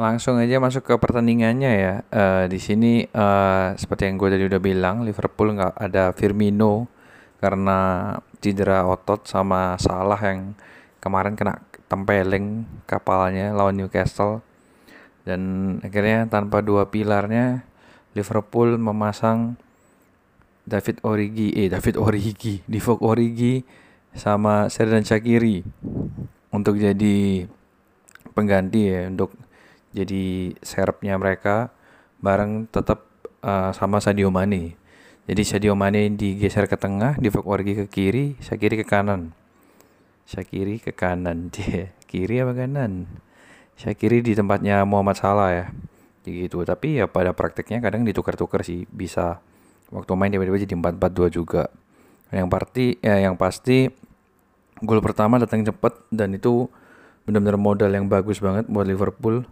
langsung 0.00 0.40
aja 0.40 0.56
masuk 0.56 0.82
ke 0.88 0.94
pertandingannya 0.96 1.72
ya. 1.76 1.94
Uh, 2.08 2.44
di 2.48 2.56
sini 2.56 3.04
uh, 3.12 3.76
seperti 3.76 4.08
yang 4.08 4.16
gue 4.16 4.28
tadi 4.32 4.44
udah 4.48 4.60
bilang, 4.60 5.04
Liverpool 5.04 5.52
nggak 5.52 5.76
ada 5.76 6.16
Firmino 6.16 6.88
karena 7.38 8.12
cedera 8.40 8.88
otot 8.88 9.28
sama 9.28 9.76
Salah 9.76 10.18
yang 10.24 10.56
kemarin 11.04 11.36
kena 11.36 11.60
tempeleng 11.86 12.64
kapalnya 12.88 13.52
lawan 13.52 13.76
Newcastle. 13.76 14.40
Dan 15.28 15.76
akhirnya 15.84 16.24
tanpa 16.26 16.64
dua 16.64 16.88
pilarnya 16.88 17.68
Liverpool 18.16 18.80
memasang 18.80 19.60
David 20.64 21.04
Origi, 21.04 21.52
eh 21.54 21.68
David 21.68 22.00
Origi, 22.00 22.64
Divock 22.72 23.04
Origi 23.04 23.62
sama 24.16 24.66
Serdan 24.72 25.06
Shakiri 25.06 25.62
untuk 26.50 26.80
jadi 26.80 27.46
pengganti 28.34 28.80
ya 28.90 29.06
untuk 29.06 29.34
jadi 29.90 30.54
serapnya 30.62 31.18
mereka 31.18 31.74
bareng 32.22 32.70
tetap 32.70 33.02
uh, 33.42 33.74
sama 33.74 33.98
Sadio 33.98 34.30
Mane. 34.30 34.78
Jadi 35.26 35.42
Sadio 35.42 35.74
Mane 35.74 36.10
digeser 36.14 36.66
ke 36.70 36.78
tengah, 36.78 37.18
Origi 37.46 37.74
ke 37.74 37.86
kiri, 37.90 38.38
Shakiri 38.38 38.78
ke 38.80 38.86
kanan. 38.86 39.34
Shakiri 40.30 40.78
ke 40.78 40.94
kanan, 40.94 41.48
dia 41.54 41.90
kiri 42.06 42.38
apa 42.42 42.54
kanan? 42.54 43.10
Shakiri 43.74 44.22
di 44.22 44.38
tempatnya 44.38 44.86
Muhammad 44.86 45.18
Salah 45.18 45.50
ya. 45.50 45.66
Gitu. 46.22 46.62
Tapi 46.62 47.02
ya 47.02 47.10
pada 47.10 47.34
prakteknya 47.34 47.82
kadang 47.82 48.06
ditukar-tukar 48.06 48.62
sih, 48.62 48.86
bisa 48.94 49.42
waktu 49.90 50.12
main 50.14 50.30
tiba-tiba 50.30 50.62
jadi 50.62 50.74
4-4-2 50.78 51.34
juga. 51.34 51.66
Yang 52.30 52.46
pasti 52.46 52.86
ya 53.02 53.16
yang 53.18 53.34
pasti 53.34 53.90
gol 54.86 55.02
pertama 55.02 55.42
datang 55.42 55.66
cepat 55.66 55.98
dan 56.14 56.30
itu 56.38 56.70
benar-benar 57.26 57.58
modal 57.58 57.90
yang 57.90 58.06
bagus 58.06 58.38
banget 58.38 58.70
buat 58.70 58.86
Liverpool 58.86 59.42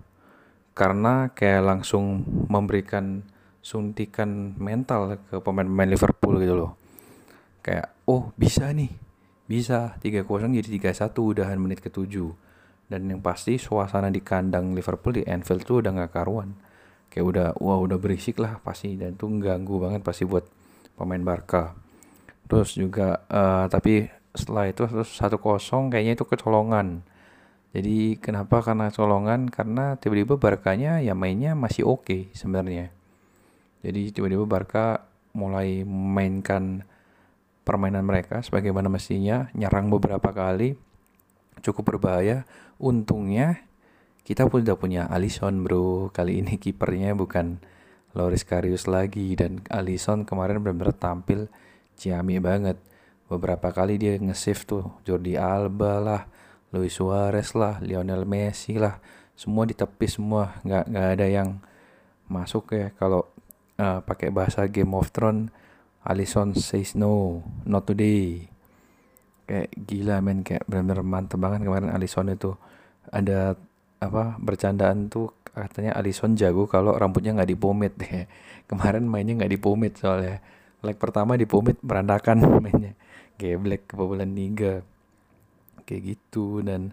karena 0.78 1.34
kayak 1.34 1.66
langsung 1.66 2.22
memberikan 2.46 3.26
suntikan 3.58 4.54
mental 4.62 5.18
ke 5.26 5.42
pemain-pemain 5.42 5.90
Liverpool 5.90 6.38
gitu 6.38 6.54
loh. 6.54 6.72
Kayak 7.66 7.90
oh 8.06 8.30
bisa 8.38 8.70
nih, 8.70 8.94
bisa 9.50 9.98
3-0 9.98 10.54
jadi 10.62 10.94
3-1 10.94 11.18
udahan 11.18 11.58
menit 11.58 11.82
ke-7. 11.82 12.14
Dan 12.86 13.10
yang 13.10 13.20
pasti 13.20 13.58
suasana 13.58 14.08
di 14.08 14.22
kandang 14.22 14.72
Liverpool 14.72 15.18
di 15.18 15.26
Anfield 15.26 15.66
tuh 15.66 15.82
udah 15.82 15.90
gak 15.98 16.14
karuan. 16.14 16.54
Kayak 17.10 17.26
udah 17.26 17.48
wah 17.58 17.82
udah 17.82 17.98
berisik 17.98 18.38
lah 18.38 18.62
pasti 18.62 18.94
dan 18.94 19.18
tuh 19.18 19.34
ganggu 19.42 19.82
banget 19.82 20.06
pasti 20.06 20.24
buat 20.24 20.46
pemain 20.94 21.20
Barca. 21.20 21.74
Terus 22.46 22.78
juga 22.78 23.26
uh, 23.26 23.66
tapi 23.66 24.06
setelah 24.30 24.70
itu 24.70 24.86
1-0 24.86 25.10
kayaknya 25.90 26.14
itu 26.14 26.24
kecolongan 26.24 27.02
jadi 27.76 28.16
kenapa 28.16 28.64
karena 28.64 28.88
colongan? 28.88 29.52
Karena 29.52 30.00
tiba-tiba 30.00 30.40
Barkanya 30.40 31.04
ya 31.04 31.12
mainnya 31.12 31.52
masih 31.52 31.84
oke 31.84 32.08
okay 32.08 32.22
sebenarnya. 32.32 32.88
Jadi 33.84 34.10
tiba-tiba 34.10 34.48
Barca 34.48 35.04
mulai 35.36 35.84
mainkan 35.84 36.88
permainan 37.68 38.08
mereka 38.08 38.40
sebagaimana 38.40 38.88
mestinya, 38.88 39.52
nyerang 39.52 39.92
beberapa 39.92 40.32
kali, 40.32 40.80
cukup 41.60 41.94
berbahaya. 41.94 42.48
Untungnya 42.80 43.68
kita 44.24 44.48
pun 44.48 44.64
udah 44.64 44.78
punya 44.80 45.04
Alisson 45.04 45.60
bro. 45.60 46.08
Kali 46.08 46.40
ini 46.40 46.56
kipernya 46.56 47.12
bukan 47.12 47.60
Loris 48.16 48.48
Karius 48.48 48.88
lagi 48.88 49.36
dan 49.36 49.60
Alisson 49.68 50.24
kemarin 50.24 50.64
benar-benar 50.64 50.96
tampil 50.96 51.52
ciami 52.00 52.40
banget. 52.40 52.80
beberapa 53.28 53.68
kali 53.76 54.00
dia 54.00 54.16
nge-save 54.16 54.64
tuh 54.64 54.84
Jordi 55.04 55.36
Alba 55.36 56.00
lah 56.00 56.22
Luis 56.74 56.92
Suarez 56.96 57.56
lah 57.56 57.80
Lionel 57.80 58.28
Messi 58.28 58.76
lah. 58.76 59.00
Semua 59.38 59.64
ditepis 59.64 60.18
semua 60.18 60.58
nggak 60.66 60.84
nggak 60.90 61.08
ada 61.16 61.26
yang 61.26 61.48
masuk 62.28 62.76
ya. 62.76 62.92
Kalau 62.96 63.24
uh, 63.80 64.04
pakai 64.04 64.28
bahasa 64.28 64.68
Game 64.68 64.92
of 64.92 65.08
Thrones 65.14 65.48
Alisson 66.04 66.56
says 66.56 66.96
no 66.96 67.44
not 67.64 67.88
today. 67.88 68.48
Kayak 69.48 69.68
gila 69.76 70.16
men. 70.20 70.44
Kayak 70.44 70.68
benar-benar 70.68 71.00
mantep 71.04 71.38
banget 71.40 71.64
kemarin 71.64 71.92
Alisson 71.92 72.32
itu. 72.32 72.56
Ada 73.08 73.56
apa 73.98 74.38
bercandaan 74.38 75.10
tuh 75.10 75.34
katanya 75.50 75.96
Alisson 75.98 76.38
jago 76.38 76.70
kalau 76.70 76.94
rambutnya 76.94 77.34
nggak 77.34 77.50
dipomade 77.50 77.96
deh. 77.98 78.24
Kemarin 78.70 79.08
mainnya 79.08 79.42
nggak 79.42 79.52
dipomade 79.58 79.96
soalnya. 79.96 80.44
Leg 80.84 81.00
pertama 81.00 81.34
dipomade 81.34 81.80
berantakan 81.80 82.44
mainnya. 82.64 82.92
Geblek 83.40 83.90
kebobolan 83.90 84.36
liga 84.36 84.84
kayak 85.88 86.20
gitu. 86.20 86.60
Dan 86.60 86.92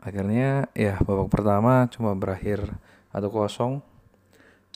akhirnya 0.00 0.72
ya 0.72 0.96
babak 1.04 1.28
pertama 1.28 1.84
cuma 1.92 2.16
berakhir 2.16 2.64
atau 3.12 3.28
kosong. 3.28 3.84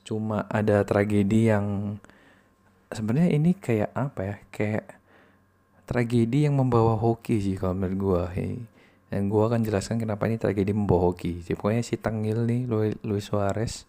Cuma 0.05 0.45
ada 0.53 0.85
tragedi 0.85 1.49
yang 1.49 1.97
sebenarnya 2.93 3.33
ini 3.33 3.57
kayak 3.57 3.89
apa 3.97 4.21
ya? 4.21 4.37
Kayak 4.53 4.85
tragedi 5.89 6.45
yang 6.45 6.61
membawa 6.61 6.97
hoki 7.01 7.41
sih 7.41 7.57
kalau 7.57 7.73
menurut 7.73 7.97
gua. 7.97 8.23
Hey. 8.29 8.61
dan 9.15 9.31
gua 9.31 9.47
akan 9.47 9.63
jelaskan 9.63 10.03
kenapa 10.03 10.27
ini 10.27 10.43
tragedi 10.43 10.75
membawa 10.75 11.15
hoki. 11.15 11.47
Jadi 11.47 11.55
pokoknya 11.55 11.87
si 11.87 11.95
Tengil 11.95 12.51
nih 12.51 12.67
Luis 13.07 13.25
Suarez 13.25 13.87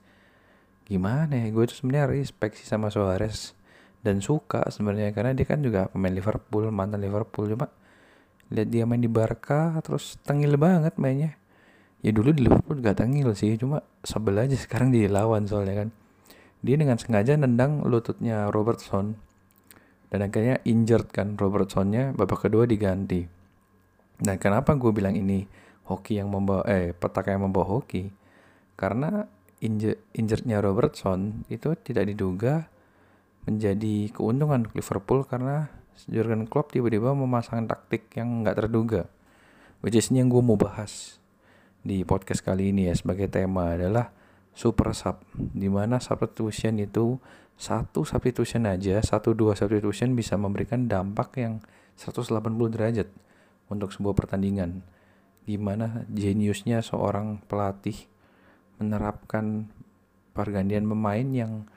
gimana 0.86 1.34
ya? 1.34 1.50
Gue 1.50 1.66
tuh 1.66 1.82
sebenarnya 1.82 2.14
respect 2.14 2.62
sih 2.62 2.70
sama 2.70 2.94
Suarez 2.94 3.58
dan 4.06 4.22
suka 4.22 4.70
sebenarnya. 4.70 5.10
Karena 5.18 5.34
dia 5.34 5.50
kan 5.50 5.66
juga 5.66 5.90
pemain 5.90 6.14
Liverpool 6.14 6.70
mantan 6.70 7.02
Liverpool. 7.02 7.50
Cuma 7.50 7.68
lihat 8.54 8.70
dia 8.70 8.84
main 8.86 9.02
di 9.02 9.10
Barca 9.10 9.78
terus 9.82 10.20
tengil 10.22 10.58
banget 10.60 10.98
mainnya. 11.02 11.38
Ya 12.06 12.14
dulu 12.14 12.30
di 12.30 12.46
Liverpool 12.46 12.86
gak 12.86 13.02
tengil 13.02 13.34
sih 13.34 13.58
cuma 13.58 13.82
sebel 14.06 14.38
aja 14.38 14.54
sekarang 14.54 14.94
dilawan 14.94 15.50
soalnya 15.50 15.86
kan. 15.86 15.90
Dia 16.62 16.78
dengan 16.78 16.98
sengaja 17.02 17.34
nendang 17.34 17.82
lututnya 17.86 18.54
Robertson. 18.54 19.18
Dan 20.10 20.22
akhirnya 20.22 20.62
injured 20.64 21.10
kan 21.10 21.34
Robertsonnya 21.34 22.14
babak 22.14 22.46
kedua 22.46 22.70
diganti. 22.70 23.26
Dan 24.16 24.38
kenapa 24.38 24.78
gue 24.78 24.94
bilang 24.94 25.18
ini 25.18 25.44
hoki 25.90 26.22
yang 26.22 26.30
membawa 26.32 26.64
eh 26.70 26.94
petaka 26.94 27.34
yang 27.34 27.50
membawa 27.50 27.82
hoki? 27.82 28.14
Karena 28.78 29.26
injurednya 30.14 30.62
Robertson 30.62 31.44
itu 31.50 31.74
tidak 31.82 32.06
diduga 32.06 32.70
menjadi 33.50 34.10
keuntungan 34.14 34.70
Liverpool 34.74 35.26
karena 35.26 35.70
Jurgen 36.12 36.46
Klopp 36.52 36.76
tiba-tiba 36.76 37.16
memasang 37.16 37.64
taktik 37.66 38.12
yang 38.20 38.44
nggak 38.44 38.66
terduga. 38.66 39.08
Which 39.80 39.96
is 39.96 40.12
yang 40.12 40.28
gue 40.28 40.44
mau 40.44 40.60
bahas 40.60 41.18
di 41.86 42.02
podcast 42.02 42.42
kali 42.42 42.74
ini 42.74 42.90
ya 42.90 42.94
sebagai 42.98 43.30
tema 43.30 43.78
adalah 43.78 44.10
super 44.56 44.96
sub 44.98 45.22
di 45.36 45.70
mana 45.70 46.02
substitution 46.02 46.82
itu 46.82 47.22
satu 47.56 48.02
substitution 48.02 48.66
aja 48.66 48.98
satu 49.06 49.38
dua 49.38 49.54
substitution 49.54 50.18
bisa 50.18 50.34
memberikan 50.40 50.90
dampak 50.90 51.38
yang 51.38 51.62
180 52.00 52.42
derajat 52.74 53.08
untuk 53.70 53.94
sebuah 53.94 54.18
pertandingan 54.18 54.82
gimana 55.46 56.10
jeniusnya 56.10 56.82
seorang 56.82 57.38
pelatih 57.46 58.10
menerapkan 58.82 59.70
pergantian 60.34 60.90
pemain 60.90 61.28
yang 61.30 61.70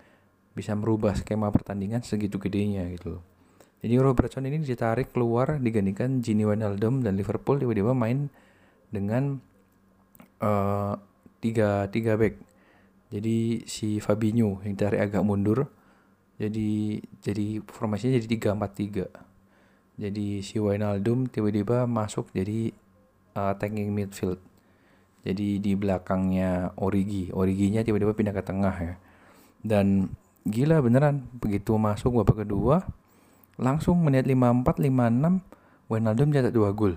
bisa 0.57 0.75
merubah 0.75 1.15
skema 1.15 1.53
pertandingan 1.55 2.03
segitu 2.03 2.43
gedenya 2.43 2.83
gitu 2.91 3.21
loh. 3.21 3.23
Jadi 3.79 3.95
Robertson 4.03 4.43
ini 4.43 4.59
ditarik 4.59 5.15
keluar 5.15 5.63
digantikan 5.63 6.19
Gini 6.19 6.43
Wijnaldum 6.43 7.07
dan 7.07 7.15
Liverpool 7.15 7.63
tiba-tiba 7.63 7.95
main 7.95 8.27
dengan 8.91 9.39
uh, 10.43 10.99
tiga 11.39 11.87
tiga 11.87 12.19
back. 12.19 12.35
Jadi 13.15 13.63
si 13.71 14.03
Fabinho 14.03 14.59
yang 14.67 14.75
ditarik 14.75 14.99
agak 14.99 15.23
mundur. 15.23 15.71
Jadi 16.43 16.99
jadi 17.23 17.63
formasinya 17.67 18.19
jadi 18.19 18.29
tiga 18.29 18.49
empat 18.59 18.73
tiga. 18.75 19.07
Jadi 19.99 20.43
si 20.43 20.59
Wijnaldum 20.59 21.31
tiba-tiba 21.31 21.87
masuk 21.87 22.35
jadi 22.35 22.75
uh, 23.39 23.55
attacking 23.55 23.95
midfield. 23.95 24.43
Jadi 25.23 25.63
di 25.63 25.73
belakangnya 25.79 26.75
Origi, 26.79 27.31
Originya 27.31 27.83
tiba-tiba 27.87 28.15
pindah 28.15 28.35
ke 28.35 28.43
tengah 28.43 28.75
ya. 28.75 28.95
Dan 29.63 30.11
gila 30.47 30.83
beneran 30.83 31.27
begitu 31.39 31.79
masuk 31.79 32.23
babak 32.23 32.43
kedua 32.47 32.87
langsung 33.59 34.01
menit 34.01 34.25
54 34.25 34.79
56 34.79 35.91
Wijnaldum 35.91 36.29
cetak 36.31 36.55
dua 36.55 36.71
gol 36.73 36.95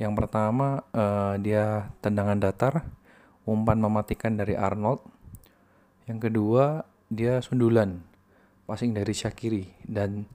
yang 0.00 0.12
pertama 0.18 0.82
uh, 0.92 1.38
dia 1.38 1.92
tendangan 2.02 2.40
datar 2.40 2.84
umpan 3.46 3.78
mematikan 3.78 4.34
dari 4.34 4.58
Arnold 4.58 5.00
yang 6.10 6.18
kedua 6.18 6.82
dia 7.06 7.38
sundulan 7.38 8.02
passing 8.66 8.94
dari 8.94 9.14
Shakiri 9.14 9.64
dan 9.86 10.26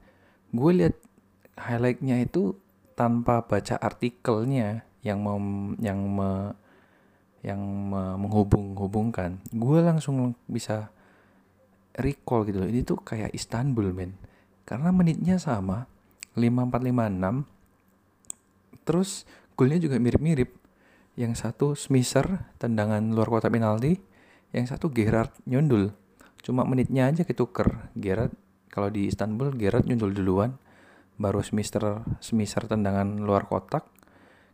gue 0.52 0.70
lihat 0.72 0.96
highlightnya 1.56 2.20
itu 2.24 2.56
tanpa 2.96 3.44
baca 3.44 3.76
artikelnya 3.76 4.84
yang 5.04 5.20
mem, 5.20 5.76
yang 5.80 6.00
me, 6.00 6.52
yang 7.44 7.60
me, 7.60 8.16
menghubung-hubungkan 8.20 9.40
gue 9.52 9.78
langsung 9.84 10.36
bisa 10.48 10.92
recall 12.00 12.44
gitu 12.44 12.62
loh. 12.62 12.68
Ini 12.68 12.80
tuh 12.84 13.00
kayak 13.00 13.32
Istanbul 13.32 13.92
men. 13.92 14.12
Karena 14.66 14.90
menitnya 14.90 15.38
sama 15.38 15.86
5456 16.34 17.56
terus 18.86 19.26
golnya 19.58 19.78
juga 19.80 19.98
mirip-mirip. 20.02 20.50
Yang 21.16 21.40
satu 21.40 21.72
Smisser 21.72 22.44
tendangan 22.60 23.00
luar 23.14 23.32
kotak 23.32 23.48
penalti, 23.48 23.96
yang 24.52 24.68
satu 24.68 24.92
Gerard 24.92 25.32
nyundul. 25.48 25.96
Cuma 26.44 26.68
menitnya 26.68 27.08
aja 27.08 27.24
ketuker. 27.24 27.88
Gerard 27.96 28.36
kalau 28.68 28.92
di 28.92 29.08
Istanbul 29.08 29.56
Gerard 29.56 29.88
nyundul 29.88 30.12
duluan, 30.12 30.60
baru 31.16 31.40
Smisser 31.40 32.04
Smisser 32.20 32.68
tendangan 32.68 33.22
luar 33.24 33.48
kotak. 33.48 33.88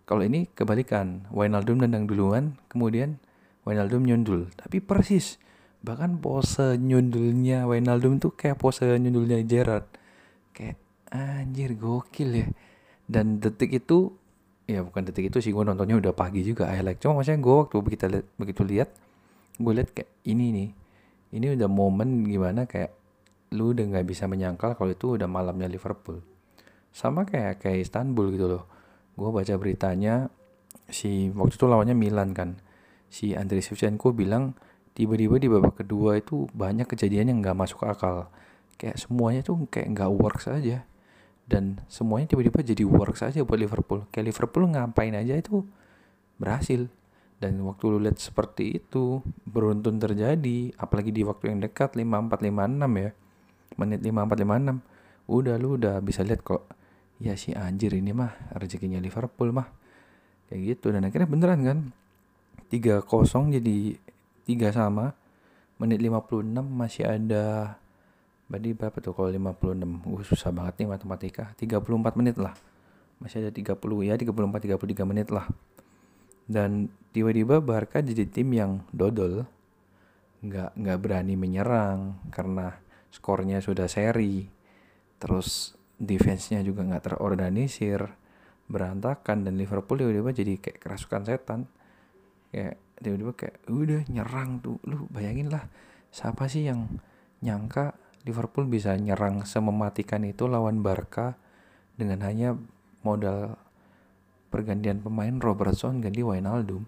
Kalau 0.06 0.22
ini 0.22 0.46
kebalikan, 0.54 1.26
Wijnaldum 1.34 1.82
tendang 1.82 2.06
duluan, 2.06 2.54
kemudian 2.70 3.18
Wijnaldum 3.66 4.06
nyundul. 4.06 4.54
Tapi 4.54 4.78
persis 4.78 5.42
bahkan 5.82 6.22
pose 6.22 6.78
nyundulnya 6.78 7.66
Wijnaldum 7.66 8.22
tuh 8.22 8.38
kayak 8.38 8.62
pose 8.62 8.86
nyundulnya 8.86 9.42
Gerard 9.42 9.90
kayak 10.52 10.78
anjir 11.12 11.76
gokil 11.76 12.30
ya. 12.32 12.48
Dan 13.08 13.42
detik 13.42 13.72
itu 13.72 14.12
ya 14.64 14.80
bukan 14.80 15.04
detik 15.04 15.28
itu 15.28 15.42
sih 15.42 15.50
gue 15.50 15.64
nontonnya 15.64 15.98
udah 15.98 16.12
pagi 16.16 16.40
juga 16.46 16.70
I 16.72 16.80
like. 16.80 17.02
Cuma 17.02 17.20
maksudnya 17.20 17.40
gue 17.42 17.54
waktu 17.66 17.76
begitu 17.82 18.04
lihat 18.08 18.26
begitu 18.38 18.62
lihat 18.64 18.88
gue 19.60 19.72
lihat 19.76 19.90
kayak 19.92 20.10
ini 20.24 20.46
nih 20.48 20.70
ini 21.32 21.46
udah 21.56 21.68
momen 21.68 22.24
gimana 22.24 22.64
kayak 22.64 22.92
lu 23.52 23.76
udah 23.76 23.84
nggak 23.84 24.06
bisa 24.08 24.24
menyangkal 24.24 24.72
kalau 24.76 24.92
itu 24.96 25.20
udah 25.20 25.28
malamnya 25.28 25.68
Liverpool. 25.68 26.24
Sama 26.92 27.24
kayak 27.28 27.64
kayak 27.64 27.88
Istanbul 27.88 28.32
gitu 28.32 28.48
loh. 28.48 28.64
Gue 29.16 29.28
baca 29.28 29.52
beritanya 29.60 30.32
si 30.88 31.28
waktu 31.32 31.56
itu 31.56 31.66
lawannya 31.68 31.96
Milan 31.96 32.32
kan. 32.32 32.56
Si 33.12 33.36
Andriy 33.36 33.60
Shevchenko 33.60 34.16
bilang 34.16 34.56
tiba-tiba 34.96 35.36
di 35.36 35.48
babak 35.48 35.84
kedua 35.84 36.16
itu 36.20 36.48
banyak 36.52 36.88
kejadian 36.88 37.32
yang 37.32 37.38
nggak 37.44 37.56
masuk 37.56 37.84
akal 37.84 38.32
kayak 38.76 38.98
semuanya 38.98 39.40
tuh 39.44 39.66
kayak 39.68 39.94
nggak 39.96 40.10
works 40.12 40.46
aja. 40.48 40.84
Dan 41.42 41.82
semuanya 41.90 42.32
tiba-tiba 42.32 42.64
jadi 42.64 42.84
works 42.86 43.20
aja 43.26 43.42
buat 43.44 43.60
Liverpool. 43.60 44.06
Kayak 44.08 44.32
Liverpool 44.32 44.72
ngapain 44.72 45.12
aja 45.12 45.34
itu 45.36 45.66
berhasil. 46.40 46.88
Dan 47.42 47.58
waktu 47.66 47.84
lu 47.90 47.98
lihat 47.98 48.22
seperti 48.22 48.78
itu 48.78 49.18
beruntun 49.42 49.98
terjadi 49.98 50.70
apalagi 50.78 51.10
di 51.10 51.26
waktu 51.26 51.50
yang 51.50 51.58
dekat 51.58 51.98
5456 51.98 53.02
ya. 53.02 53.10
Menit 53.76 54.00
5456 54.04 55.32
udah 55.32 55.54
lu 55.58 55.68
udah 55.80 55.98
bisa 56.02 56.22
lihat 56.22 56.44
kok 56.44 56.66
ya 57.22 57.38
si 57.38 57.54
anjir 57.54 57.94
ini 57.94 58.10
mah 58.14 58.54
rezekinya 58.54 59.02
Liverpool 59.02 59.50
mah. 59.50 59.66
Kayak 60.46 60.78
gitu. 60.78 60.94
Dan 60.94 61.02
akhirnya 61.02 61.26
beneran 61.26 61.60
kan 61.66 61.78
3-0 62.70 63.58
jadi 63.58 63.76
tiga 64.46 64.70
sama. 64.70 65.18
Menit 65.82 65.98
56 65.98 66.62
masih 66.62 67.10
ada 67.10 67.74
berarti 68.52 68.76
berapa 68.76 69.00
tuh 69.00 69.16
kalau 69.16 69.32
56 69.32 70.12
uh, 70.12 70.24
susah 70.28 70.52
banget 70.52 70.84
nih 70.84 70.88
matematika. 70.92 71.56
34 71.56 72.20
menit 72.20 72.36
lah. 72.36 72.52
Masih 73.16 73.40
ada 73.40 73.48
30 73.48 73.80
ya 74.04 74.14
34 74.20 74.76
33 74.76 75.08
menit 75.08 75.32
lah. 75.32 75.48
Dan 76.44 76.92
tiba-tiba 77.16 77.64
Barca 77.64 78.04
jadi 78.04 78.28
tim 78.28 78.52
yang 78.52 78.84
dodol. 78.92 79.48
Nggak 80.44 80.76
nggak 80.76 80.98
berani 81.00 81.34
menyerang 81.40 82.20
karena 82.28 82.76
skornya 83.08 83.64
sudah 83.64 83.88
seri. 83.88 84.44
Terus 85.16 85.72
defense-nya 85.96 86.60
juga 86.60 86.84
nggak 86.84 87.08
terorganisir. 87.08 88.04
Berantakan 88.68 89.48
dan 89.48 89.56
Liverpool 89.56 89.96
tiba-tiba 89.96 90.28
jadi 90.36 90.60
kayak 90.60 90.76
kerasukan 90.76 91.24
setan. 91.24 91.60
Kayak 92.52 92.76
tiba-tiba 93.00 93.32
kayak 93.32 93.56
udah 93.72 94.04
nyerang 94.12 94.60
tuh. 94.60 94.76
Lu 94.84 95.08
bayangin 95.08 95.48
lah 95.48 95.64
siapa 96.12 96.52
sih 96.52 96.68
yang 96.68 97.00
nyangka 97.40 98.01
Liverpool 98.22 98.70
bisa 98.70 98.94
nyerang 98.94 99.42
semematikan 99.42 100.22
itu 100.22 100.46
lawan 100.46 100.78
Barca 100.78 101.34
dengan 101.98 102.22
hanya 102.22 102.54
modal 103.02 103.58
pergantian 104.54 105.02
pemain 105.02 105.34
Robertson 105.42 105.98
ganti 105.98 106.22
Wijnaldum. 106.22 106.86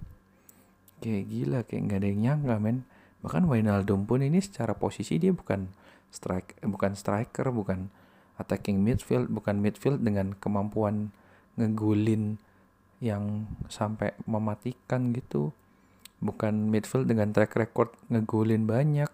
Kayak 1.03 1.25
gila 1.27 1.59
kayak 1.67 1.83
nggak 1.91 1.99
ada 1.99 2.09
yang 2.09 2.21
nyangka 2.23 2.57
men. 2.63 2.79
Bahkan 3.27 3.51
Wijnaldum 3.51 4.07
pun 4.07 4.23
ini 4.23 4.39
secara 4.39 4.79
posisi 4.79 5.19
dia 5.19 5.35
bukan 5.35 5.67
strike 6.15 6.63
bukan 6.63 6.95
striker 6.95 7.51
bukan 7.51 7.91
attacking 8.39 8.79
midfield 8.79 9.27
bukan 9.27 9.59
midfield 9.59 10.07
dengan 10.07 10.39
kemampuan 10.39 11.11
ngegulin 11.59 12.39
yang 13.03 13.51
sampai 13.67 14.15
mematikan 14.31 15.11
gitu. 15.11 15.51
Bukan 16.23 16.71
midfield 16.71 17.11
dengan 17.11 17.35
track 17.35 17.59
record 17.59 17.91
ngegulin 18.07 18.71
banyak. 18.71 19.11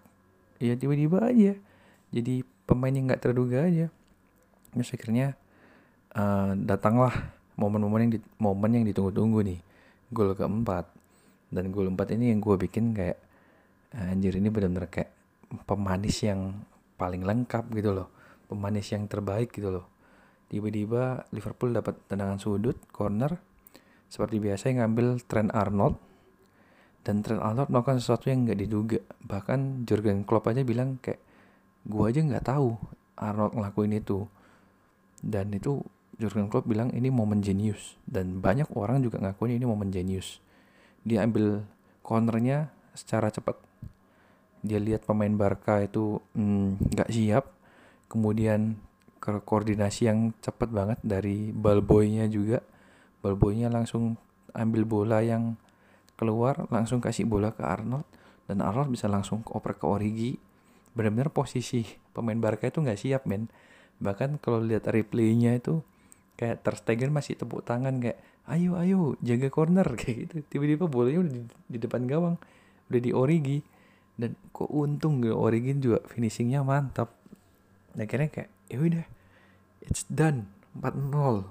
Ya 0.60 0.76
tiba-tiba 0.76 1.24
aja 1.24 1.56
jadi 2.10 2.42
pemain 2.66 2.90
yang 2.90 3.06
nggak 3.10 3.22
terduga 3.22 3.66
aja. 3.66 3.86
Terus 4.74 4.90
akhirnya 4.94 5.34
uh, 6.14 6.54
datanglah 6.58 7.34
momen-momen 7.58 8.06
yang 8.06 8.12
di, 8.18 8.20
momen 8.38 8.70
yang 8.82 8.84
ditunggu-tunggu 8.86 9.40
nih. 9.46 9.60
Gol 10.10 10.34
keempat. 10.34 10.90
Dan 11.50 11.74
gol 11.74 11.90
empat 11.90 12.14
ini 12.14 12.30
yang 12.30 12.38
gue 12.38 12.54
bikin 12.54 12.94
kayak 12.94 13.18
anjir 13.90 14.38
ini 14.38 14.46
benar-benar 14.54 14.86
kayak 14.86 15.10
pemanis 15.66 16.22
yang 16.22 16.62
paling 16.94 17.26
lengkap 17.26 17.66
gitu 17.74 17.90
loh. 17.94 18.08
Pemanis 18.46 18.90
yang 18.90 19.06
terbaik 19.06 19.50
gitu 19.54 19.70
loh. 19.70 19.86
Tiba-tiba 20.50 21.26
Liverpool 21.30 21.70
dapat 21.74 21.94
tendangan 22.10 22.38
sudut 22.42 22.78
corner. 22.90 23.38
Seperti 24.10 24.42
biasa 24.42 24.70
yang 24.70 24.82
ngambil 24.82 25.22
Trent 25.30 25.50
Arnold. 25.54 25.94
Dan 27.06 27.22
Trent 27.22 27.38
Arnold 27.38 27.70
melakukan 27.70 28.02
sesuatu 28.02 28.30
yang 28.30 28.46
nggak 28.46 28.58
diduga. 28.58 28.98
Bahkan 29.22 29.86
Jurgen 29.86 30.26
Klopp 30.26 30.50
aja 30.50 30.66
bilang 30.66 30.98
kayak 30.98 31.29
gua 31.88 32.12
aja 32.12 32.20
nggak 32.20 32.46
tahu 32.46 32.76
Arnold 33.20 33.52
ngelakuin 33.54 34.00
itu. 34.00 34.24
Dan 35.20 35.52
itu 35.52 35.84
Jurgen 36.16 36.48
Klopp 36.48 36.68
bilang 36.68 36.88
ini 36.96 37.12
momen 37.12 37.44
jenius. 37.44 38.00
Dan 38.08 38.40
banyak 38.40 38.72
orang 38.72 39.04
juga 39.04 39.20
ngakuin 39.20 39.60
ini 39.60 39.64
momen 39.68 39.92
jenius. 39.92 40.40
Dia 41.04 41.24
ambil 41.28 41.64
cornernya 42.00 42.72
secara 42.96 43.28
cepat. 43.28 43.60
Dia 44.60 44.80
lihat 44.80 45.04
pemain 45.08 45.32
Barca 45.32 45.80
itu 45.80 46.20
hmm, 46.36 46.96
nggak 46.96 47.08
hmm, 47.08 47.16
siap. 47.16 47.44
Kemudian 48.10 48.76
ke 49.20 49.44
koordinasi 49.44 50.08
yang 50.08 50.32
cepat 50.40 50.72
banget 50.72 50.98
dari 51.04 51.52
balboynya 51.52 52.24
juga. 52.28 52.64
Balboynya 53.20 53.68
langsung 53.68 54.16
ambil 54.56 54.82
bola 54.88 55.20
yang 55.20 55.54
keluar 56.16 56.68
langsung 56.68 57.00
kasih 57.00 57.28
bola 57.28 57.52
ke 57.52 57.64
Arnold. 57.64 58.04
Dan 58.44 58.60
Arnold 58.60 58.92
bisa 58.92 59.08
langsung 59.08 59.40
oper 59.46 59.76
ke 59.76 59.84
Origi 59.88 60.49
benar-benar 60.94 61.30
posisi 61.30 61.86
pemain 62.10 62.38
Barca 62.38 62.66
itu 62.66 62.82
nggak 62.82 62.98
siap 62.98 63.22
men. 63.26 63.46
Bahkan 64.02 64.42
kalau 64.42 64.64
lihat 64.64 64.88
replaynya 64.90 65.56
itu 65.58 65.84
kayak 66.34 66.64
Ter 66.64 66.74
Stegen 66.80 67.12
masih 67.12 67.36
tepuk 67.36 67.62
tangan 67.62 68.00
kayak 68.00 68.18
ayo 68.48 68.80
ayo 68.80 69.14
jaga 69.20 69.52
corner 69.52 69.86
kayak 70.00 70.16
gitu. 70.26 70.34
Tiba-tiba 70.48 70.90
bolanya 70.90 71.26
udah 71.26 71.32
di, 71.32 71.42
di 71.46 71.78
depan 71.78 72.08
gawang 72.08 72.36
udah 72.90 73.00
di 73.00 73.10
Origi. 73.14 73.60
Dan 74.20 74.36
kok 74.52 74.68
untung 74.68 75.24
gak 75.24 75.36
Origi 75.36 75.72
juga 75.80 76.04
finishingnya 76.04 76.60
mantap. 76.60 77.14
Akhirnya 77.96 78.28
kayak 78.28 78.50
ya 78.68 78.78
udah 78.78 79.06
it's 79.82 80.04
done 80.06 80.46
4-0 80.76 81.50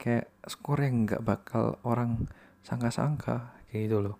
kayak 0.00 0.32
skor 0.48 0.80
yang 0.80 1.04
nggak 1.04 1.22
bakal 1.22 1.76
orang 1.84 2.26
sangka-sangka 2.64 3.52
kayak 3.68 3.82
gitu 3.90 3.98
loh. 4.00 4.16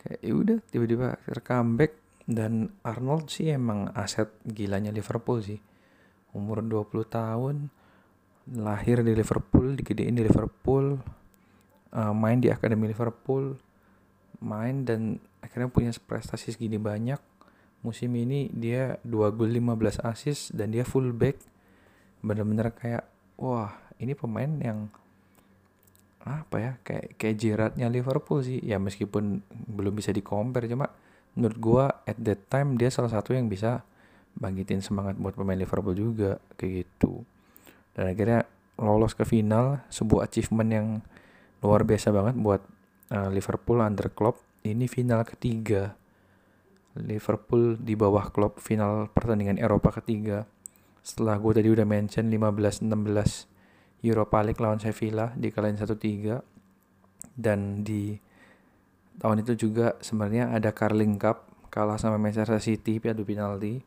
Kayak 0.00 0.20
ya 0.24 0.32
udah 0.34 0.58
tiba-tiba 0.72 1.06
comeback 1.46 1.99
dan 2.30 2.70
Arnold 2.86 3.26
sih 3.26 3.50
emang 3.50 3.90
aset 3.90 4.30
gilanya 4.46 4.94
Liverpool 4.94 5.42
sih. 5.42 5.58
Umur 6.30 6.62
20 6.62 7.10
tahun 7.10 7.56
lahir 8.54 9.02
di 9.02 9.18
Liverpool 9.18 9.74
digedein 9.74 10.14
di 10.14 10.22
Liverpool 10.22 10.94
uh, 11.90 12.14
main 12.14 12.38
di 12.38 12.46
akademi 12.50 12.86
Liverpool 12.86 13.58
main 14.40 14.86
dan 14.86 15.18
akhirnya 15.42 15.68
punya 15.74 15.90
prestasi 16.06 16.54
segini 16.54 16.78
banyak. 16.78 17.18
Musim 17.82 18.14
ini 18.14 18.46
dia 18.54 19.02
2 19.02 19.34
gol 19.34 19.50
15 19.50 20.06
assist 20.06 20.54
dan 20.54 20.70
dia 20.70 20.86
full 20.86 21.10
back. 21.10 21.34
Bener-bener 22.22 22.70
kayak 22.70 23.10
wah 23.42 23.74
ini 23.98 24.14
pemain 24.14 24.54
yang 24.62 24.86
apa 26.20 26.56
ya 26.60 26.72
kayak 26.84 27.16
kayak 27.16 27.36
Gerardnya 27.42 27.90
Liverpool 27.90 28.46
sih. 28.46 28.62
Ya 28.62 28.78
meskipun 28.78 29.42
belum 29.50 29.98
bisa 29.98 30.14
di 30.14 30.22
compare 30.22 30.70
cuma 30.70 30.86
menurut 31.38 31.58
gua 31.58 31.84
at 32.06 32.18
that 32.18 32.40
time 32.50 32.74
dia 32.74 32.90
salah 32.90 33.10
satu 33.10 33.34
yang 33.34 33.46
bisa 33.46 33.86
bangkitin 34.38 34.80
semangat 34.82 35.18
buat 35.18 35.34
pemain 35.34 35.58
Liverpool 35.58 35.96
juga 35.96 36.38
kayak 36.56 36.72
gitu. 36.86 37.22
Dan 37.94 38.14
akhirnya 38.14 38.46
lolos 38.80 39.12
ke 39.12 39.26
final 39.28 39.84
sebuah 39.92 40.30
achievement 40.30 40.70
yang 40.70 40.86
luar 41.60 41.84
biasa 41.84 42.08
banget 42.14 42.34
buat 42.40 42.62
uh, 43.12 43.28
Liverpool 43.28 43.82
under 43.82 44.08
Klopp. 44.08 44.40
Ini 44.64 44.88
final 44.88 45.24
ketiga. 45.24 45.96
Liverpool 46.98 47.78
di 47.78 47.94
bawah 47.94 48.28
Klopp 48.34 48.58
final 48.58 49.06
pertandingan 49.12 49.60
Eropa 49.60 49.94
ketiga. 50.00 50.48
Setelah 51.00 51.38
gue 51.40 51.52
tadi 51.54 51.68
udah 51.70 51.86
mention 51.86 52.28
15-16 52.28 52.84
Europa 54.04 54.38
League 54.44 54.60
lawan 54.60 54.80
Sevilla 54.80 55.32
di 55.36 55.48
kalian 55.52 55.76
1-3 55.76 56.40
dan 57.36 57.84
di 57.84 58.16
tahun 59.20 59.44
itu 59.44 59.68
juga 59.68 60.00
sebenarnya 60.00 60.56
ada 60.56 60.72
Carling 60.72 61.20
Cup 61.20 61.44
kalah 61.68 62.00
sama 62.00 62.16
Manchester 62.16 62.58
City 62.58 62.98
adu 63.04 63.22
penalti. 63.22 63.84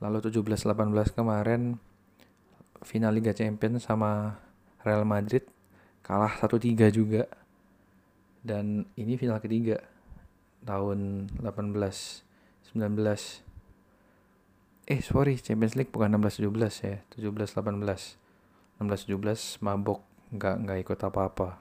Lalu 0.00 0.32
17-18 0.32 1.14
kemarin 1.14 1.76
final 2.82 3.12
Liga 3.12 3.36
Champions 3.36 3.84
sama 3.86 4.40
Real 4.82 5.04
Madrid 5.04 5.44
kalah 6.00 6.32
1-3 6.40 6.88
juga. 6.90 7.28
Dan 8.40 8.88
ini 8.96 9.20
final 9.20 9.38
ketiga 9.44 9.84
tahun 10.64 11.28
18 11.38 11.76
19 12.72 13.44
eh 14.88 15.00
sorry 15.04 15.36
Champions 15.36 15.76
League 15.76 15.92
bukan 15.92 16.16
16-17 16.16 16.88
ya 16.88 16.96
17-18 17.12 18.80
16-17 18.80 19.60
mabok 19.60 20.00
nggak 20.32 20.54
nggak 20.64 20.78
ikut 20.88 20.98
apa-apa. 21.04 21.60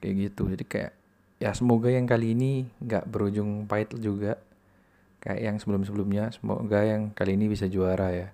Kayak 0.00 0.14
gitu 0.32 0.42
jadi 0.50 0.64
kayak 0.64 0.92
ya 1.40 1.56
semoga 1.56 1.88
yang 1.88 2.04
kali 2.04 2.36
ini 2.36 2.68
nggak 2.84 3.08
berujung 3.08 3.64
pahit 3.64 3.96
juga 3.96 4.36
kayak 5.24 5.40
yang 5.40 5.56
sebelum-sebelumnya. 5.56 6.36
Semoga 6.36 6.84
yang 6.84 7.16
kali 7.16 7.36
ini 7.40 7.48
bisa 7.48 7.64
juara 7.68 8.12
ya. 8.12 8.28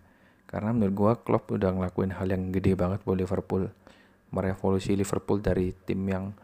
Karena 0.47 0.75
menurut 0.75 0.95
gua 0.95 1.13
Klopp 1.19 1.55
udah 1.55 1.71
ngelakuin 1.75 2.15
hal 2.19 2.27
yang 2.31 2.51
gede 2.51 2.75
banget 2.75 3.03
buat 3.07 3.19
Liverpool. 3.19 3.71
Merevolusi 4.35 4.99
Liverpool 4.99 5.39
dari 5.39 5.71
tim 5.87 6.03
yang 6.07 6.35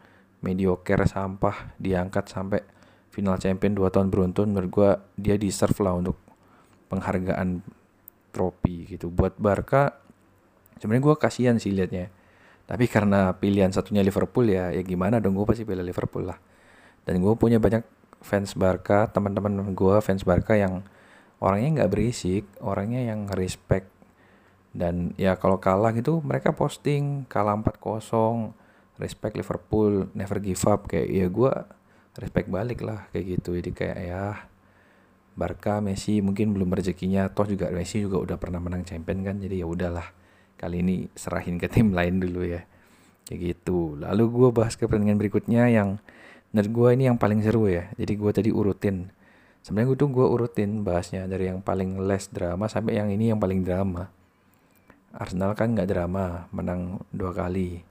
mediocre 0.43 1.03
sampah 1.07 1.75
diangkat 1.79 2.31
sampai 2.31 2.59
final 3.11 3.39
champion 3.39 3.75
2 3.75 3.93
tahun 3.93 4.07
beruntun 4.11 4.51
menurut 4.51 4.71
gua 4.71 4.89
dia 5.19 5.35
deserve 5.35 5.75
lah 5.83 5.99
untuk 5.99 6.15
penghargaan 6.87 7.63
trofi 8.31 8.87
gitu. 8.87 9.11
Buat 9.11 9.35
Barca 9.39 9.99
sebenarnya 10.79 11.03
gue 11.11 11.15
kasihan 11.15 11.55
sih 11.59 11.71
liatnya. 11.75 12.11
Tapi 12.63 12.87
karena 12.87 13.35
pilihan 13.35 13.71
satunya 13.71 13.99
Liverpool 14.03 14.47
ya 14.47 14.71
ya 14.71 14.81
gimana 14.83 15.19
dong 15.19 15.35
gue 15.35 15.45
pasti 15.47 15.67
pilih 15.67 15.83
Liverpool 15.83 16.27
lah 16.27 16.52
dan 17.03 17.19
gue 17.19 17.33
punya 17.35 17.59
banyak 17.59 17.83
fans 18.23 18.55
Barca 18.55 19.11
teman-teman 19.11 19.75
gue 19.75 19.95
fans 19.99 20.23
Barca 20.23 20.55
yang 20.55 20.83
orangnya 21.43 21.83
nggak 21.83 21.91
berisik 21.91 22.43
orangnya 22.63 23.03
yang 23.03 23.27
respect. 23.31 23.91
Dan 24.73 25.13
ya 25.21 25.37
kalau 25.37 25.61
kalah 25.61 25.93
gitu 25.93 26.17
mereka 26.25 26.49
posting 26.55 27.29
kalah 27.29 27.53
4-0 27.53 28.57
respect 28.97 29.37
Liverpool 29.37 30.09
never 30.17 30.41
give 30.41 30.63
up 30.65 30.89
kayak 30.89 31.07
ya 31.13 31.27
gue 31.29 31.51
respect 32.17 32.47
balik 32.49 32.81
lah 32.81 33.05
kayak 33.13 33.37
gitu. 33.37 33.53
Jadi 33.59 33.69
kayak 33.75 33.99
ya 34.01 34.23
Barca 35.33 35.81
Messi 35.81 36.21
mungkin 36.21 36.53
belum 36.53 36.73
rezekinya 36.73 37.29
toh 37.29 37.45
juga 37.45 37.69
Messi 37.69 38.01
juga 38.01 38.21
udah 38.21 38.37
pernah 38.37 38.61
menang 38.61 38.85
champion 38.85 39.21
kan 39.25 39.35
jadi 39.37 39.61
ya 39.61 39.67
udahlah 39.69 40.07
kali 40.57 40.85
ini 40.85 41.09
serahin 41.17 41.57
ke 41.57 41.67
tim 41.67 41.91
lain 41.91 42.21
dulu 42.23 42.41
ya 42.45 42.63
kayak 43.27 43.39
gitu. 43.41 43.99
Lalu 43.99 44.23
gue 44.29 44.49
bahas 44.53 44.73
ke 44.79 44.87
pertandingan 44.87 45.19
berikutnya 45.19 45.69
yang 45.69 46.01
menurut 46.53 46.69
gue 46.69 46.89
ini 46.95 47.03
yang 47.09 47.17
paling 47.17 47.41
seru 47.41 47.65
ya. 47.65 47.89
Jadi 47.97 48.13
gue 48.13 48.31
tadi 48.31 48.49
urutin. 48.53 49.09
Sebenarnya 49.65 49.87
gue 49.89 49.97
tuh 49.97 50.09
gue 50.13 50.25
urutin 50.29 50.85
bahasnya 50.85 51.25
dari 51.25 51.49
yang 51.49 51.65
paling 51.65 51.97
less 52.05 52.29
drama 52.29 52.69
sampai 52.69 53.01
yang 53.01 53.09
ini 53.09 53.33
yang 53.33 53.41
paling 53.41 53.65
drama. 53.65 54.07
Arsenal 55.17 55.57
kan 55.57 55.73
nggak 55.73 55.89
drama 55.89 56.45
menang 56.53 57.01
dua 57.09 57.33
kali. 57.33 57.81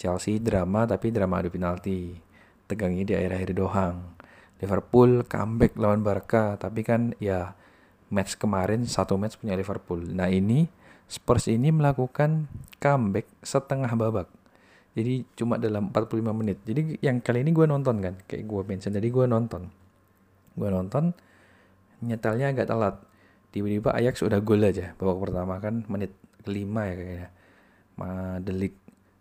Chelsea 0.00 0.40
drama 0.40 0.88
tapi 0.88 1.12
drama 1.12 1.44
adu 1.44 1.52
penalti. 1.52 2.16
Tegangnya 2.64 3.04
di 3.04 3.14
akhir-akhir 3.20 3.50
doang. 3.52 3.96
Liverpool 4.64 5.24
comeback 5.28 5.76
lawan 5.76 6.00
Barca 6.00 6.56
tapi 6.56 6.80
kan 6.80 7.12
ya 7.20 7.52
match 8.08 8.40
kemarin 8.40 8.88
satu 8.88 9.20
match 9.20 9.36
punya 9.36 9.56
Liverpool. 9.56 10.00
Nah 10.00 10.32
ini 10.32 10.68
Spurs 11.10 11.50
ini 11.50 11.74
melakukan 11.74 12.46
comeback 12.78 13.26
setengah 13.42 13.90
babak. 13.98 14.39
Jadi 14.90 15.22
cuma 15.38 15.54
dalam 15.56 15.94
45 15.94 16.34
menit. 16.34 16.58
Jadi 16.66 16.98
yang 16.98 17.22
kali 17.22 17.46
ini 17.46 17.54
gue 17.54 17.66
nonton 17.66 18.02
kan, 18.02 18.14
kayak 18.26 18.44
gue 18.44 18.60
mention 18.66 18.90
tadi 18.90 19.08
gue 19.08 19.26
nonton. 19.26 19.70
Gue 20.58 20.68
nonton, 20.68 21.14
nyetelnya 22.02 22.50
agak 22.50 22.66
telat. 22.66 22.96
Tiba-tiba 23.50 23.90
Ajax 23.94 24.22
udah 24.22 24.38
gol 24.42 24.62
aja 24.62 24.94
babak 24.94 25.26
pertama 25.26 25.58
kan 25.58 25.82
menit 25.90 26.14
kelima 26.46 26.86
ya 26.86 26.94
kayaknya. 26.94 27.28
Ma 27.98 28.08
Delik 28.38 28.74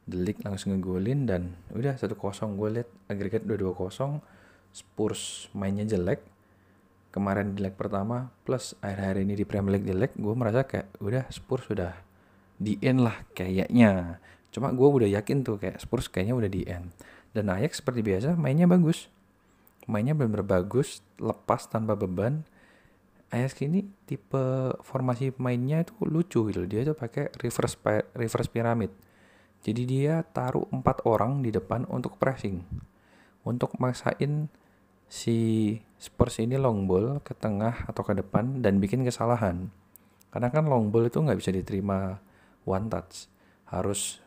Delik 0.09 0.41
langsung 0.41 0.73
ngegolin 0.73 1.29
dan 1.29 1.53
udah 1.69 1.93
1-0 1.93 2.17
gue 2.57 2.69
liat 2.81 2.89
agregat 3.13 3.45
udah 3.45 3.57
2-0 3.77 4.21
Spurs 4.73 5.49
mainnya 5.53 5.85
jelek 5.85 6.25
kemarin 7.13 7.53
di 7.57 7.61
leg 7.61 7.73
pertama 7.77 8.33
plus 8.45 8.73
akhir-akhir 8.81 9.17
ini 9.21 9.33
di 9.37 9.45
Premier 9.45 9.77
League 9.77 9.89
leg 9.89 10.13
gue 10.17 10.33
merasa 10.33 10.65
kayak 10.65 10.93
udah 11.01 11.25
Spurs 11.29 11.65
sudah 11.69 11.93
di 12.57 12.77
end 12.81 13.05
lah 13.05 13.21
kayaknya 13.33 14.17
cuma 14.49 14.73
gue 14.73 14.87
udah 14.87 15.09
yakin 15.19 15.45
tuh 15.45 15.61
kayak 15.61 15.77
Spurs 15.81 16.09
kayaknya 16.09 16.35
udah 16.35 16.49
di 16.49 16.61
end. 16.65 16.89
Dan 17.33 17.53
Ajax 17.53 17.81
seperti 17.81 18.01
biasa 18.01 18.33
mainnya 18.33 18.65
bagus. 18.65 19.09
Mainnya 19.85 20.13
benar-benar 20.17 20.45
bagus 20.45 21.01
lepas 21.21 21.69
tanpa 21.69 21.93
beban. 21.97 22.45
Ajax 23.29 23.61
ini 23.61 23.85
tipe 24.09 24.73
formasi 24.81 25.29
pemainnya 25.29 25.85
itu 25.85 25.93
lucu 26.09 26.49
gitu. 26.49 26.65
Dia 26.65 26.81
tuh 26.81 26.97
pakai 26.97 27.29
reverse 27.37 27.77
reverse 28.17 28.49
pyramid. 28.49 28.89
Jadi 29.59 29.83
dia 29.85 30.23
taruh 30.23 30.65
empat 30.71 31.05
orang 31.05 31.45
di 31.45 31.53
depan 31.53 31.85
untuk 31.91 32.17
pressing. 32.17 32.65
Untuk 33.45 33.77
maksain 33.77 34.49
si 35.09 35.37
Spurs 35.99 36.39
ini 36.39 36.55
long 36.55 36.87
ball 36.87 37.19
ke 37.19 37.35
tengah 37.35 37.85
atau 37.89 38.05
ke 38.05 38.13
depan 38.15 38.63
dan 38.63 38.79
bikin 38.79 39.03
kesalahan. 39.03 39.67
Karena 40.29 40.53
kan 40.53 40.69
long 40.69 40.93
ball 40.93 41.09
itu 41.09 41.19
nggak 41.19 41.41
bisa 41.41 41.49
diterima 41.49 42.21
one 42.63 42.87
touch, 42.87 43.25
harus 43.67 44.21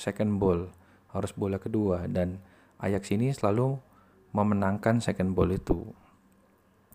second 0.00 0.40
ball, 0.40 0.72
harus 1.12 1.36
bola 1.36 1.60
kedua. 1.60 2.08
Dan 2.08 2.40
Ajax 2.80 3.12
ini 3.12 3.28
selalu 3.36 3.76
memenangkan 4.32 5.04
second 5.04 5.36
ball 5.36 5.52
itu. 5.52 5.84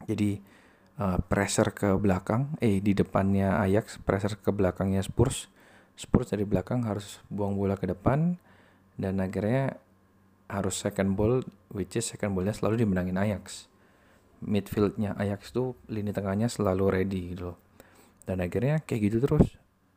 Jadi 0.09 0.41
uh, 0.97 1.21
pressure 1.21 1.69
ke 1.69 1.93
belakang, 2.01 2.57
eh 2.57 2.81
di 2.81 2.97
depannya 2.97 3.61
Ajax, 3.61 4.01
pressure 4.01 4.41
ke 4.41 4.49
belakangnya 4.49 5.05
Spurs. 5.05 5.53
Spurs 5.93 6.33
dari 6.33 6.43
belakang 6.43 6.83
harus 6.89 7.21
buang 7.29 7.53
bola 7.53 7.77
ke 7.77 7.85
depan. 7.85 8.41
Dan 8.95 9.21
akhirnya 9.21 9.77
harus 10.47 10.77
second 10.77 11.17
ball 11.17 11.41
which 11.73 11.97
is 11.97 12.05
second 12.05 12.33
ballnya 12.33 12.55
selalu 12.55 12.81
dimenangin 12.83 13.21
Ajax. 13.21 13.69
Midfieldnya 14.45 15.15
Ajax 15.15 15.53
tuh 15.53 15.77
lini 15.91 16.11
tengahnya 16.11 16.49
selalu 16.51 16.91
ready 16.91 17.35
gitu 17.35 17.53
loh. 17.53 17.57
Dan 18.25 18.41
akhirnya 18.41 18.81
kayak 18.81 19.01
gitu 19.11 19.17
terus. 19.21 19.47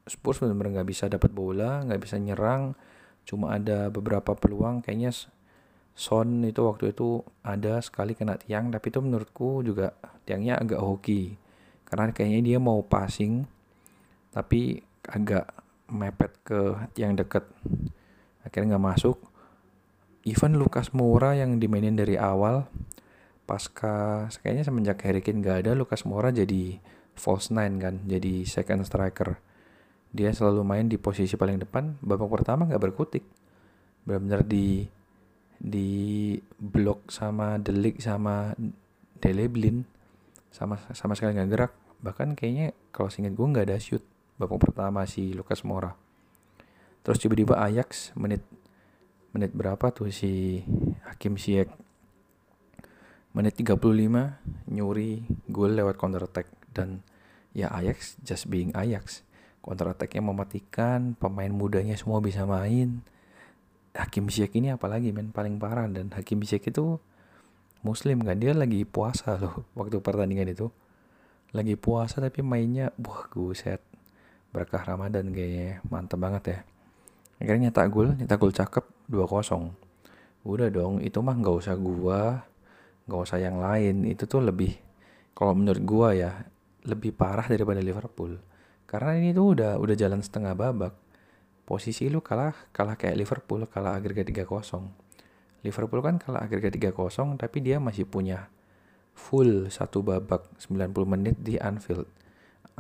Spurs 0.09 0.41
benar-benar 0.41 0.81
nggak 0.81 0.89
bisa 0.89 1.05
dapat 1.07 1.31
bola 1.37 1.85
nggak 1.85 2.01
bisa 2.01 2.17
nyerang 2.17 2.73
cuma 3.29 3.61
ada 3.61 3.93
beberapa 3.93 4.33
peluang 4.33 4.81
kayaknya 4.81 5.12
Son 5.99 6.47
itu 6.47 6.62
waktu 6.62 6.95
itu 6.95 7.26
ada 7.43 7.83
sekali 7.83 8.14
kena 8.14 8.39
tiang 8.39 8.70
tapi 8.70 8.87
itu 8.87 9.03
menurutku 9.03 9.66
juga 9.66 9.99
tiangnya 10.22 10.55
agak 10.62 10.79
hoki. 10.79 11.35
Karena 11.83 12.14
kayaknya 12.14 12.55
dia 12.55 12.59
mau 12.62 12.87
passing 12.87 13.43
tapi 14.31 14.79
agak 15.11 15.51
mepet 15.91 16.31
ke 16.47 16.79
tiang 16.95 17.18
deket. 17.18 17.43
Akhirnya 18.47 18.79
nggak 18.79 18.87
masuk. 18.95 19.18
Even 20.22 20.55
Lukas 20.55 20.95
Moura 20.95 21.35
yang 21.35 21.59
dimainin 21.59 21.99
dari 21.99 22.14
awal 22.14 22.70
pasca 23.43 24.31
kayaknya 24.39 24.70
semenjak 24.70 25.03
Harry 25.03 25.18
Kane 25.18 25.43
gak 25.43 25.66
ada 25.66 25.72
Lukas 25.74 26.07
Moura 26.07 26.29
jadi 26.29 26.79
false 27.16 27.49
nine 27.49 27.81
kan 27.81 28.05
jadi 28.05 28.45
second 28.45 28.85
striker 28.85 29.41
dia 30.09 30.33
selalu 30.33 30.63
main 30.65 30.87
di 30.89 30.97
posisi 30.97 31.37
paling 31.37 31.61
depan 31.61 32.01
babak 32.01 32.29
pertama 32.31 32.65
nggak 32.65 32.83
berkutik. 32.91 33.25
Benar-benar 34.09 34.45
di 34.47 34.89
di 35.59 35.89
blok 36.57 37.11
sama 37.11 37.59
Delik 37.59 37.99
sama 37.99 38.55
Deleblin 39.19 39.83
sama 40.49 40.79
sama 40.95 41.13
sekali 41.19 41.37
nggak 41.37 41.51
gerak. 41.51 41.73
Bahkan 41.99 42.39
kayaknya 42.39 42.73
kalau 42.95 43.11
singkat 43.11 43.35
gue 43.35 43.47
nggak 43.47 43.67
ada 43.69 43.79
shoot 43.83 44.03
babak 44.39 44.63
pertama 44.63 45.03
si 45.05 45.35
Lukas 45.35 45.67
Moura 45.67 46.09
terus 47.09 47.25
tiba-tiba 47.25 47.57
Ajax 47.57 48.13
menit 48.21 48.45
menit 49.33 49.57
berapa 49.57 49.89
tuh 49.97 50.13
si 50.13 50.61
Hakim 51.09 51.41
Ziyech? 51.41 51.73
Menit 53.33 53.57
35 53.57 53.81
nyuri 54.69 55.25
gol 55.49 55.73
lewat 55.73 55.97
counter 55.97 56.29
attack. 56.29 56.53
Dan 56.69 57.01
ya 57.57 57.73
Ajax 57.73 58.21
just 58.21 58.53
being 58.53 58.77
Ajax 58.77 59.25
counter 59.63 59.93
attacknya 59.93 60.23
mematikan 60.25 61.13
pemain 61.19 61.51
mudanya 61.51 61.95
semua 61.99 62.23
bisa 62.23 62.49
main. 62.49 63.03
Hakim 63.93 64.31
Ziyech 64.31 64.55
ini 64.55 64.71
apalagi 64.71 65.11
men 65.11 65.35
paling 65.35 65.59
parah. 65.59 65.91
Dan 65.91 66.15
Hakim 66.15 66.41
Ziyech 66.47 66.71
itu 66.71 67.03
muslim 67.83 68.23
kan? 68.23 68.39
Dia 68.39 68.55
lagi 68.55 68.87
puasa 68.87 69.37
loh 69.37 69.67
waktu 69.79 69.99
pertandingan 70.01 70.49
itu. 70.49 70.71
Lagi 71.53 71.75
puasa 71.81 72.21
tapi 72.21 72.45
mainnya 72.45 72.93
wah 73.01 73.29
set 73.57 73.81
berkah 74.49 74.81
Ramadan 74.85 75.29
kayaknya 75.33 75.85
mantep 75.89 76.19
banget 76.21 76.43
ya. 76.49 76.59
Akhirnya 77.39 77.71
nyetak 77.71 77.87
gol 77.93 78.17
nyetak 78.17 78.39
gol 78.41 78.53
cakep 78.53 78.85
2-0 79.13 79.89
udah 80.49 80.73
dong 80.73 81.05
itu 81.05 81.21
mah 81.21 81.37
nggak 81.37 81.57
usah 81.61 81.77
gua 81.77 82.41
nggak 83.05 83.21
usah 83.21 83.39
yang 83.41 83.61
lain. 83.61 84.09
Itu 84.09 84.25
tuh 84.25 84.45
lebih 84.45 84.77
kalau 85.37 85.53
menurut 85.53 85.83
gua 85.85 86.09
ya 86.17 86.33
lebih 86.89 87.13
parah 87.13 87.45
daripada 87.45 87.85
Liverpool 87.85 88.41
karena 88.89 89.20
ini 89.20 89.36
tuh 89.36 89.55
udah 89.55 89.76
udah 89.76 89.95
jalan 89.95 90.24
setengah 90.24 90.57
babak 90.57 90.97
posisi 91.68 92.09
lu 92.09 92.24
kalah 92.24 92.57
kalah 92.72 92.97
kayak 92.97 93.20
Liverpool 93.20 93.68
kalah 93.68 94.01
agregat 94.01 94.24
3-0 94.24 94.49
Liverpool 95.62 96.01
kan 96.01 96.16
kalah 96.16 96.49
agregat 96.49 96.72
3-0 96.72 97.36
tapi 97.36 97.61
dia 97.61 97.76
masih 97.76 98.09
punya 98.09 98.49
full 99.12 99.68
satu 99.68 100.01
babak 100.01 100.49
90 100.57 100.89
menit 101.05 101.36
di 101.39 101.61
Anfield 101.61 102.09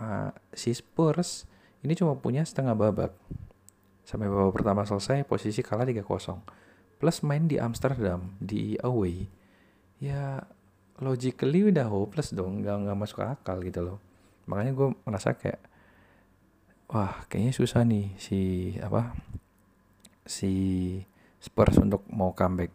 uh, 0.00 0.32
si 0.56 0.72
Spurs 0.72 1.44
ini 1.84 1.92
cuma 1.92 2.16
punya 2.16 2.42
setengah 2.42 2.72
babak 2.72 3.12
Sampai 4.08 4.24
babak 4.32 4.56
pertama 4.56 4.88
selesai, 4.88 5.20
posisi 5.28 5.60
kalah 5.60 5.84
3-0. 5.84 6.00
Plus 6.96 7.16
main 7.28 7.44
di 7.44 7.60
Amsterdam, 7.60 8.32
di 8.40 8.80
away. 8.80 9.28
Ya, 10.00 10.48
logically 10.96 11.68
udah 11.68 11.92
hopeless 11.92 12.32
dong, 12.32 12.64
nggak, 12.64 12.88
nggak 12.88 12.96
masuk 12.96 13.20
akal 13.20 13.60
gitu 13.60 13.84
loh. 13.84 14.00
Makanya 14.48 14.72
gue 14.72 14.88
merasa 15.04 15.36
kayak, 15.36 15.60
wah 16.88 17.24
kayaknya 17.28 17.52
susah 17.52 17.84
nih 17.84 18.16
si 18.16 18.40
apa 18.80 19.14
si 20.28 20.52
Spurs 21.38 21.78
untuk 21.78 22.02
mau 22.10 22.34
comeback. 22.34 22.74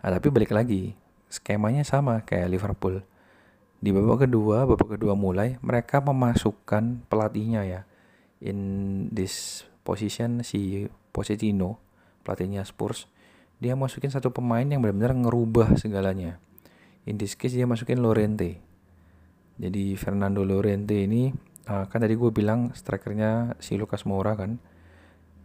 Nah, 0.00 0.10
tapi 0.16 0.30
balik 0.30 0.54
lagi, 0.54 0.94
skemanya 1.28 1.82
sama 1.82 2.22
kayak 2.22 2.48
Liverpool. 2.48 3.02
Di 3.82 3.90
babak 3.90 4.24
kedua, 4.30 4.64
babak 4.64 4.96
kedua 4.96 5.18
mulai, 5.18 5.58
mereka 5.60 5.98
memasukkan 6.00 7.04
pelatihnya 7.10 7.66
ya. 7.66 7.80
In 8.40 9.10
this 9.12 9.66
position 9.82 10.46
si 10.46 10.86
Pochettino 11.10 11.82
pelatihnya 12.22 12.62
Spurs 12.62 13.10
dia 13.60 13.76
masukin 13.76 14.08
satu 14.08 14.32
pemain 14.32 14.64
yang 14.64 14.80
benar-benar 14.80 15.12
ngerubah 15.16 15.76
segalanya 15.82 16.38
in 17.04 17.18
this 17.18 17.34
case 17.36 17.56
dia 17.56 17.66
masukin 17.66 18.00
Lorente 18.00 18.60
jadi 19.60 19.98
Fernando 19.98 20.46
Lorente 20.46 20.96
ini 20.96 21.34
uh, 21.70 21.84
kan 21.86 22.02
tadi 22.02 22.18
gue 22.18 22.30
bilang 22.34 22.74
strikernya 22.74 23.54
si 23.62 23.78
Lucas 23.78 24.02
Moura 24.02 24.34
kan. 24.34 24.58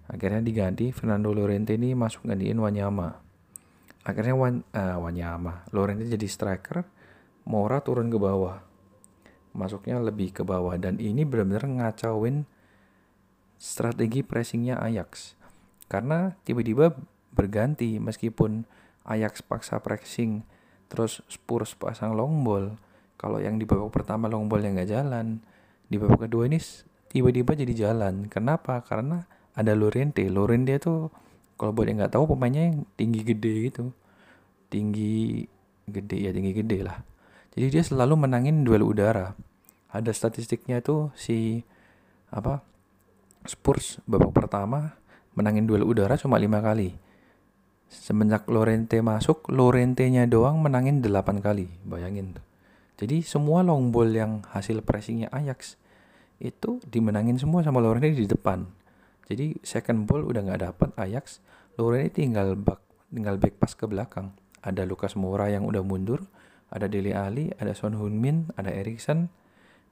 Akhirnya 0.06 0.42
diganti 0.42 0.94
Fernando 0.94 1.34
Lorente 1.34 1.74
ini 1.74 1.94
masuk 1.94 2.30
gantiin 2.30 2.58
Wanyama. 2.62 3.22
Akhirnya 4.06 4.38
Wan, 4.38 4.62
uh, 4.74 4.98
Wanyama. 5.02 5.66
Lorente 5.74 6.06
jadi 6.06 6.26
striker 6.26 6.86
Moura 7.46 7.82
turun 7.82 8.10
ke 8.10 8.18
bawah. 8.18 8.62
Masuknya 9.54 10.02
lebih 10.02 10.34
ke 10.34 10.42
bawah. 10.42 10.78
Dan 10.78 11.02
ini 11.02 11.26
benar-benar 11.26 11.66
ngacauin 11.66 12.46
strategi 13.58 14.22
pressingnya 14.22 14.78
Ajax. 14.82 15.34
Karena 15.90 16.38
tiba-tiba 16.46 16.94
berganti 17.34 17.98
meskipun 18.02 18.66
Ajax 19.06 19.46
paksa 19.46 19.78
pressing 19.82 20.42
terus 20.90 21.22
Spurs 21.30 21.74
pasang 21.74 22.14
long 22.14 22.46
ball. 22.46 22.78
Kalau 23.18 23.42
yang 23.42 23.58
di 23.58 23.66
babak 23.66 23.90
pertama 23.90 24.30
long 24.30 24.46
ball 24.46 24.62
yang 24.62 24.78
nggak 24.78 24.92
jalan, 24.92 25.42
di 25.86 25.96
babak 26.02 26.28
kedua 26.28 26.50
ini 26.50 26.58
tiba-tiba 27.10 27.56
jadi 27.56 27.74
jalan. 27.88 28.28
Kenapa? 28.28 28.82
Karena 28.84 29.24
ada 29.56 29.72
Lorente. 29.78 30.26
Lorente 30.28 30.76
itu 30.76 31.08
kalau 31.56 31.72
buat 31.72 31.88
yang 31.88 32.04
nggak 32.04 32.14
tahu 32.20 32.36
pemainnya 32.36 32.68
yang 32.72 32.84
tinggi 33.00 33.22
gede 33.24 33.54
gitu. 33.72 33.84
Tinggi 34.68 35.46
gede 35.88 36.18
ya 36.20 36.32
tinggi 36.36 36.52
gede 36.52 36.80
lah. 36.84 36.98
Jadi 37.56 37.66
dia 37.72 37.84
selalu 37.86 38.28
menangin 38.28 38.68
duel 38.68 38.84
udara. 38.84 39.32
Ada 39.96 40.12
statistiknya 40.12 40.84
tuh 40.84 41.16
si 41.16 41.64
apa 42.28 42.60
Spurs 43.48 44.04
babak 44.04 44.36
pertama 44.36 44.98
menangin 45.38 45.64
duel 45.64 45.88
udara 45.88 46.20
cuma 46.20 46.36
lima 46.36 46.60
kali. 46.60 46.92
Semenjak 47.86 48.50
Lorente 48.50 49.00
masuk, 49.00 49.46
Lorente-nya 49.48 50.26
doang 50.26 50.60
menangin 50.60 51.00
delapan 51.00 51.40
kali. 51.40 51.70
Bayangin 51.86 52.36
tuh. 52.36 52.44
Jadi 52.96 53.24
semua 53.24 53.64
long 53.64 53.92
ball 53.92 54.12
yang 54.12 54.44
hasil 54.56 54.80
pressingnya 54.84 55.28
Ajax 55.32 55.76
itu 56.40 56.80
dimenangin 56.88 57.40
semua 57.40 57.64
sama 57.64 57.84
Lorente 57.84 58.12
di 58.12 58.28
depan. 58.28 58.68
Jadi 59.28 59.60
second 59.66 60.08
ball 60.08 60.24
udah 60.24 60.42
nggak 60.46 60.62
dapat 60.64 60.90
Ajax, 60.96 61.44
Lorente 61.76 62.24
tinggal 62.24 62.56
back 62.56 62.80
tinggal 63.12 63.36
back 63.36 63.60
pass 63.60 63.76
ke 63.76 63.88
belakang. 63.88 64.32
Ada 64.64 64.88
Lucas 64.88 65.14
Moura 65.20 65.52
yang 65.52 65.68
udah 65.68 65.84
mundur, 65.84 66.26
ada 66.74 66.90
Dele 66.90 67.14
Ali, 67.14 67.52
ada 67.62 67.76
Son 67.78 67.94
Heung-min, 67.94 68.50
ada 68.58 68.74
Erikson, 68.74 69.30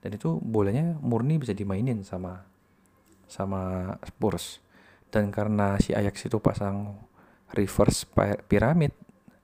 dan 0.04 0.10
itu 0.12 0.36
bolanya 0.42 0.96
murni 1.00 1.40
bisa 1.40 1.56
dimainin 1.56 2.04
sama 2.04 2.44
sama 3.24 3.94
Spurs 4.04 4.60
dan 5.08 5.32
karena 5.32 5.80
si 5.80 5.96
Ajax 5.96 6.26
itu 6.28 6.42
pasang 6.42 6.98
reverse 7.54 8.04
pyramid 8.50 8.90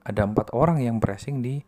ada 0.03 0.27
empat 0.27 0.51
orang 0.51 0.85
yang 0.85 0.99
pressing 0.99 1.41
di 1.41 1.63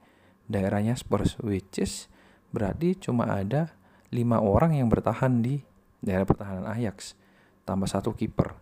daerahnya 0.51 0.99
Spurs 0.99 1.39
which 1.43 1.79
is 1.79 2.11
berarti 2.53 2.99
cuma 2.99 3.27
ada 3.31 3.73
lima 4.13 4.39
orang 4.45 4.77
yang 4.77 4.93
bertahan 4.93 5.41
di 5.41 5.65
daerah 6.05 6.29
pertahanan 6.29 6.69
Ajax 6.69 7.17
tambah 7.65 7.89
satu 7.89 8.13
kiper. 8.13 8.53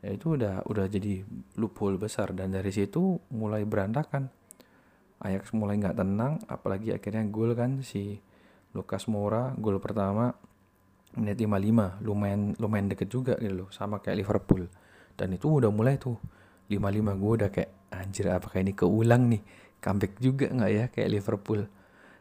Ya 0.00 0.16
itu 0.16 0.34
udah 0.34 0.64
udah 0.64 0.88
jadi 0.88 1.22
loophole 1.60 2.00
besar 2.00 2.32
dan 2.32 2.56
dari 2.56 2.72
situ 2.72 3.20
mulai 3.30 3.62
berantakan. 3.68 4.32
Ajax 5.20 5.52
mulai 5.52 5.76
nggak 5.76 6.00
tenang 6.00 6.40
apalagi 6.48 6.96
akhirnya 6.96 7.28
gol 7.28 7.52
kan 7.52 7.84
si 7.84 8.16
Lucas 8.72 9.04
Moura 9.04 9.52
gol 9.60 9.76
pertama 9.76 10.32
menit 11.12 11.42
55 11.42 12.06
lumayan 12.06 12.54
lumayan 12.56 12.86
deket 12.88 13.12
juga 13.12 13.34
gitu 13.36 13.66
loh 13.66 13.68
sama 13.70 14.00
kayak 14.00 14.24
Liverpool. 14.24 14.66
Dan 15.14 15.36
itu 15.36 15.60
udah 15.60 15.68
mulai 15.68 16.00
tuh 16.00 16.16
55 16.72 17.20
gue 17.20 17.32
udah 17.44 17.50
kayak 17.52 17.70
anjir 17.92 18.26
apakah 18.30 18.62
ini 18.62 18.72
keulang 18.72 19.28
nih 19.28 19.42
comeback 19.80 20.20
juga 20.20 20.46
nggak 20.52 20.70
ya 20.70 20.84
kayak 20.92 21.08
Liverpool. 21.10 21.66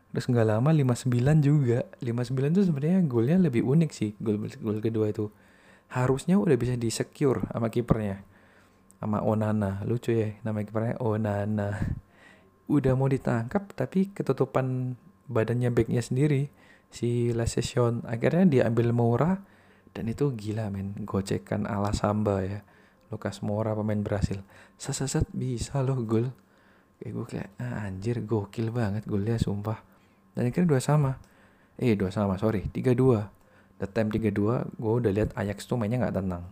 Terus 0.10 0.26
nggak 0.26 0.47
lama 0.47 0.70
59 0.74 1.45
juga. 1.45 1.86
59 2.01 2.57
tuh 2.57 2.66
sebenarnya 2.66 2.99
golnya 3.05 3.38
lebih 3.38 3.62
unik 3.62 3.91
sih 3.93 4.18
gol 4.18 4.41
gol 4.57 4.82
kedua 4.82 5.12
itu. 5.14 5.30
Harusnya 5.93 6.39
udah 6.41 6.55
bisa 6.57 6.74
di 6.80 6.89
secure 6.89 7.45
sama 7.51 7.70
kipernya 7.70 8.26
sama 8.97 9.22
Onana. 9.22 9.86
Lucu 9.86 10.16
ya 10.16 10.34
nama 10.41 10.66
kipernya 10.66 10.97
Onana. 10.97 11.78
Udah 12.70 12.93
mau 12.97 13.10
ditangkap 13.10 13.70
tapi 13.78 14.10
ketutupan 14.14 14.97
badannya 15.30 15.70
backnya 15.70 16.01
sendiri 16.01 16.49
si 16.89 17.34
Lesesion 17.34 18.05
akhirnya 18.10 18.49
diambil 18.49 18.89
Moura. 18.95 19.34
Dan 19.89 20.05
itu 20.05 20.34
gila 20.34 20.70
men. 20.70 20.93
Gocekan 21.05 21.66
ala 21.66 21.93
Samba 21.93 22.45
ya. 22.45 22.62
Lukas 23.10 23.41
Moura 23.41 23.74
pemain 23.74 24.05
Brasil. 24.05 24.45
Seset 24.78 25.26
bisa 25.34 25.82
loh 25.82 25.97
gol 26.05 26.30
kayak 27.00 27.12
gue 27.16 27.26
kayak 27.26 27.50
ah, 27.64 27.88
anjir 27.88 28.20
gokil 28.28 28.70
banget 28.76 29.08
golnya 29.08 29.39
sumpah. 29.39 29.80
Dan 30.36 30.52
akhirnya 30.52 30.68
dua 30.68 30.82
sama. 30.84 31.12
Eh 31.80 31.95
dua 31.95 32.12
sama 32.12 32.36
sorry 32.36 32.68
tiga 32.70 32.91
dua. 32.91 33.32
The 33.80 33.88
time 33.88 34.12
tiga 34.12 34.30
dua 34.30 34.68
gue 34.76 34.93
udah 35.00 35.12
lihat 35.16 35.32
Ajax 35.39 35.64
tuh 35.64 35.80
mainnya 35.80 36.04
nggak 36.04 36.20
tenang. 36.20 36.43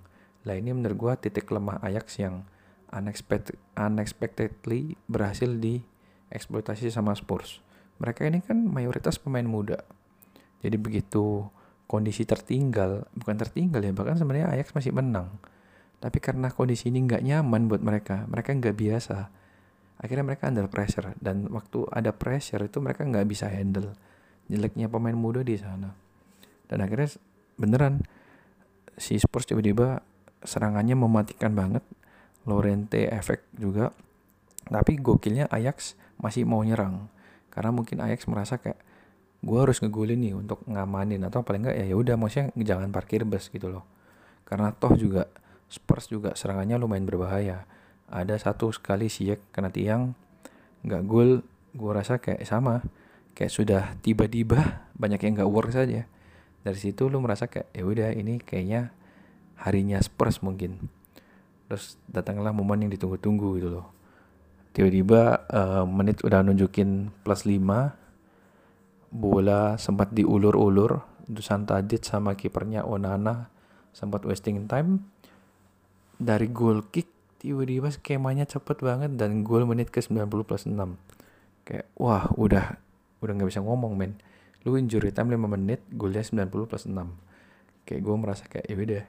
Lah 0.48 0.56
ini 0.56 0.72
menurut 0.72 0.96
gue 0.96 1.14
titik 1.28 1.52
lemah 1.52 1.84
Ajax 1.84 2.16
yang 2.24 2.48
unexpected 2.96 3.60
unexpectedly 3.76 4.96
berhasil 5.12 5.52
dieksploitasi 5.52 6.88
sama 6.88 7.12
Spurs. 7.20 7.60
Mereka 8.00 8.24
ini 8.32 8.40
kan 8.40 8.64
mayoritas 8.64 9.20
pemain 9.20 9.44
muda. 9.44 9.84
Jadi 10.64 10.80
begitu 10.80 11.52
kondisi 11.88 12.24
tertinggal 12.24 13.08
bukan 13.16 13.36
tertinggal 13.40 13.80
ya 13.84 13.92
bahkan 13.92 14.16
sebenarnya 14.16 14.56
Ajax 14.56 14.72
masih 14.72 14.96
menang. 14.96 15.28
Tapi 16.00 16.24
karena 16.24 16.48
kondisi 16.48 16.88
ini 16.88 17.04
nggak 17.04 17.28
nyaman 17.28 17.68
buat 17.68 17.84
mereka 17.84 18.24
mereka 18.32 18.56
nggak 18.56 18.78
biasa 18.80 19.47
akhirnya 19.98 20.26
mereka 20.26 20.50
under 20.50 20.70
pressure. 20.70 21.14
Dan 21.18 21.50
waktu 21.50 21.86
ada 21.90 22.14
pressure 22.14 22.62
itu 22.66 22.78
mereka 22.82 23.06
nggak 23.06 23.28
bisa 23.28 23.50
handle 23.50 23.94
jeleknya 24.48 24.88
pemain 24.88 25.16
muda 25.16 25.44
di 25.44 25.60
sana. 25.60 25.92
Dan 26.68 26.84
akhirnya 26.84 27.16
beneran 27.60 28.04
si 28.96 29.20
Spurs 29.20 29.48
tiba-tiba 29.48 30.02
serangannya 30.42 30.96
mematikan 30.96 31.54
banget. 31.54 31.84
Lorente 32.48 33.12
efek 33.12 33.44
juga. 33.60 33.92
Tapi 34.68 35.00
gokilnya 35.00 35.52
Ajax 35.52 36.00
masih 36.20 36.48
mau 36.48 36.64
nyerang. 36.64 37.12
Karena 37.52 37.76
mungkin 37.76 38.00
Ajax 38.00 38.24
merasa 38.32 38.56
kayak 38.56 38.80
gue 39.44 39.60
harus 39.60 39.84
ngegulin 39.84 40.20
nih 40.20 40.34
untuk 40.36 40.64
ngamanin. 40.64 41.28
Atau 41.28 41.44
paling 41.44 41.68
enggak 41.68 41.78
ya 41.84 41.86
ya 41.92 41.96
udah 42.00 42.16
maksudnya 42.16 42.56
jangan 42.56 42.88
parkir 42.96 43.28
bus 43.28 43.52
gitu 43.52 43.68
loh. 43.68 43.84
Karena 44.48 44.72
toh 44.72 44.96
juga 44.96 45.28
Spurs 45.68 46.08
juga 46.08 46.32
serangannya 46.40 46.80
lumayan 46.80 47.04
berbahaya 47.04 47.68
ada 48.08 48.36
satu 48.40 48.72
sekali 48.72 49.12
Ziyech 49.12 49.44
kena 49.52 49.72
tiang 49.72 50.16
nggak 50.84 51.04
gol 51.04 51.44
gue 51.76 51.92
rasa 51.92 52.18
kayak 52.18 52.44
sama. 52.48 52.84
Kayak 53.38 53.54
sudah 53.54 53.84
tiba-tiba 54.02 54.90
banyak 55.02 55.22
yang 55.22 55.34
nggak 55.38 55.52
work 55.52 55.70
saja 55.70 56.10
dari 56.68 56.80
situ 56.84 57.08
lu 57.08 57.24
merasa 57.24 57.48
kayak 57.48 57.72
ya 57.72 57.84
udah 57.88 58.10
ini 58.12 58.44
kayaknya 58.44 58.92
harinya 59.64 60.04
Spurs 60.04 60.44
mungkin. 60.44 60.92
Terus 61.72 61.96
datanglah 62.12 62.52
momen 62.52 62.84
yang 62.84 62.92
ditunggu-tunggu 62.92 63.56
gitu 63.56 63.70
loh. 63.80 63.88
Tiba-tiba 64.76 65.48
uh, 65.48 65.86
menit 65.88 66.20
udah 66.28 66.44
nunjukin 66.44 67.10
plus 67.24 67.48
5 67.48 67.64
bola 69.08 69.80
sempat 69.80 70.12
diulur-ulur 70.12 71.00
Dusan 71.24 71.64
Tadic 71.64 72.04
sama 72.04 72.36
kipernya 72.36 72.84
Onana 72.84 73.48
sempat 73.96 74.28
wasting 74.28 74.68
time. 74.68 75.08
Dari 76.20 76.52
goal 76.52 76.92
kick 76.92 77.08
tiba-tiba 77.38 77.94
skemanya 77.94 78.50
cepet 78.50 78.82
banget 78.82 79.14
dan 79.14 79.46
gol 79.46 79.66
menit 79.70 79.94
ke 79.94 80.02
90 80.02 80.30
plus 80.46 80.66
6 80.66 80.74
kayak 81.68 81.86
wah 82.00 82.32
udah 82.34 82.80
udah 83.22 83.34
nggak 83.34 83.50
bisa 83.50 83.62
ngomong 83.62 83.98
men. 83.98 84.18
Lu 84.66 84.76
injury 84.76 85.14
time 85.14 85.36
5 85.36 85.54
menit 85.54 85.82
golnya 85.94 86.24
90 86.26 86.50
plus 86.70 86.86
6 86.90 86.96
kayak 87.88 88.02
gue 88.04 88.16
merasa 88.20 88.44
kayak 88.52 88.68
ya 88.68 88.76
udah 88.76 89.06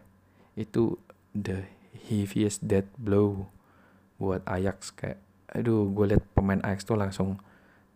itu 0.55 0.83
the 1.35 1.66
heaviest 2.07 2.62
dead 2.66 2.87
blow 2.99 3.49
buat 4.20 4.45
Ajax. 4.47 4.93
Kayak 4.95 5.18
aduh 5.49 5.89
gue 5.89 6.14
liat 6.14 6.24
pemain 6.37 6.61
Ajax 6.62 6.85
tuh 6.85 6.99
langsung 6.99 7.41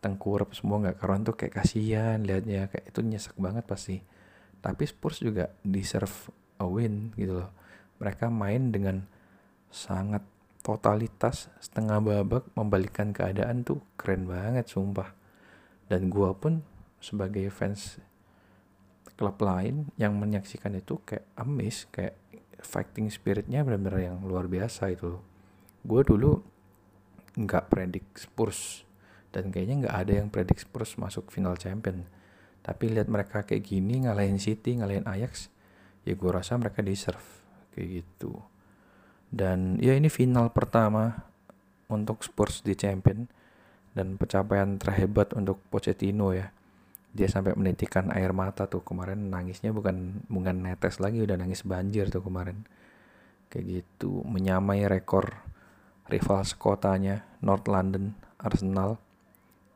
tengkurap 0.02 0.50
semua 0.56 0.82
nggak 0.82 0.98
karuan 0.98 1.22
tuh 1.22 1.36
kayak 1.36 1.62
kasihan 1.62 2.18
liatnya. 2.22 2.70
Kayak 2.72 2.90
itu 2.90 3.00
nyesek 3.04 3.34
banget 3.38 3.64
pasti. 3.68 4.02
Tapi 4.62 4.82
Spurs 4.86 5.18
juga 5.18 5.50
deserve 5.66 6.30
a 6.62 6.66
win 6.66 7.10
gitu 7.18 7.42
loh. 7.42 7.50
Mereka 7.98 8.30
main 8.30 8.70
dengan 8.70 9.06
sangat 9.72 10.22
totalitas 10.62 11.50
setengah 11.58 11.98
babak 11.98 12.46
membalikkan 12.54 13.10
keadaan 13.10 13.64
tuh 13.66 13.82
keren 13.98 14.28
banget 14.28 14.68
sumpah. 14.68 15.16
Dan 15.88 16.12
gua 16.12 16.36
pun 16.36 16.62
sebagai 17.02 17.50
fans 17.50 17.98
klub 19.18 19.36
lain 19.42 19.90
yang 19.98 20.14
menyaksikan 20.16 20.78
itu 20.78 21.02
kayak 21.02 21.26
amis 21.34 21.90
kayak 21.90 22.16
fighting 22.62 23.10
spiritnya 23.10 23.66
benar-benar 23.66 23.98
yang 23.98 24.18
luar 24.22 24.46
biasa 24.46 24.94
itu 24.94 25.18
gue 25.82 26.02
dulu 26.06 26.38
nggak 27.34 27.64
predik 27.66 28.06
Spurs 28.14 28.86
dan 29.34 29.50
kayaknya 29.50 29.86
nggak 29.86 29.96
ada 29.96 30.12
yang 30.22 30.28
predik 30.28 30.60
Spurs 30.60 30.94
masuk 31.00 31.32
final 31.32 31.56
champion. 31.56 32.04
Tapi 32.62 32.94
lihat 32.94 33.10
mereka 33.10 33.42
kayak 33.42 33.64
gini 33.66 34.06
ngalahin 34.06 34.38
City 34.38 34.78
ngalahin 34.78 35.02
Ajax 35.08 35.50
ya 36.06 36.14
gue 36.14 36.30
rasa 36.30 36.54
mereka 36.54 36.84
deserve 36.84 37.24
kayak 37.74 38.04
gitu 38.04 38.38
dan 39.32 39.80
ya 39.80 39.96
ini 39.96 40.12
final 40.12 40.52
pertama 40.52 41.24
untuk 41.88 42.20
Spurs 42.20 42.60
di 42.60 42.76
Champion 42.76 43.24
dan 43.96 44.20
pencapaian 44.20 44.76
terhebat 44.76 45.32
untuk 45.32 45.56
Pochettino 45.72 46.36
ya. 46.36 46.52
Dia 47.16 47.28
sampai 47.32 47.56
menitikan 47.56 48.12
air 48.12 48.36
mata 48.36 48.68
tuh 48.68 48.84
kemarin 48.84 49.32
nangisnya 49.32 49.72
bukan 49.72 50.24
bukan 50.28 50.64
netes 50.64 51.00
lagi 51.00 51.24
udah 51.24 51.40
nangis 51.40 51.64
banjir 51.64 52.12
tuh 52.12 52.20
kemarin. 52.20 52.68
Kayak 53.48 53.84
gitu 53.84 54.20
menyamai 54.28 54.84
rekor 54.84 55.32
rival 56.12 56.44
sekotanya 56.44 57.24
North 57.40 57.68
London 57.72 58.12
Arsenal 58.36 59.00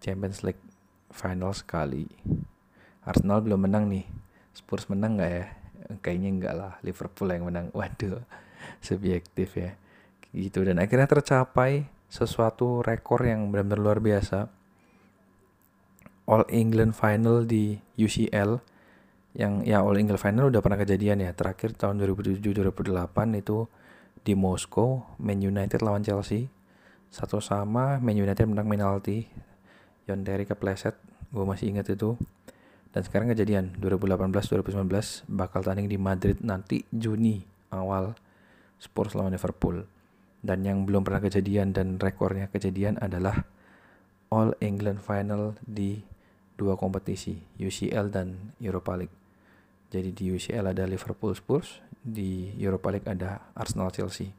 Champions 0.05 0.45
League 0.45 0.61
final 1.09 1.57
sekali. 1.57 2.05
Arsenal 3.09 3.41
belum 3.41 3.65
menang 3.65 3.89
nih. 3.89 4.05
Spurs 4.53 4.89
menang 4.93 5.17
nggak 5.17 5.33
ya? 5.33 5.47
Kayaknya 6.05 6.29
enggak 6.29 6.55
lah. 6.57 6.73
Liverpool 6.85 7.33
yang 7.33 7.49
menang. 7.49 7.73
Waduh 7.77 8.21
subjektif 8.81 9.57
ya. 9.57 9.75
Gitu. 10.33 10.65
Dan 10.65 10.83
akhirnya 10.83 11.09
tercapai 11.09 11.89
sesuatu 12.07 12.81
rekor 12.81 13.25
yang 13.27 13.49
benar-benar 13.51 13.81
luar 13.81 13.99
biasa. 14.01 14.49
All 16.27 16.43
England 16.51 16.99
Final 16.99 17.47
di 17.47 17.79
UCL 17.97 18.59
yang 19.39 19.63
ya 19.63 19.85
All 19.85 19.95
England 19.95 20.19
Final 20.19 20.51
udah 20.51 20.59
pernah 20.65 20.81
kejadian 20.81 21.23
ya. 21.23 21.31
Terakhir 21.37 21.77
tahun 21.79 22.03
2007-2008 22.03 23.41
itu 23.41 23.69
di 24.27 24.35
Moskow 24.35 25.07
Man 25.23 25.39
United 25.39 25.85
lawan 25.87 26.03
Chelsea. 26.03 26.51
Satu 27.13 27.39
sama 27.39 28.03
Man 28.03 28.19
United 28.19 28.43
menang 28.49 28.67
penalti. 28.67 29.31
Yon 30.11 30.27
Terry 30.27 30.47
kepleset 30.47 30.99
gue 31.31 31.45
masih 31.47 31.71
ingat 31.71 31.87
itu. 31.95 32.19
Dan 32.91 33.05
sekarang 33.05 33.29
kejadian 33.29 33.77
2018-2019 33.79 35.29
bakal 35.29 35.61
tanding 35.61 35.87
di 35.87 36.01
Madrid 36.01 36.41
nanti 36.41 36.83
Juni 36.89 37.45
awal 37.69 38.17
Spurs 38.81 39.17
lawan 39.17 39.35
Liverpool. 39.35 39.85
Dan 40.41 40.63
yang 40.63 40.87
belum 40.87 41.03
pernah 41.03 41.25
kejadian 41.25 41.75
dan 41.75 41.99
rekornya 41.99 42.47
kejadian 42.53 43.01
adalah 43.03 43.43
All 44.31 44.55
England 44.63 45.03
Final 45.03 45.59
di 45.63 46.03
dua 46.57 46.79
kompetisi, 46.79 47.37
UCL 47.61 48.11
dan 48.13 48.57
Europa 48.63 48.97
League. 48.97 49.15
Jadi 49.91 50.11
di 50.11 50.25
UCL 50.35 50.73
ada 50.75 50.85
Liverpool 50.87 51.35
Spurs, 51.35 51.79
di 52.01 52.55
Europa 52.59 52.91
League 52.91 53.07
ada 53.07 53.53
Arsenal 53.55 53.91
Chelsea. 53.91 54.31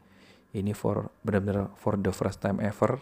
Ini 0.55 0.71
for 0.71 1.11
benar-benar 1.21 1.75
for 1.75 1.99
the 1.99 2.11
first 2.15 2.39
time 2.39 2.63
ever 2.63 2.99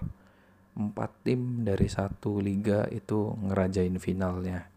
empat 0.76 1.24
tim 1.24 1.64
dari 1.64 1.88
satu 1.88 2.44
liga 2.44 2.84
itu 2.92 3.32
ngerajain 3.48 3.96
finalnya 3.96 4.68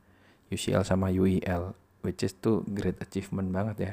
UCL 0.48 0.86
sama 0.86 1.10
UEL 1.10 1.74
which 2.06 2.22
is 2.22 2.38
tuh 2.38 2.62
great 2.70 2.94
achievement 3.02 3.50
banget 3.50 3.76
ya 3.82 3.92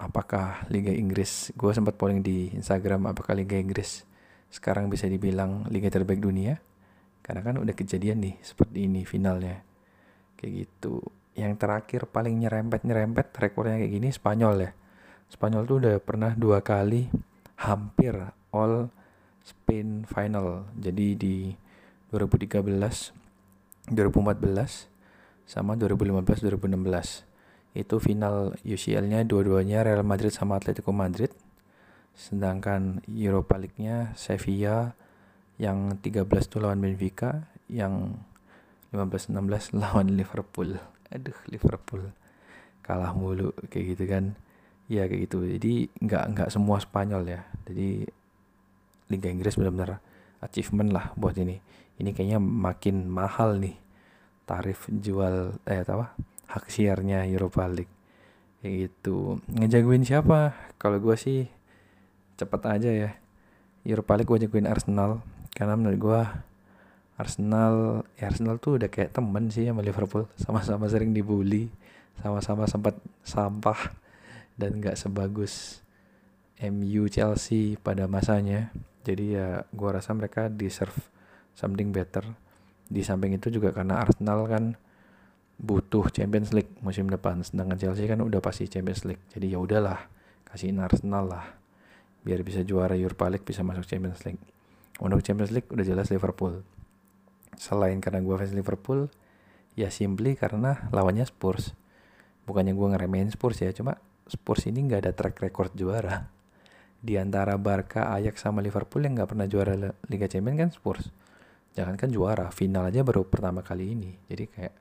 apakah 0.00 0.64
Liga 0.72 0.90
Inggris 0.90 1.52
gue 1.52 1.70
sempat 1.76 2.00
polling 2.00 2.24
di 2.24 2.48
Instagram 2.56 3.12
apakah 3.12 3.36
Liga 3.36 3.60
Inggris 3.60 4.08
sekarang 4.50 4.90
bisa 4.90 5.06
dibilang 5.06 5.68
liga 5.70 5.86
terbaik 5.92 6.18
dunia? 6.18 6.58
Karena 7.22 7.46
kan 7.46 7.62
udah 7.62 7.70
kejadian 7.70 8.18
nih 8.26 8.34
seperti 8.42 8.90
ini 8.90 9.06
finalnya. 9.06 9.62
Kayak 10.34 10.66
gitu. 10.66 10.98
Yang 11.38 11.62
terakhir 11.62 12.10
paling 12.10 12.42
nyerempet 12.42 12.82
nyerempet 12.82 13.30
rekornya 13.38 13.78
kayak 13.78 13.92
gini 13.94 14.08
Spanyol 14.10 14.54
ya. 14.66 14.70
Spanyol 15.30 15.62
tuh 15.68 15.76
udah 15.86 15.94
pernah 16.02 16.34
dua 16.34 16.58
kali 16.66 17.06
hampir 17.62 18.18
all 18.50 18.90
Spain 19.46 20.02
final. 20.10 20.66
Jadi 20.74 21.14
di 21.14 21.54
2013 22.10 22.66
2014 23.86 24.90
sama 25.46 25.78
2015 25.78 26.42
2016 26.58 27.29
itu 27.70 28.02
final 28.02 28.58
UCL-nya 28.66 29.22
dua-duanya 29.22 29.86
Real 29.86 30.02
Madrid 30.02 30.34
sama 30.34 30.58
Atletico 30.58 30.90
Madrid. 30.90 31.30
Sedangkan 32.18 33.06
Europa 33.06 33.54
League-nya 33.54 34.12
Sevilla 34.18 34.92
yang 35.60 36.00
13 36.02 36.26
tuh 36.50 36.60
lawan 36.66 36.82
Benfica 36.82 37.46
yang 37.70 38.18
15-16 38.90 39.74
lawan 39.82 40.18
Liverpool. 40.18 40.74
Aduh 41.14 41.38
Liverpool. 41.46 42.10
Kalah 42.82 43.14
mulu 43.14 43.54
kayak 43.70 43.86
gitu 43.94 44.04
kan. 44.10 44.34
Ya 44.90 45.06
kayak 45.06 45.30
gitu. 45.30 45.46
Jadi 45.46 45.86
nggak 46.02 46.24
nggak 46.34 46.48
semua 46.50 46.82
Spanyol 46.82 47.22
ya. 47.38 47.40
Jadi 47.70 48.02
Liga 49.10 49.28
Inggris 49.30 49.54
benar-benar 49.54 50.02
achievement 50.42 50.90
lah 50.90 51.14
buat 51.14 51.38
ini. 51.38 51.62
Ini 52.02 52.10
kayaknya 52.10 52.42
makin 52.42 53.06
mahal 53.06 53.62
nih 53.62 53.78
tarif 54.50 54.90
jual 54.90 55.54
eh 55.62 55.86
apa 55.86 56.18
hak 56.50 56.66
siarnya 56.66 57.22
Europa 57.30 57.70
League. 57.70 57.94
Kayak 58.60 58.74
gitu. 58.90 59.38
Ngejagoin 59.46 60.02
siapa? 60.02 60.52
Kalau 60.76 60.98
gue 60.98 61.14
sih 61.14 61.46
cepet 62.34 62.62
aja 62.66 62.90
ya. 62.90 63.10
Europa 63.86 64.18
League 64.18 64.28
gue 64.28 64.38
jagoin 64.46 64.66
Arsenal. 64.66 65.22
Karena 65.54 65.78
menurut 65.78 65.98
gue 65.98 66.20
Arsenal 67.16 68.04
ya 68.18 68.32
Arsenal 68.32 68.58
tuh 68.58 68.82
udah 68.82 68.90
kayak 68.90 69.14
temen 69.14 69.48
sih 69.48 69.70
sama 69.70 69.80
Liverpool. 69.80 70.26
Sama-sama 70.34 70.90
sering 70.90 71.14
dibully. 71.14 71.70
Sama-sama 72.18 72.66
sempat 72.66 72.98
sampah. 73.22 73.94
Dan 74.58 74.82
nggak 74.82 74.98
sebagus 74.98 75.80
MU 76.60 77.06
Chelsea 77.08 77.78
pada 77.80 78.10
masanya. 78.10 78.74
Jadi 79.06 79.38
ya 79.38 79.64
gue 79.70 79.90
rasa 79.90 80.12
mereka 80.12 80.50
deserve 80.52 80.98
something 81.54 81.94
better. 81.94 82.26
Di 82.90 83.06
samping 83.06 83.38
itu 83.38 83.48
juga 83.48 83.70
karena 83.70 84.02
Arsenal 84.02 84.44
kan 84.50 84.76
butuh 85.60 86.08
Champions 86.08 86.56
League 86.56 86.72
musim 86.80 87.06
depan. 87.12 87.44
Sedangkan 87.44 87.76
Chelsea 87.76 88.08
kan 88.08 88.24
udah 88.24 88.40
pasti 88.40 88.64
Champions 88.66 89.04
League. 89.04 89.20
Jadi 89.28 89.52
ya 89.52 89.60
udahlah 89.60 90.08
kasihin 90.48 90.80
Arsenal 90.80 91.28
lah. 91.28 91.46
Biar 92.24 92.40
bisa 92.40 92.64
juara 92.64 92.96
Europa 92.96 93.28
League 93.28 93.44
bisa 93.44 93.60
masuk 93.60 93.84
Champions 93.84 94.24
League. 94.24 94.40
Untuk 95.00 95.20
Champions 95.20 95.52
League 95.52 95.68
udah 95.68 95.84
jelas 95.84 96.08
Liverpool. 96.08 96.64
Selain 97.60 98.00
karena 98.00 98.24
gue 98.24 98.34
fans 98.40 98.56
Liverpool 98.56 99.12
ya 99.76 99.92
simply 99.92 100.32
karena 100.34 100.88
lawannya 100.92 101.28
Spurs. 101.28 101.76
Bukannya 102.48 102.72
gue 102.72 102.88
ngeremehin 102.96 103.28
Spurs 103.28 103.60
ya 103.60 103.70
cuma 103.76 104.00
Spurs 104.24 104.64
ini 104.64 104.88
nggak 104.88 105.00
ada 105.04 105.12
track 105.12 105.36
record 105.44 105.76
juara. 105.76 106.28
Di 107.00 107.16
antara 107.16 107.56
Barca, 107.56 108.12
Ajax 108.12 108.44
sama 108.44 108.60
Liverpool 108.60 109.00
yang 109.08 109.16
nggak 109.16 109.32
pernah 109.32 109.48
juara 109.48 109.72
Liga 110.08 110.28
Champions 110.28 110.56
kan 110.56 110.68
Spurs. 110.72 111.04
Jangan 111.72 111.96
kan 111.96 112.12
juara 112.12 112.52
final 112.52 112.88
aja 112.88 113.00
baru 113.00 113.24
pertama 113.24 113.64
kali 113.64 113.96
ini. 113.96 114.12
Jadi 114.28 114.44
kayak 114.52 114.74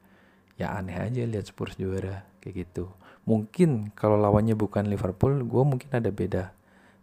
ya 0.60 0.76
aneh 0.76 1.00
aja 1.00 1.24
lihat 1.24 1.48
Spurs 1.48 1.80
juara 1.80 2.28
kayak 2.44 2.68
gitu. 2.68 2.92
Mungkin 3.24 3.96
kalau 3.96 4.20
lawannya 4.20 4.60
bukan 4.60 4.92
Liverpool 4.92 5.40
gue 5.48 5.64
mungkin 5.64 5.88
ada 5.96 6.12
beda 6.12 6.52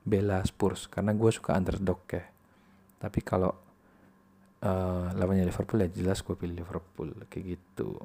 bela 0.04 0.44
Spurs 0.44 0.84
karena 0.92 1.16
gue 1.16 1.30
suka 1.32 1.56
underdog 1.56 2.04
ya. 2.12 2.28
Tapi 3.00 3.24
kalau 3.24 3.56
uh, 4.60 5.08
lawannya 5.16 5.48
Liverpool 5.48 5.80
ya 5.80 5.88
jelas 5.88 6.20
gue 6.20 6.36
pilih 6.36 6.60
Liverpool 6.60 7.16
kayak 7.32 7.56
gitu. 7.56 7.96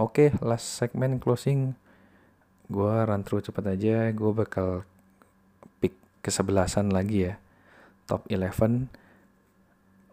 Oke 0.00 0.32
okay, 0.32 0.40
last 0.40 0.80
segment 0.80 1.20
closing. 1.20 1.76
Gue 2.72 3.04
run 3.04 3.20
through 3.20 3.44
cepet 3.44 3.64
aja 3.68 4.08
gue 4.16 4.30
bakal 4.32 4.88
pick 5.84 5.92
kesebelasan 6.24 6.88
lagi 6.88 7.28
ya. 7.28 7.34
Top 8.08 8.24
11 8.32 8.88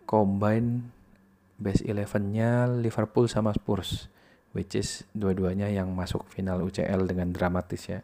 combine 0.04 0.92
base 1.56 1.82
11-nya 1.88 2.68
Liverpool 2.68 3.32
sama 3.32 3.56
Spurs 3.56 4.12
which 4.58 4.74
is 4.74 5.06
dua-duanya 5.14 5.70
yang 5.70 5.94
masuk 5.94 6.26
final 6.26 6.66
UCL 6.66 7.06
dengan 7.06 7.30
dramatis 7.30 7.86
ya 7.86 8.02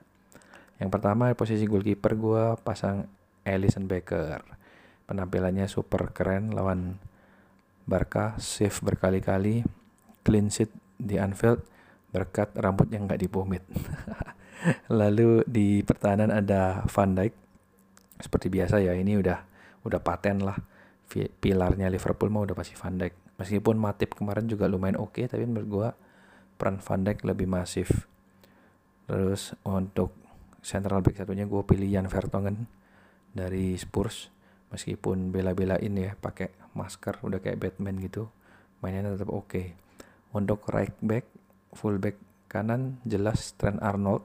yang 0.83 0.93
pertama 0.93 1.31
posisi 1.33 1.65
goalkeeper 1.65 2.13
gue 2.17 2.43
pasang 2.61 3.07
Alisson 3.47 3.85
Becker. 3.85 4.43
Penampilannya 5.07 5.67
super 5.67 6.15
keren 6.15 6.55
lawan 6.55 6.97
Barca, 7.83 8.39
save 8.39 8.75
berkali-kali, 8.79 9.67
clean 10.23 10.47
sheet 10.47 10.71
di 10.95 11.19
Anfield 11.19 11.59
berkat 12.11 12.55
rambut 12.55 12.87
yang 12.91 13.07
nggak 13.07 13.19
dipomit. 13.19 13.63
Lalu 14.99 15.43
di 15.43 15.83
pertahanan 15.83 16.31
ada 16.31 16.87
Van 16.87 17.11
Dijk. 17.11 17.33
Seperti 18.23 18.47
biasa 18.47 18.79
ya, 18.79 18.95
ini 18.95 19.19
udah 19.19 19.39
udah 19.83 19.99
paten 19.99 20.39
lah. 20.39 20.55
Pilarnya 21.13 21.91
Liverpool 21.91 22.31
mau 22.31 22.47
udah 22.47 22.55
pasti 22.55 22.75
Van 22.79 22.95
Dijk. 22.95 23.39
Meskipun 23.39 23.75
Matip 23.75 24.15
kemarin 24.15 24.47
juga 24.47 24.71
lumayan 24.71 24.95
oke, 24.99 25.19
okay, 25.19 25.25
tapi 25.27 25.43
menurut 25.43 25.67
gua 25.67 25.89
peran 26.63 26.79
Van 26.79 27.03
Dijk 27.03 27.27
lebih 27.27 27.43
masif. 27.43 28.07
Terus 29.03 29.51
untuk 29.67 30.15
central 30.63 31.03
back 31.03 31.19
satunya 31.19 31.43
gue 31.43 31.59
pilih 31.67 31.91
Jan 31.91 32.07
Vertonghen 32.07 32.71
dari 33.35 33.75
Spurs. 33.75 34.31
Meskipun 34.71 35.35
bela-belain 35.35 35.91
ya 35.91 36.15
pakai 36.15 36.55
masker 36.71 37.19
udah 37.19 37.43
kayak 37.43 37.59
Batman 37.59 37.99
gitu 37.99 38.31
mainnya 38.79 39.11
tetap 39.11 39.27
oke. 39.27 39.51
Okay. 39.51 39.67
untuk 40.33 40.65
right 40.71 40.95
back 41.03 41.29
full 41.77 41.99
back 41.99 42.15
kanan 42.47 43.03
jelas 43.03 43.51
Trent 43.59 43.83
Arnold. 43.83 44.23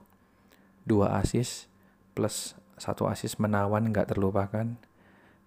Dua 0.86 1.18
assist 1.18 1.66
plus 2.14 2.54
satu 2.78 3.10
assist 3.10 3.42
menawan 3.42 3.90
nggak 3.90 4.14
terlupakan. 4.14 4.78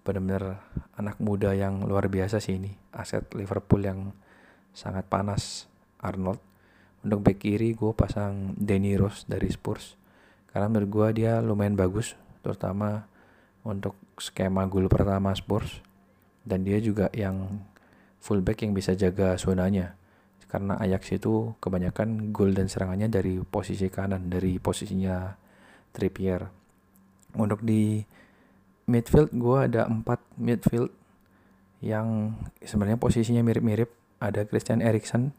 Benar-benar 0.03 0.59
anak 0.99 1.23
muda 1.23 1.55
yang 1.55 1.87
luar 1.87 2.11
biasa 2.11 2.43
sih 2.43 2.59
ini. 2.59 2.75
Aset 2.91 3.31
Liverpool 3.31 3.79
yang 3.79 4.11
sangat 4.75 5.07
panas 5.07 5.71
Arnold 6.03 6.50
untuk 7.01 7.19
back 7.25 7.41
kiri 7.41 7.73
gue 7.73 7.91
pasang 7.97 8.53
Danny 8.57 8.93
Rose 8.97 9.25
dari 9.25 9.49
Spurs. 9.49 9.97
Karena 10.51 10.69
menurut 10.69 10.89
gue 10.89 11.07
dia 11.23 11.41
lumayan 11.41 11.73
bagus 11.73 12.13
terutama 12.45 13.07
untuk 13.65 13.97
skema 14.17 14.65
gol 14.69 14.85
pertama 14.91 15.33
Spurs. 15.33 15.81
Dan 16.41 16.65
dia 16.65 16.81
juga 16.81 17.09
yang 17.13 17.61
fullback 18.21 18.65
yang 18.65 18.73
bisa 18.77 18.93
jaga 18.93 19.37
zonanya. 19.37 19.97
Karena 20.51 20.75
Ajax 20.77 21.15
itu 21.15 21.55
kebanyakan 21.63 22.35
gol 22.35 22.51
dan 22.51 22.67
serangannya 22.67 23.07
dari 23.07 23.39
posisi 23.39 23.87
kanan 23.87 24.27
dari 24.27 24.59
posisinya 24.59 25.31
Trippier. 25.95 26.43
Untuk 27.39 27.63
di 27.63 28.03
midfield 28.91 29.31
gue 29.31 29.57
ada 29.71 29.87
empat 29.87 30.19
midfield 30.35 30.91
yang 31.79 32.35
sebenarnya 32.61 32.99
posisinya 32.99 33.41
mirip-mirip. 33.41 33.89
Ada 34.21 34.45
Christian 34.45 34.85
Eriksen 34.85 35.33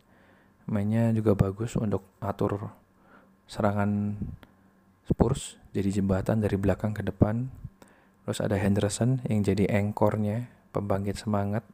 mainnya 0.67 1.11
juga 1.11 1.35
bagus 1.35 1.75
untuk 1.75 2.07
atur 2.23 2.71
serangan 3.51 4.17
Spurs 5.03 5.59
jadi 5.73 6.01
jembatan 6.01 6.45
dari 6.45 6.57
belakang 6.61 6.93
ke 6.93 7.03
depan. 7.03 7.49
Terus 8.23 8.39
ada 8.39 8.55
Henderson 8.55 9.19
yang 9.27 9.43
jadi 9.43 9.67
engkornya, 9.73 10.47
pembangkit 10.71 11.19
semangat. 11.19 11.67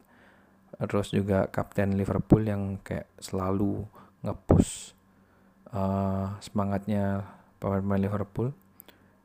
Terus 0.78 1.12
juga 1.12 1.51
kapten 1.51 1.99
Liverpool 1.99 2.47
yang 2.47 2.78
kayak 2.80 3.11
selalu 3.18 3.84
ngepush 4.22 4.95
uh, 5.74 6.39
semangatnya 6.41 7.26
pemain-pemain 7.59 8.01
Liverpool. 8.01 8.55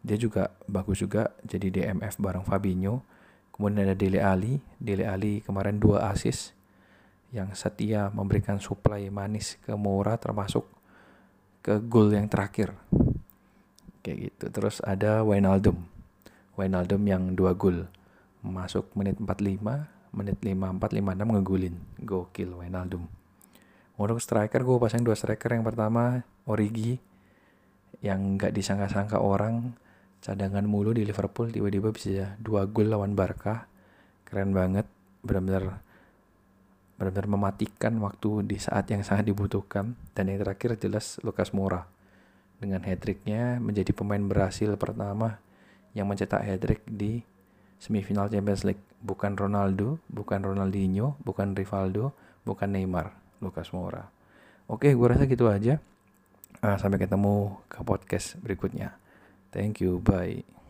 Dia 0.04 0.20
juga 0.20 0.52
bagus 0.68 1.00
juga 1.00 1.32
jadi 1.48 1.70
DMF 1.72 2.20
bareng 2.20 2.44
Fabinho. 2.44 3.06
Kemudian 3.54 3.88
ada 3.88 3.96
Dele 3.96 4.20
Ali. 4.20 4.60
Dele 4.82 5.08
Ali 5.08 5.40
kemarin 5.46 5.80
dua 5.80 6.12
assist 6.12 6.58
yang 7.34 7.50
setia 7.58 8.14
memberikan 8.14 8.62
supply 8.62 9.10
manis 9.10 9.58
ke 9.66 9.74
Moura 9.74 10.22
termasuk 10.22 10.70
ke 11.66 11.82
gol 11.82 12.14
yang 12.14 12.30
terakhir. 12.30 12.78
Kayak 14.06 14.18
gitu. 14.30 14.46
Terus 14.54 14.78
ada 14.86 15.26
Wijnaldum. 15.26 15.82
Wijnaldum 16.54 17.02
yang 17.10 17.34
dua 17.34 17.58
gol. 17.58 17.90
Masuk 18.46 18.94
menit 18.94 19.18
45 19.18 19.90
menit 20.14 20.38
54 20.46 21.02
56 21.02 21.34
ngegulin 21.34 21.76
gokil 22.06 22.50
Wijnaldum. 22.54 23.02
Untuk 23.98 24.22
striker 24.22 24.62
gue 24.62 24.78
pasang 24.78 25.02
dua 25.02 25.18
striker. 25.18 25.58
Yang 25.58 25.74
pertama 25.74 26.22
Origi 26.46 27.02
yang 28.06 28.38
nggak 28.38 28.54
disangka-sangka 28.54 29.18
orang. 29.18 29.74
Cadangan 30.22 30.64
mulu 30.70 30.94
di 30.94 31.04
Liverpool 31.04 31.50
tiba-tiba 31.50 31.90
bisa 31.90 32.38
dua 32.38 32.70
gol 32.70 32.94
lawan 32.94 33.18
Barca. 33.18 33.66
Keren 34.22 34.54
banget. 34.54 34.86
Benar-benar 35.24 35.93
benar-benar 37.04 37.28
mematikan 37.28 38.00
waktu 38.00 38.48
di 38.48 38.56
saat 38.64 38.88
yang 38.88 39.04
sangat 39.04 39.28
dibutuhkan 39.28 40.00
dan 40.16 40.32
yang 40.32 40.40
terakhir 40.40 40.80
jelas 40.80 41.20
Lucas 41.20 41.52
Moura 41.52 41.84
dengan 42.64 42.80
hat-tricknya 42.80 43.60
menjadi 43.60 43.92
pemain 43.92 44.24
Brasil 44.24 44.72
pertama 44.80 45.44
yang 45.92 46.08
mencetak 46.08 46.48
hat-trick 46.48 46.80
di 46.88 47.20
semifinal 47.76 48.32
Champions 48.32 48.64
League. 48.64 48.80
Bukan 49.04 49.36
Ronaldo, 49.36 50.00
bukan 50.08 50.40
Ronaldinho, 50.40 51.20
bukan 51.28 51.60
Rivaldo, 51.60 52.16
bukan 52.48 52.72
Neymar, 52.72 53.12
Lucas 53.44 53.76
Moura. 53.76 54.08
Oke, 54.72 54.96
gue 54.96 55.08
rasa 55.12 55.28
gitu 55.28 55.52
aja. 55.52 55.84
Uh, 56.64 56.80
sampai 56.80 57.04
ketemu 57.04 57.60
ke 57.68 57.84
podcast 57.84 58.40
berikutnya. 58.40 58.96
Thank 59.52 59.84
you, 59.84 60.00
bye. 60.00 60.63